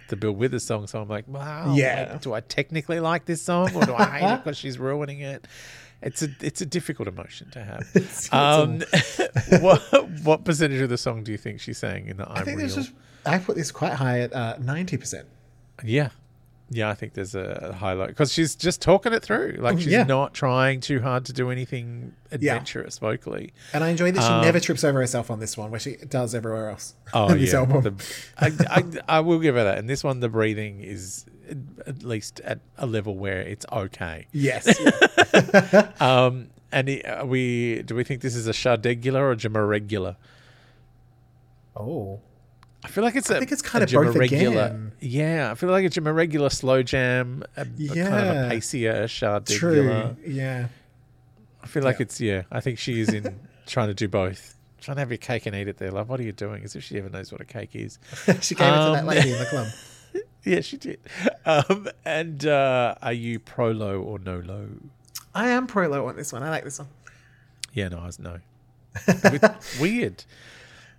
the 0.08 0.16
Bill 0.16 0.32
Withers 0.32 0.64
song. 0.64 0.86
So 0.86 1.00
I'm 1.00 1.08
like, 1.08 1.26
wow. 1.28 1.74
Yeah. 1.74 2.08
like, 2.12 2.20
do 2.22 2.32
I 2.34 2.40
technically 2.40 3.00
like 3.00 3.24
this 3.26 3.42
song, 3.42 3.74
or 3.74 3.84
do 3.84 3.94
I 3.94 4.04
hate 4.18 4.34
it 4.34 4.44
because 4.44 4.56
she's 4.56 4.78
ruining 4.78 5.20
it? 5.20 5.46
It's 6.00 6.22
a 6.22 6.28
it's 6.40 6.60
a 6.60 6.66
difficult 6.66 7.08
emotion 7.08 7.50
to 7.50 7.64
have. 7.64 7.82
It's- 7.94 8.32
um, 8.32 8.82
what 9.60 9.80
what 10.22 10.44
percentage 10.44 10.80
of 10.80 10.88
the 10.90 10.98
song 10.98 11.24
do 11.24 11.32
you 11.32 11.38
think 11.38 11.60
she's 11.60 11.78
saying 11.78 12.06
in 12.06 12.18
the 12.18 12.28
I'm 12.30 12.38
I 12.38 12.42
think 12.44 12.58
real? 12.58 12.66
this 12.68 12.76
is 12.76 12.92
I 13.26 13.38
put 13.38 13.56
this 13.56 13.72
quite 13.72 13.94
high 13.94 14.20
at 14.20 14.32
uh, 14.32 14.56
ninety 14.60 14.96
percent. 14.96 15.26
Yeah. 15.84 16.10
Yeah, 16.70 16.90
I 16.90 16.94
think 16.94 17.14
there's 17.14 17.34
a 17.34 17.74
highlight 17.78 18.08
because 18.08 18.30
she's 18.32 18.54
just 18.54 18.82
talking 18.82 19.14
it 19.14 19.22
through. 19.22 19.56
Like 19.58 19.78
she's 19.78 19.86
Oh, 19.88 19.90
yeah. 19.90 20.02
not 20.04 20.34
trying 20.34 20.80
too 20.80 21.00
hard 21.00 21.24
to 21.24 21.32
do 21.32 21.50
anything 21.50 22.12
adventurous 22.30 22.98
vocally. 22.98 23.54
And 23.72 23.82
I 23.82 23.88
enjoy 23.88 24.10
that 24.12 24.20
she 24.22 24.28
Um, 24.28 24.42
never 24.42 24.60
trips 24.60 24.84
over 24.84 25.00
herself 25.00 25.30
on 25.30 25.40
this 25.40 25.56
one, 25.56 25.70
where 25.70 25.80
she 25.80 25.96
does 25.96 26.34
everywhere 26.34 26.68
else. 26.68 26.94
Oh 27.14 27.32
this 27.34 27.52
yeah, 27.54 27.60
album. 27.60 27.82
The- 27.96 28.04
I, 28.38 28.52
I, 29.08 29.16
I 29.16 29.20
will 29.20 29.38
give 29.38 29.54
her 29.54 29.64
that. 29.64 29.78
And 29.78 29.88
this 29.88 30.04
one, 30.04 30.20
the 30.20 30.28
breathing 30.28 30.80
is 30.80 31.24
at 31.86 32.02
least 32.02 32.40
at 32.40 32.60
a 32.76 32.84
level 32.86 33.16
where 33.16 33.40
it's 33.40 33.64
okay. 33.72 34.26
yes. 34.32 34.78
yeah. 34.78 35.90
Um, 36.00 36.48
and 36.70 36.90
it, 36.90 37.06
are 37.08 37.24
we 37.24 37.80
do 37.82 37.94
we 37.94 38.04
think 38.04 38.20
this 38.20 38.34
is 38.36 38.46
a 38.46 38.52
Shardegular 38.52 39.20
or 39.20 39.32
a 39.32 39.36
Jamaregular? 39.36 40.16
Oh. 41.74 42.20
I 42.88 42.90
feel 42.90 43.04
like 43.04 43.16
it's 43.16 43.28
a 43.30 43.38
think 43.38 43.52
it's 43.52 43.60
kind 43.62 43.84
of 43.84 43.90
both 43.92 44.14
Jamaregular. 44.14 44.66
again. 44.66 44.92
Yeah, 45.00 45.50
I 45.50 45.54
feel 45.54 45.68
like 45.70 45.84
it's 45.84 45.96
a 45.96 46.00
regular 46.00 46.48
slow 46.48 46.82
jam, 46.82 47.44
a, 47.56 47.60
a 47.60 47.64
kind 47.64 47.90
of 47.90 47.96
Yeah. 47.96 48.46
a 48.46 48.48
pacier 48.50 49.04
Shardegular. 49.04 49.58
True. 49.58 50.16
Yeah. 50.26 50.68
I 51.62 51.66
feel 51.66 51.82
like 51.82 51.98
Yeah. 51.98 52.02
it's 52.02 52.20
yeah. 52.20 52.42
I 52.50 52.60
think 52.60 52.78
she 52.78 53.00
is 53.00 53.10
in 53.10 53.38
trying 53.66 53.88
to 53.88 53.94
do 53.94 54.08
both. 54.08 54.54
Trying 54.80 54.96
to 54.96 55.00
have 55.00 55.10
your 55.10 55.18
cake 55.18 55.44
and 55.46 55.54
eat 55.56 55.68
it 55.68 55.76
there, 55.78 55.90
love. 55.90 56.08
What 56.08 56.18
are 56.20 56.22
you 56.22 56.32
doing? 56.32 56.64
As 56.64 56.74
if 56.76 56.82
she 56.84 56.96
ever 56.98 57.08
knows 57.10 57.30
what 57.30 57.40
a 57.40 57.44
cake 57.44 57.70
is. 57.74 57.98
she 58.40 58.54
gave 58.54 58.68
it 58.68 58.70
to 58.70 58.92
that 58.92 59.00
Um, 59.00 59.06
lady 59.06 59.32
in 59.32 59.38
the 59.38 59.44
club. 59.50 59.66
Yeah, 60.44 60.60
she 60.62 60.76
did. 60.78 61.00
Um, 61.44 61.88
and 62.04 62.46
uh, 62.46 62.94
are 63.02 63.12
you 63.12 63.38
pro 63.38 63.70
low 63.72 64.00
or 64.00 64.18
no 64.18 64.38
low? 64.38 64.68
I 65.34 65.48
am 65.48 65.66
pro 65.66 65.88
low 65.88 66.06
on 66.08 66.16
this 66.16 66.32
one. 66.32 66.42
I 66.42 66.48
like 66.50 66.64
this 66.64 66.78
one. 66.78 66.88
Yeah, 67.74 67.88
no, 67.88 67.98
I 67.98 68.06
was 68.06 68.18
no. 68.18 68.38
Weird. 69.80 70.24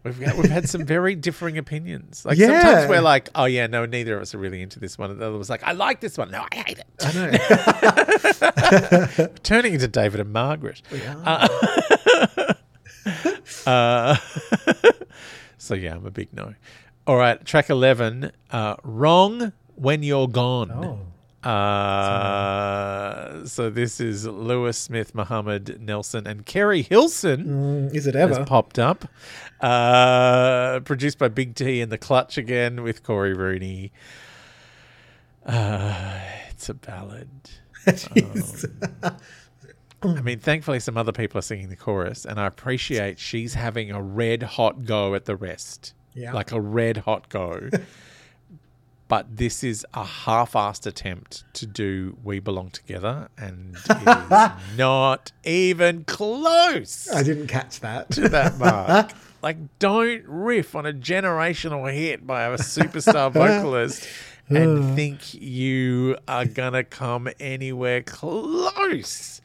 We've 0.03 0.17
got, 0.19 0.37
we've 0.37 0.49
had 0.49 0.69
some 0.69 0.85
very 0.85 1.13
differing 1.15 1.57
opinions. 1.57 2.23
Like 2.25 2.37
Yeah. 2.37 2.61
sometimes 2.61 2.89
we're 2.89 3.01
like, 3.01 3.29
oh 3.35 3.45
yeah, 3.45 3.67
no, 3.67 3.85
neither 3.85 4.15
of 4.15 4.21
us 4.21 4.33
are 4.33 4.37
really 4.37 4.61
into 4.61 4.79
this 4.79 4.97
one. 4.97 5.11
And 5.11 5.19
the 5.19 5.27
other 5.27 5.37
was 5.37 5.49
like, 5.49 5.61
I 5.63 5.73
like 5.73 5.99
this 5.99 6.17
one. 6.17 6.31
No, 6.31 6.45
I 6.51 6.55
hate 6.55 6.79
it. 6.79 6.85
I 7.01 7.11
know. 9.19 9.27
Turning 9.43 9.73
into 9.73 9.87
David 9.89 10.21
and 10.21 10.31
Margaret. 10.31 10.81
We 10.91 11.01
are. 11.05 11.49
Uh, 13.65 14.15
so 15.57 15.73
yeah, 15.75 15.95
I'm 15.95 16.05
a 16.05 16.11
big 16.11 16.33
no. 16.33 16.53
All 17.07 17.17
right, 17.17 17.43
track 17.45 17.69
eleven. 17.69 18.31
Uh, 18.51 18.75
Wrong 18.83 19.51
when 19.75 20.03
you're 20.03 20.27
gone. 20.27 20.71
oh. 20.71 20.99
Uh, 21.43 23.45
so 23.45 23.69
this 23.69 23.99
is 23.99 24.25
Lewis 24.25 24.77
Smith, 24.77 25.13
Muhammad 25.15 25.81
Nelson, 25.81 26.27
and 26.27 26.45
Keri 26.45 26.81
Hilson 26.81 27.45
Mm, 27.45 27.95
is 27.95 28.07
it 28.07 28.15
has 28.15 28.35
ever? 28.37 28.45
popped 28.45 28.79
up. 28.79 29.05
Uh, 29.61 30.79
produced 30.81 31.17
by 31.17 31.27
Big 31.27 31.55
T 31.55 31.81
and 31.81 31.91
the 31.91 31.97
Clutch 31.97 32.37
again 32.37 32.83
with 32.83 33.03
Cory 33.03 33.33
Rooney. 33.33 33.91
Uh, 35.45 36.19
it's 36.49 36.69
a 36.69 36.73
ballad. 36.73 37.29
Um, 37.87 39.17
I 40.17 40.21
mean, 40.21 40.39
thankfully, 40.39 40.79
some 40.79 40.97
other 40.97 41.11
people 41.11 41.39
are 41.39 41.43
singing 41.43 41.69
the 41.69 41.75
chorus, 41.75 42.25
and 42.25 42.39
I 42.39 42.45
appreciate 42.47 43.19
she's 43.19 43.53
having 43.53 43.91
a 43.91 44.01
red 44.01 44.43
hot 44.43 44.85
go 44.85 45.15
at 45.15 45.25
the 45.25 45.35
rest. 45.35 45.93
Yeah. 46.13 46.33
Like 46.33 46.51
a 46.51 46.61
red 46.61 46.97
hot 46.97 47.29
go. 47.29 47.69
but 49.09 49.35
this 49.35 49.63
is 49.63 49.85
a 49.93 50.05
half 50.05 50.53
assed 50.53 50.85
attempt 50.85 51.43
to 51.55 51.65
do 51.65 52.15
We 52.23 52.39
Belong 52.39 52.69
Together, 52.69 53.27
and 53.37 53.75
it 53.89 54.07
is 54.07 54.77
not 54.77 55.33
even 55.43 56.05
close 56.05 57.11
I 57.11 57.23
didn't 57.23 57.47
catch 57.47 57.81
that. 57.81 58.09
to 58.11 58.29
that 58.29 58.57
mark. 58.57 59.11
like, 59.41 59.57
don't 59.79 60.23
riff 60.25 60.75
on 60.75 60.85
a 60.85 60.93
generational 60.93 61.91
hit 61.91 62.25
by 62.25 62.43
a 62.43 62.51
superstar 62.57 63.31
vocalist 63.33 64.07
and 64.47 64.95
think 64.95 65.33
you 65.33 66.17
are 66.27 66.45
gonna 66.45 66.83
come 66.83 67.29
anywhere 67.39 68.01
close. 68.03 69.41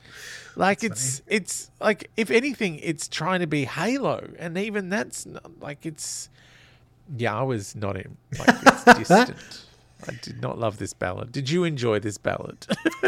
Like 0.56 0.84
it's 0.84 1.22
it's 1.26 1.70
like 1.80 2.10
if 2.16 2.30
anything, 2.30 2.78
it's 2.78 3.08
trying 3.08 3.40
to 3.40 3.46
be 3.46 3.64
Halo, 3.64 4.30
and 4.38 4.56
even 4.56 4.88
that's 4.88 5.26
not 5.26 5.60
like 5.60 5.84
it's. 5.86 6.28
Yeah, 7.16 7.38
I 7.38 7.42
was 7.42 7.74
not 7.76 7.96
in. 7.96 8.16
Like 8.38 8.48
it's 8.64 8.84
distant. 9.08 9.64
I 10.08 10.12
did 10.22 10.42
not 10.42 10.58
love 10.58 10.78
this 10.78 10.92
ballad. 10.92 11.32
Did 11.32 11.48
you 11.48 11.64
enjoy 11.64 11.98
this 11.98 12.18
ballad? 12.18 12.66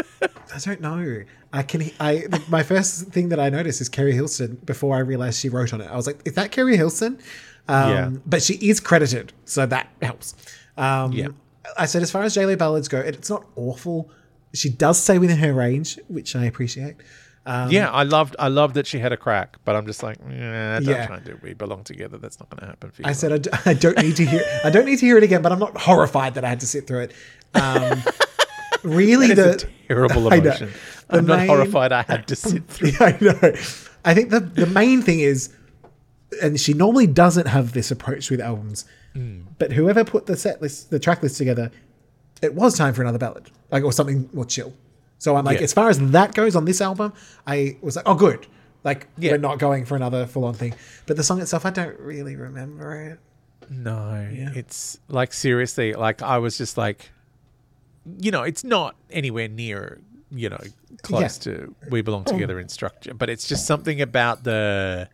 I 0.55 0.59
don't 0.59 0.81
know. 0.81 1.23
I 1.53 1.63
can. 1.63 1.91
I 1.99 2.23
my 2.49 2.63
first 2.63 3.07
thing 3.07 3.29
that 3.29 3.39
I 3.39 3.49
noticed 3.49 3.81
is 3.81 3.89
Keri 3.89 4.13
Hilson. 4.13 4.55
Before 4.65 4.95
I 4.95 4.99
realized 4.99 5.39
she 5.39 5.49
wrote 5.49 5.73
on 5.73 5.81
it, 5.81 5.89
I 5.91 5.95
was 5.95 6.07
like, 6.07 6.21
"Is 6.25 6.33
that 6.33 6.51
Keri 6.51 6.75
Hilson?" 6.77 7.19
Um, 7.67 7.91
Yeah. 7.91 8.09
But 8.25 8.41
she 8.41 8.55
is 8.55 8.79
credited, 8.79 9.33
so 9.45 9.65
that 9.65 9.89
helps. 10.01 10.35
Um, 10.77 11.11
Yeah. 11.11 11.27
I 11.77 11.85
said, 11.85 12.01
as 12.01 12.09
far 12.09 12.23
as 12.23 12.33
JLo 12.33 12.57
ballads 12.57 12.87
go, 12.87 12.99
it's 12.99 13.29
not 13.29 13.45
awful. 13.57 14.09
She 14.53 14.69
does 14.69 14.97
stay 15.03 15.19
within 15.19 15.37
her 15.39 15.53
range, 15.53 15.99
which 16.07 16.33
I 16.35 16.45
appreciate. 16.45 16.95
Um, 17.47 17.71
yeah, 17.71 17.89
I 17.89 18.03
loved. 18.03 18.35
I 18.39 18.49
loved 18.49 18.73
that 18.75 18.85
she 18.85 18.99
had 18.99 19.13
a 19.13 19.17
crack, 19.17 19.57
but 19.63 19.75
I'm 19.75 19.85
just 19.85 20.03
like, 20.03 20.17
yeah, 20.29 20.79
don't 20.79 20.89
Yeah. 20.89 21.05
try 21.07 21.15
and 21.15 21.25
do. 21.25 21.39
We 21.41 21.53
belong 21.53 21.83
together. 21.85 22.17
That's 22.17 22.39
not 22.39 22.49
going 22.49 22.59
to 22.61 22.65
happen 22.67 22.91
for 22.91 23.01
you. 23.01 23.07
I 23.07 23.13
said 23.13 23.31
I, 23.31 23.37
d- 23.37 23.49
I 23.65 23.73
don't 23.73 23.97
need 23.97 24.15
to 24.17 24.25
hear. 24.25 24.43
I 24.65 24.69
don't 24.69 24.85
need 24.85 24.99
to 24.99 25.05
hear 25.05 25.17
it 25.17 25.23
again, 25.23 25.41
but 25.41 25.51
I'm 25.53 25.59
not 25.59 25.77
horrified 25.77 26.33
that 26.35 26.43
I 26.43 26.49
had 26.49 26.59
to 26.59 26.67
sit 26.67 26.85
through 26.87 27.03
it. 27.03 27.13
Um, 27.55 28.03
really, 28.83 29.33
the 29.33 29.53
a 29.53 29.87
terrible 29.87 30.27
emotion. 30.33 30.71
I'm 31.09 31.25
not 31.25 31.45
horrified. 31.47 31.91
I 31.91 32.03
had 32.03 32.27
to 32.27 32.35
sit 32.47 32.67
through. 32.67 32.89
Yeah, 32.89 32.97
I 33.05 33.17
know. 33.21 33.53
I 34.03 34.13
think 34.13 34.29
the 34.29 34.41
the 34.41 34.65
main 34.67 35.01
thing 35.01 35.19
is, 35.21 35.53
and 36.41 36.59
she 36.59 36.73
normally 36.73 37.07
doesn't 37.07 37.47
have 37.47 37.73
this 37.73 37.91
approach 37.91 38.29
with 38.29 38.41
albums, 38.41 38.85
Hmm. 39.13 39.41
but 39.57 39.71
whoever 39.71 40.03
put 40.03 40.25
the 40.25 40.35
set 40.35 40.61
list, 40.61 40.89
the 40.89 40.99
track 40.99 41.23
list 41.23 41.37
together, 41.37 41.71
it 42.41 42.53
was 42.55 42.77
time 42.77 42.93
for 42.93 43.01
another 43.03 43.17
ballad, 43.17 43.49
like 43.71 43.83
or 43.83 43.93
something 43.93 44.29
more 44.33 44.45
chill. 44.45 44.73
So 45.19 45.35
I'm 45.35 45.45
like, 45.45 45.57
Yeah. 45.59 45.63
as 45.63 45.73
far 45.73 45.89
as 45.89 45.99
that 46.11 46.33
goes 46.35 46.55
on 46.55 46.65
this 46.65 46.81
album, 46.81 47.13
I 47.45 47.77
was 47.81 47.95
like, 47.95 48.07
oh, 48.07 48.15
good. 48.15 48.47
Like 48.83 49.07
Yeah. 49.17 49.31
we're 49.31 49.37
not 49.37 49.59
going 49.59 49.85
for 49.85 49.95
another 49.95 50.25
full 50.25 50.45
on 50.45 50.53
thing. 50.53 50.73
But 51.05 51.17
the 51.17 51.23
song 51.23 51.41
itself, 51.41 51.65
I 51.65 51.71
don't 51.71 51.99
really 51.99 52.35
remember 52.35 52.95
it. 53.01 53.19
No, 53.69 54.25
it's 54.31 54.97
like 55.09 55.33
seriously. 55.33 55.93
Like 55.93 56.21
I 56.21 56.37
was 56.37 56.57
just 56.57 56.77
like, 56.77 57.09
you 58.19 58.31
know, 58.31 58.43
it's 58.43 58.63
not 58.63 58.95
anywhere 59.09 59.49
near, 59.49 59.99
you 60.31 60.47
know, 60.49 60.61
close 61.01 61.37
to 61.39 61.75
"We 61.89 62.01
Belong 62.01 62.23
oh. 62.27 62.31
Together" 62.31 62.59
in 62.61 62.69
structure, 62.69 63.13
but 63.13 63.29
it's 63.29 63.45
just 63.45 63.65
something 63.65 63.99
about 63.99 64.45
the, 64.45 65.09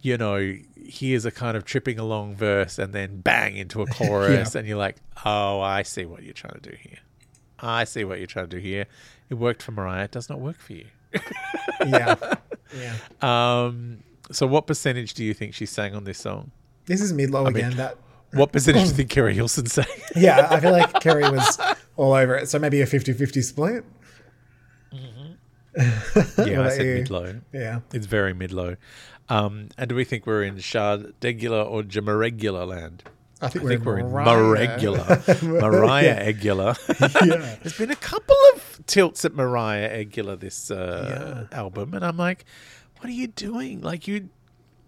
you 0.00 0.16
know, 0.16 0.56
here's 0.84 1.24
a 1.24 1.32
kind 1.32 1.56
of 1.56 1.64
tripping 1.64 1.98
along 1.98 2.36
verse 2.36 2.78
and 2.78 2.92
then 2.92 3.20
bang 3.20 3.56
into 3.56 3.82
a 3.82 3.86
chorus, 3.98 4.54
and 4.54 4.68
you're 4.68 4.78
like, 4.78 4.96
oh, 5.24 5.60
I 5.60 5.82
see 5.82 6.04
what 6.04 6.22
you're 6.22 6.34
trying 6.34 6.60
to 6.60 6.70
do 6.70 6.76
here. 6.80 6.98
I 7.60 7.84
see 7.84 8.04
what 8.04 8.18
you're 8.18 8.26
trying 8.26 8.48
to 8.48 8.56
do 8.56 8.62
here. 8.62 8.86
It 9.30 9.34
worked 9.34 9.62
for 9.62 9.72
Mariah. 9.72 10.04
It 10.04 10.10
does 10.12 10.28
not 10.28 10.40
work 10.40 10.58
for 10.58 10.72
you. 10.74 10.86
Yeah, 11.86 12.16
yeah. 12.76 12.94
Um, 13.22 13.98
so 14.32 14.46
what 14.46 14.66
percentage 14.66 15.14
do 15.14 15.22
you 15.24 15.34
think 15.34 15.54
she 15.54 15.66
sang 15.66 15.94
on 15.94 16.04
this 16.04 16.18
song? 16.18 16.50
This 16.86 17.00
is 17.00 17.12
mid 17.12 17.30
low 17.30 17.46
again. 17.46 17.76
That 17.76 17.96
What 18.32 18.50
percentage 18.50 18.82
do 18.84 18.88
you 18.88 18.94
think 18.94 19.10
Keri 19.16 19.34
Hilson 19.34 19.66
sang? 19.66 19.84
yeah, 20.16 20.48
I 20.50 20.58
feel 20.58 20.72
like 20.72 20.92
Keri 21.00 21.30
was 21.30 21.58
all 21.96 22.12
over 22.14 22.34
it. 22.36 22.48
So 22.48 22.58
maybe 22.58 22.80
a 22.80 22.86
50-50 22.86 23.42
split. 23.44 23.84
yeah, 25.76 26.62
I 26.62 26.68
said 26.70 26.86
mid 26.86 27.10
low. 27.10 27.40
Yeah. 27.52 27.80
It's 27.92 28.06
very 28.06 28.32
mid 28.32 28.52
low. 28.52 28.76
Um, 29.28 29.68
and 29.76 29.88
do 29.88 29.94
we 29.94 30.04
think 30.04 30.26
we're 30.26 30.42
in 30.42 30.56
Shardegular 30.56 31.68
or 31.70 31.82
Jamaregular 31.82 32.66
land? 32.66 33.04
I 33.42 33.48
think 33.48 33.62
I 33.62 33.64
we're, 33.64 33.68
think 33.70 33.80
in 33.80 33.86
we're 33.86 33.98
in 33.98 34.10
Mariah. 34.10 35.60
Mariah 35.60 36.02
Yeah. 36.04 36.32
Egula. 36.32 37.26
Yeah. 37.26 37.56
There's 37.62 37.76
been 37.78 37.90
a 37.90 37.96
couple 37.96 38.36
of 38.54 38.80
tilts 38.86 39.24
at 39.24 39.34
Mariah 39.34 40.04
Egula 40.06 40.38
this 40.40 40.70
uh, 40.70 41.46
album, 41.52 41.92
and 41.94 42.04
I'm 42.04 42.16
like, 42.16 42.44
what 42.98 43.08
are 43.08 43.12
you 43.12 43.26
doing? 43.26 43.82
Like 43.82 44.08
you, 44.08 44.30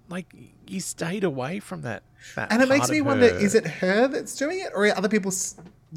like 0.08 0.26
you 0.66 0.80
stayed 0.80 1.24
away 1.24 1.60
from 1.60 1.82
that. 1.82 2.02
that 2.36 2.50
And 2.50 2.62
it 2.62 2.68
makes 2.68 2.88
me 2.90 3.00
wonder: 3.02 3.26
is 3.26 3.54
it 3.54 3.66
her 3.66 4.08
that's 4.08 4.34
doing 4.36 4.60
it, 4.60 4.72
or 4.74 4.86
are 4.86 4.96
other 4.96 5.08
people 5.10 5.32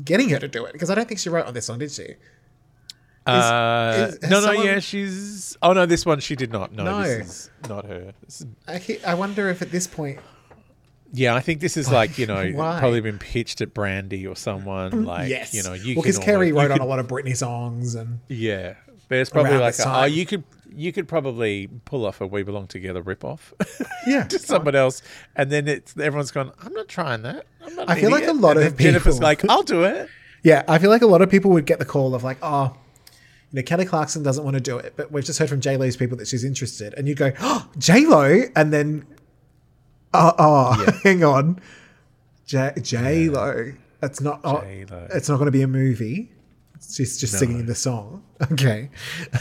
getting 0.04 0.30
her 0.30 0.40
to 0.40 0.48
do 0.48 0.66
it? 0.66 0.74
Because 0.74 0.90
I 0.90 0.96
don't 0.96 1.08
think 1.08 1.20
she 1.22 1.30
wrote 1.30 1.46
on 1.46 1.54
this 1.54 1.66
song, 1.68 1.80
did 1.80 1.92
she? 1.92 2.16
Uh, 3.26 4.10
is- 4.10 4.30
no, 4.30 4.42
no, 4.42 4.52
yeah, 4.52 4.80
she's. 4.80 5.56
Oh 5.62 5.74
no, 5.74 5.86
this 5.86 6.06
one 6.06 6.20
she 6.20 6.36
did 6.36 6.52
not. 6.52 6.74
No, 6.74 6.84
No. 6.84 7.04
this 7.04 7.28
is 7.30 7.50
not 7.70 7.86
her. 7.86 8.14
Is- 8.28 8.46
I, 8.68 9.00
I 9.06 9.14
wonder 9.14 9.48
if 9.50 9.62
at 9.62 9.72
this 9.72 9.86
point, 9.88 10.20
yeah, 11.14 11.36
I 11.36 11.40
think 11.42 11.60
this 11.62 11.78
is 11.78 11.92
like 12.00 12.18
you 12.18 12.26
know 12.26 12.52
probably 12.54 13.02
been 13.02 13.20
pitched 13.20 13.62
at 13.62 13.74
Brandy 13.74 14.26
or 14.28 14.36
someone 14.36 14.92
mm, 14.92 15.06
like 15.06 15.30
yes, 15.30 15.54
you 15.54 15.64
know 15.64 15.74
you 15.74 15.96
well, 15.96 16.04
can 16.04 16.12
because 16.12 16.20
Keri 16.20 16.34
almost- 16.36 16.48
you 16.50 16.56
wrote 16.60 16.72
on 16.72 16.78
could- 16.80 16.84
a 16.86 16.90
lot 16.90 17.00
of 17.00 17.08
Britney 17.08 17.36
songs, 17.36 17.96
and 17.96 18.20
Yeah, 18.30 18.76
but 19.08 19.18
it's 19.18 19.30
probably 19.30 19.58
like 19.58 19.78
a, 19.80 20.02
oh 20.02 20.06
you 20.06 20.26
could 20.26 20.44
you 20.74 20.94
could 20.94 21.08
probably 21.08 21.68
pull 21.84 22.06
off 22.06 22.22
a 22.22 22.28
We 22.28 22.44
Belong 22.44 22.66
Together 22.68 23.04
ripoff 23.04 23.40
yeah, 24.08 24.24
to 24.24 24.40
someone 24.40 24.74
else, 24.76 25.02
and 25.36 25.52
then 25.52 25.68
it's 25.68 25.98
everyone's 25.98 26.32
gone. 26.32 26.52
I'm 26.64 26.74
not 26.74 26.88
trying 26.88 27.24
that. 27.24 27.46
I'm 27.64 27.76
not 27.76 27.90
I 27.90 28.00
feel 28.00 28.10
like 28.10 28.26
a 28.28 28.32
lot 28.32 28.56
And 28.58 28.68
of 28.68 28.78
then 28.78 28.86
Jennifer's 28.94 29.16
people- 29.16 29.24
like, 29.28 29.50
I'll 29.50 29.64
do 29.64 29.84
it. 29.84 30.10
Yeah, 30.44 30.64
I 30.68 30.80
feel 30.80 30.90
like 30.90 31.02
a 31.02 31.08
lot 31.08 31.22
of 31.22 31.30
people 31.30 31.52
would 31.52 31.66
get 31.66 31.78
the 31.78 31.86
call 31.86 32.16
of 32.16 32.24
like, 32.24 32.38
oh, 32.42 32.76
you 33.52 33.58
know, 33.58 33.62
Kelly 33.64 33.84
Clarkson 33.86 34.24
doesn't 34.24 34.44
want 34.46 34.56
to 34.56 34.62
do 34.62 34.78
it, 34.78 34.94
but 34.96 35.12
we've 35.12 35.26
just 35.26 35.38
heard 35.40 35.50
from 35.50 35.60
J 35.60 35.76
Lo's 35.76 35.98
people 35.98 36.18
that 36.18 36.28
she's 36.28 36.46
interested, 36.46 36.94
and 36.96 37.06
you'd 37.08 37.18
go, 37.18 37.32
oh, 37.42 37.70
J 37.78 38.06
Lo, 38.06 38.44
and 38.56 38.72
then, 38.72 39.06
oh, 40.14 40.34
oh 40.40 40.86
hang 41.04 41.24
on, 41.24 41.60
J 42.46 42.74
J 42.82 43.30
Lo. 43.30 43.72
That's 44.00 44.20
not. 44.22 44.42
Oh, 44.44 44.64
it's 44.66 45.30
not 45.30 45.36
going 45.38 45.46
to 45.46 45.52
be 45.52 45.62
a 45.62 45.68
movie. 45.68 46.32
She's 46.82 47.20
just 47.20 47.38
singing 47.38 47.66
the 47.68 47.76
song. 47.76 48.24
Okay. 48.52 48.90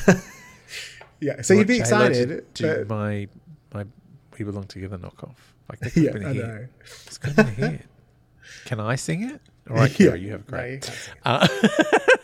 yeah, 1.21 1.41
so 1.41 1.55
you'd 1.55 1.67
be 1.67 1.79
J-Lo 1.79 2.09
to 2.09 2.13
excited. 2.13 2.55
Do 2.55 2.85
but- 2.87 2.89
my 2.89 3.29
my 3.73 3.85
We 4.39 4.45
Belong 4.45 4.65
Together 4.65 4.99
knockoff. 4.99 5.37
Like 5.71 5.81
could 5.81 5.97
yeah, 5.97 6.11
have 6.11 6.13
been 6.15 6.25
a 6.25 6.29
I 6.29 6.33
hit. 6.35 6.45
know. 6.47 6.67
It's 7.07 7.17
could 7.19 7.33
have 7.33 7.57
been 7.57 7.65
a 7.65 7.71
hit. 7.71 7.87
Can 8.67 8.81
I 8.81 8.97
sing 8.97 9.23
it? 9.23 9.41
All 9.71 9.77
right, 9.77 9.91
Kira, 9.91 10.21
you 10.21 10.33
have 10.33 10.51
No, 10.51 10.59
great. 10.59 10.87
you 10.87 10.93
can't 11.25 11.51
sing 11.51 11.61
it. 11.63 12.20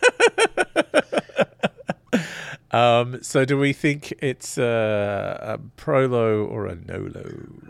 Um, 2.77 3.23
so 3.23 3.45
do 3.45 3.57
we 3.59 3.73
think 3.73 4.13
it's 4.23 4.59
a, 4.59 5.57
a 5.59 5.81
prolo 5.81 6.49
or 6.49 6.67
a 6.67 6.75
nolo? 6.75 7.25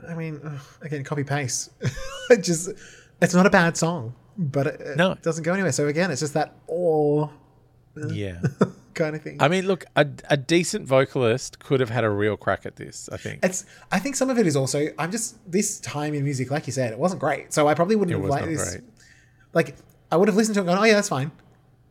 I 0.09 0.14
mean, 0.14 0.40
again, 0.82 1.04
copy 1.04 1.24
paste. 1.24 1.70
it 2.30 2.42
just, 2.42 2.70
it's 3.20 3.34
not 3.34 3.46
a 3.46 3.50
bad 3.50 3.76
song, 3.76 4.14
but 4.36 4.66
it, 4.66 4.80
it 4.80 4.96
No. 4.96 5.14
doesn't 5.22 5.44
go 5.44 5.52
anywhere. 5.52 5.72
So 5.72 5.86
again, 5.86 6.11
it's 6.11 6.20
just 6.20 6.34
that 6.34 6.54
or 6.66 7.30
Yeah. 8.12 8.40
kind 8.94 9.14
of 9.14 9.22
thing. 9.22 9.36
I 9.40 9.48
mean, 9.48 9.66
look, 9.66 9.84
a, 9.94 10.07
a 10.30 10.36
decent 10.38 10.86
vocalist 10.88 11.59
could 11.59 11.80
have 11.80 11.90
had 11.90 12.02
a 12.04 12.11
real 12.11 12.36
crack 12.36 12.64
at 12.66 12.76
this. 12.76 13.09
I 13.12 13.18
think. 13.18 13.40
it's. 13.44 13.64
I 13.92 13.98
think 13.98 14.16
some 14.16 14.30
of 14.30 14.38
it 14.38 14.46
is 14.46 14.57
also. 14.57 14.88
I'm 14.98 15.11
just 15.12 15.36
this 15.50 15.78
time 15.80 16.14
in 16.14 16.24
music, 16.24 16.50
like 16.50 16.66
you 16.66 16.72
said, 16.72 16.92
it 16.92 16.98
wasn't 16.98 17.20
great. 17.20 17.52
So 17.52 17.68
I 17.68 17.74
probably 17.74 17.96
wouldn't 17.96 18.16
It 18.16 18.20
have 18.20 18.30
liked 18.30 18.46
this. 18.46 18.70
great. 18.70 18.84
Like 19.52 19.76
I 20.11 20.16
would 20.16 20.28
have 20.28 20.36
listened 20.36 20.54
to 20.54 20.61
it, 20.61 20.62
and 20.62 20.68
gone, 20.70 20.78
oh 20.78 20.84
yeah, 20.84 20.94
that's 20.94 21.11
fine. 21.11 21.30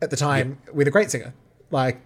At 0.01 0.09
the 0.09 0.17
time, 0.17 0.57
with 0.73 0.87
a 0.87 0.91
great 0.91 1.11
singer, 1.11 1.33
like 1.71 1.95
yeah, 1.95 2.01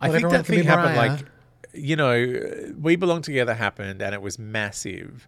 I 0.00 0.08
Not 0.08 0.14
think 0.14 0.30
that 0.30 0.46
thing 0.46 0.64
happened 0.64 0.96
Mariah. 0.96 1.10
like, 1.12 1.24
you 1.72 1.96
know, 1.96 2.72
We 2.80 2.96
Belong 2.96 3.22
Together 3.22 3.54
happened 3.54 4.02
and 4.02 4.14
it 4.14 4.22
was 4.22 4.38
massive. 4.38 5.26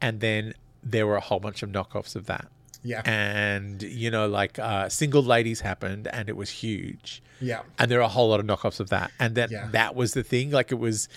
And 0.00 0.20
then 0.20 0.54
there 0.82 1.06
were 1.06 1.16
a 1.16 1.20
whole 1.20 1.40
bunch 1.40 1.62
of 1.62 1.70
knockoffs 1.70 2.14
of 2.16 2.26
that. 2.26 2.48
yeah, 2.82 3.02
And, 3.06 3.82
you 3.82 4.10
know, 4.10 4.26
like 4.28 4.58
uh, 4.58 4.88
Single 4.88 5.22
Ladies 5.22 5.60
happened 5.60 6.08
and 6.08 6.28
it 6.28 6.36
was 6.36 6.50
huge. 6.50 7.22
yeah, 7.40 7.62
And 7.78 7.90
there 7.90 7.98
are 8.00 8.02
a 8.02 8.08
whole 8.08 8.28
lot 8.28 8.40
of 8.40 8.46
knockoffs 8.46 8.80
of 8.80 8.90
that. 8.90 9.10
And 9.18 9.34
that, 9.36 9.50
Yeah. 9.50 9.68
that 9.72 9.94
was 9.94 10.12
the 10.12 10.22
thing. 10.22 10.50
Like 10.50 10.70
it 10.72 10.78
was, 10.78 11.08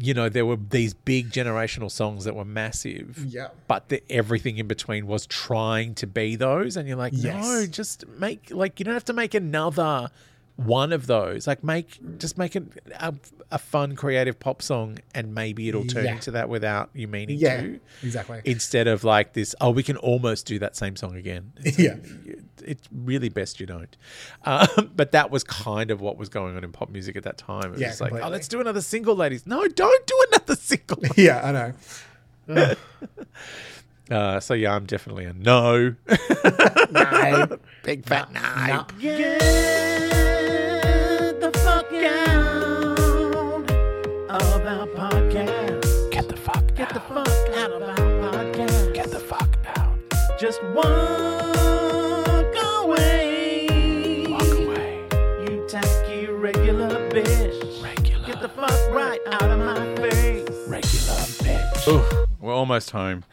you 0.00 0.14
know, 0.14 0.28
there 0.28 0.46
were 0.46 0.54
these 0.56 0.94
big 0.94 1.30
generational 1.32 1.90
songs 1.90 2.22
that 2.24 2.36
were 2.36 2.44
massive. 2.44 3.24
yeah. 3.26 3.48
But 3.66 3.88
the, 3.88 4.00
everything 4.12 4.58
in 4.58 4.68
between 4.68 5.08
was 5.08 5.26
trying 5.26 5.96
to 5.96 6.06
be 6.06 6.36
those, 6.36 6.76
and 6.76 6.86
you're 6.86 6.96
like, 6.96 7.14
no, 7.14 7.66
just 7.66 8.06
make 8.06 8.50
like 8.52 8.78
you 8.78 8.84
don't 8.84 8.94
have 8.94 9.04
to 9.06 9.12
make 9.12 9.34
another 9.34 10.08
one 10.58 10.92
of 10.92 11.06
those. 11.06 11.46
Like 11.46 11.62
make 11.62 11.98
just 12.18 12.36
make 12.36 12.56
it 12.56 12.64
a, 12.98 13.14
a 13.52 13.58
fun, 13.58 13.94
creative 13.94 14.38
pop 14.40 14.60
song, 14.60 14.98
and 15.14 15.32
maybe 15.34 15.68
it'll 15.68 15.84
turn 15.86 16.04
Yeah. 16.04 16.12
into 16.14 16.32
that 16.32 16.48
without 16.48 16.90
you 16.94 17.06
meaning 17.08 17.38
Yeah, 17.38 17.60
to. 17.62 17.80
exactly. 18.02 18.42
Instead 18.44 18.88
of 18.88 19.04
like 19.04 19.34
this, 19.34 19.54
oh, 19.60 19.70
we 19.70 19.82
can 19.84 19.96
almost 19.98 20.46
do 20.46 20.58
that 20.58 20.74
same 20.76 20.96
song 20.96 21.14
again. 21.16 21.52
It's, 21.64 21.78
Yeah. 21.78 21.96
it's 22.64 22.88
really 22.92 23.28
best 23.28 23.60
you 23.60 23.66
don't. 23.66 23.96
Um, 24.44 24.90
but 24.96 25.12
that 25.12 25.30
was 25.30 25.44
kind 25.44 25.92
of 25.92 26.00
what 26.00 26.16
was 26.18 26.28
going 26.28 26.56
on 26.56 26.64
in 26.64 26.72
pop 26.72 26.90
music 26.90 27.14
at 27.16 27.22
that 27.22 27.38
time. 27.38 27.66
It 27.66 27.70
was 27.70 27.80
Yeah, 27.80 27.94
like, 28.00 28.12
oh, 28.22 28.28
let's 28.28 28.48
do 28.48 28.60
another 28.60 28.80
single, 28.80 29.14
ladies. 29.14 29.46
No, 29.46 29.66
don't 29.68 30.06
do 30.08 30.24
another 30.32 30.56
single. 30.60 30.98
yeah, 31.16 31.72
I 32.48 32.52
know. 32.52 32.74
Uh, 34.10 34.40
so 34.40 34.54
yeah, 34.54 34.74
I'm 34.74 34.86
definitely 34.86 35.26
a 35.26 35.34
no. 35.34 35.94
No. 36.90 37.58
Big 37.84 38.06
fat 38.06 38.32
no. 38.32 38.40
No. 38.66 38.86
Get 38.98 40.07
Just 50.38 50.62
walk 50.62 50.86
away. 52.84 53.66
Walk 54.28 54.42
away. 54.42 55.02
You 55.42 55.66
tacky 55.66 56.26
regular 56.26 57.10
bitch. 57.10 57.82
Regular. 57.82 58.24
Get 58.24 58.40
the 58.40 58.48
fuck 58.48 58.70
right 58.92 59.18
out 59.26 59.50
of 59.50 59.58
my 59.58 59.96
face. 59.96 60.48
Regular 60.68 61.16
bitch. 61.42 61.88
Ooh, 61.88 62.26
we're 62.38 62.54
almost 62.54 62.92
home. 62.92 63.24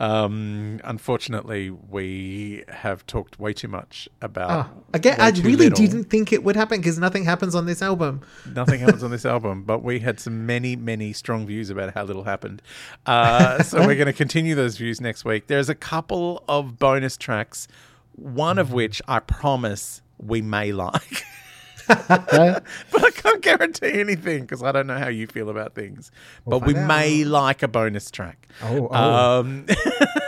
Um, 0.00 0.80
unfortunately, 0.82 1.70
we 1.70 2.64
have 2.68 3.06
talked 3.06 3.38
way 3.38 3.52
too 3.52 3.68
much 3.68 4.08
about. 4.22 4.66
Oh, 4.66 4.82
again, 4.94 5.20
I 5.20 5.28
really 5.28 5.68
little. 5.68 5.76
didn't 5.76 6.04
think 6.04 6.32
it 6.32 6.42
would 6.42 6.56
happen 6.56 6.80
because 6.80 6.98
nothing 6.98 7.24
happens 7.24 7.54
on 7.54 7.66
this 7.66 7.82
album. 7.82 8.22
Nothing 8.50 8.80
happens 8.80 9.04
on 9.04 9.10
this 9.10 9.26
album, 9.26 9.62
but 9.64 9.82
we 9.82 10.00
had 10.00 10.18
some 10.18 10.46
many, 10.46 10.74
many 10.74 11.12
strong 11.12 11.46
views 11.46 11.68
about 11.68 11.92
how 11.92 12.04
little 12.04 12.24
happened. 12.24 12.62
Uh, 13.04 13.62
so 13.62 13.86
we're 13.86 13.94
going 13.94 14.06
to 14.06 14.14
continue 14.14 14.54
those 14.54 14.78
views 14.78 15.02
next 15.02 15.26
week. 15.26 15.48
There's 15.48 15.68
a 15.68 15.74
couple 15.74 16.44
of 16.48 16.78
bonus 16.78 17.18
tracks, 17.18 17.68
one 18.12 18.58
of 18.58 18.72
which 18.72 19.02
I 19.06 19.20
promise 19.20 20.00
we 20.16 20.40
may 20.40 20.72
like. 20.72 21.24
but 22.92 23.04
I 23.04 23.10
can't 23.10 23.42
guarantee 23.42 24.00
anything 24.00 24.42
because 24.42 24.62
I 24.62 24.72
don't 24.72 24.86
know 24.86 24.98
how 24.98 25.08
you 25.08 25.26
feel 25.26 25.48
about 25.48 25.74
things. 25.74 26.10
but 26.46 26.64
we 26.64 26.74
find 26.74 26.88
may 26.88 27.24
like 27.24 27.62
a 27.62 27.68
bonus 27.68 28.10
track. 28.10 28.48
Oh, 28.62 28.88
oh. 28.90 29.40
Um, 29.40 29.66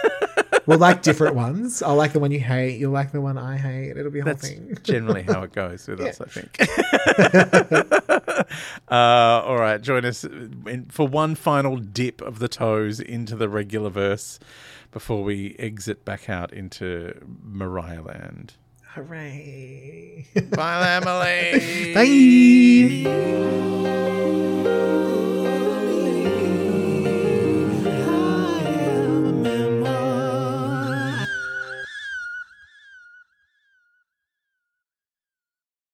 we'll 0.67 0.79
like 0.79 1.03
different 1.03 1.37
ones. 1.37 1.83
I'll 1.83 1.95
like 1.95 2.13
the 2.13 2.21
one 2.21 2.33
you 2.33 2.41
hate. 2.41 2.79
You'll 2.79 2.93
like 2.93 3.13
the 3.13 3.21
one 3.21 3.39
I 3.39 3.57
hate. 3.57 3.97
It'll 3.97 4.11
be 4.11 4.21
a 4.21 4.23
whole 4.23 4.33
That's 4.33 4.49
thing. 4.49 4.77
generally 4.83 5.23
how 5.23 5.43
it 5.43 5.53
goes 5.53 5.87
with 5.87 6.01
us, 6.01 6.21
I 6.21 6.27
think. 6.27 6.59
uh, 8.91 8.95
all 9.45 9.57
right, 9.57 9.81
join 9.81 10.05
us 10.05 10.25
in, 10.25 10.87
for 10.91 11.07
one 11.07 11.35
final 11.35 11.77
dip 11.77 12.21
of 12.23 12.39
the 12.39 12.49
toes 12.49 13.01
into 13.01 13.37
the 13.37 13.47
Regularverse 13.47 14.39
before 14.91 15.23
we 15.23 15.57
exit 15.59 16.05
back 16.05 16.29
out 16.29 16.53
into 16.53 17.15
Mariah 17.43 18.03
Land. 18.03 18.55
Hooray. 18.95 20.27
Bye, 20.51 21.01
Emily. 21.03 21.95
Bye. 23.05 23.23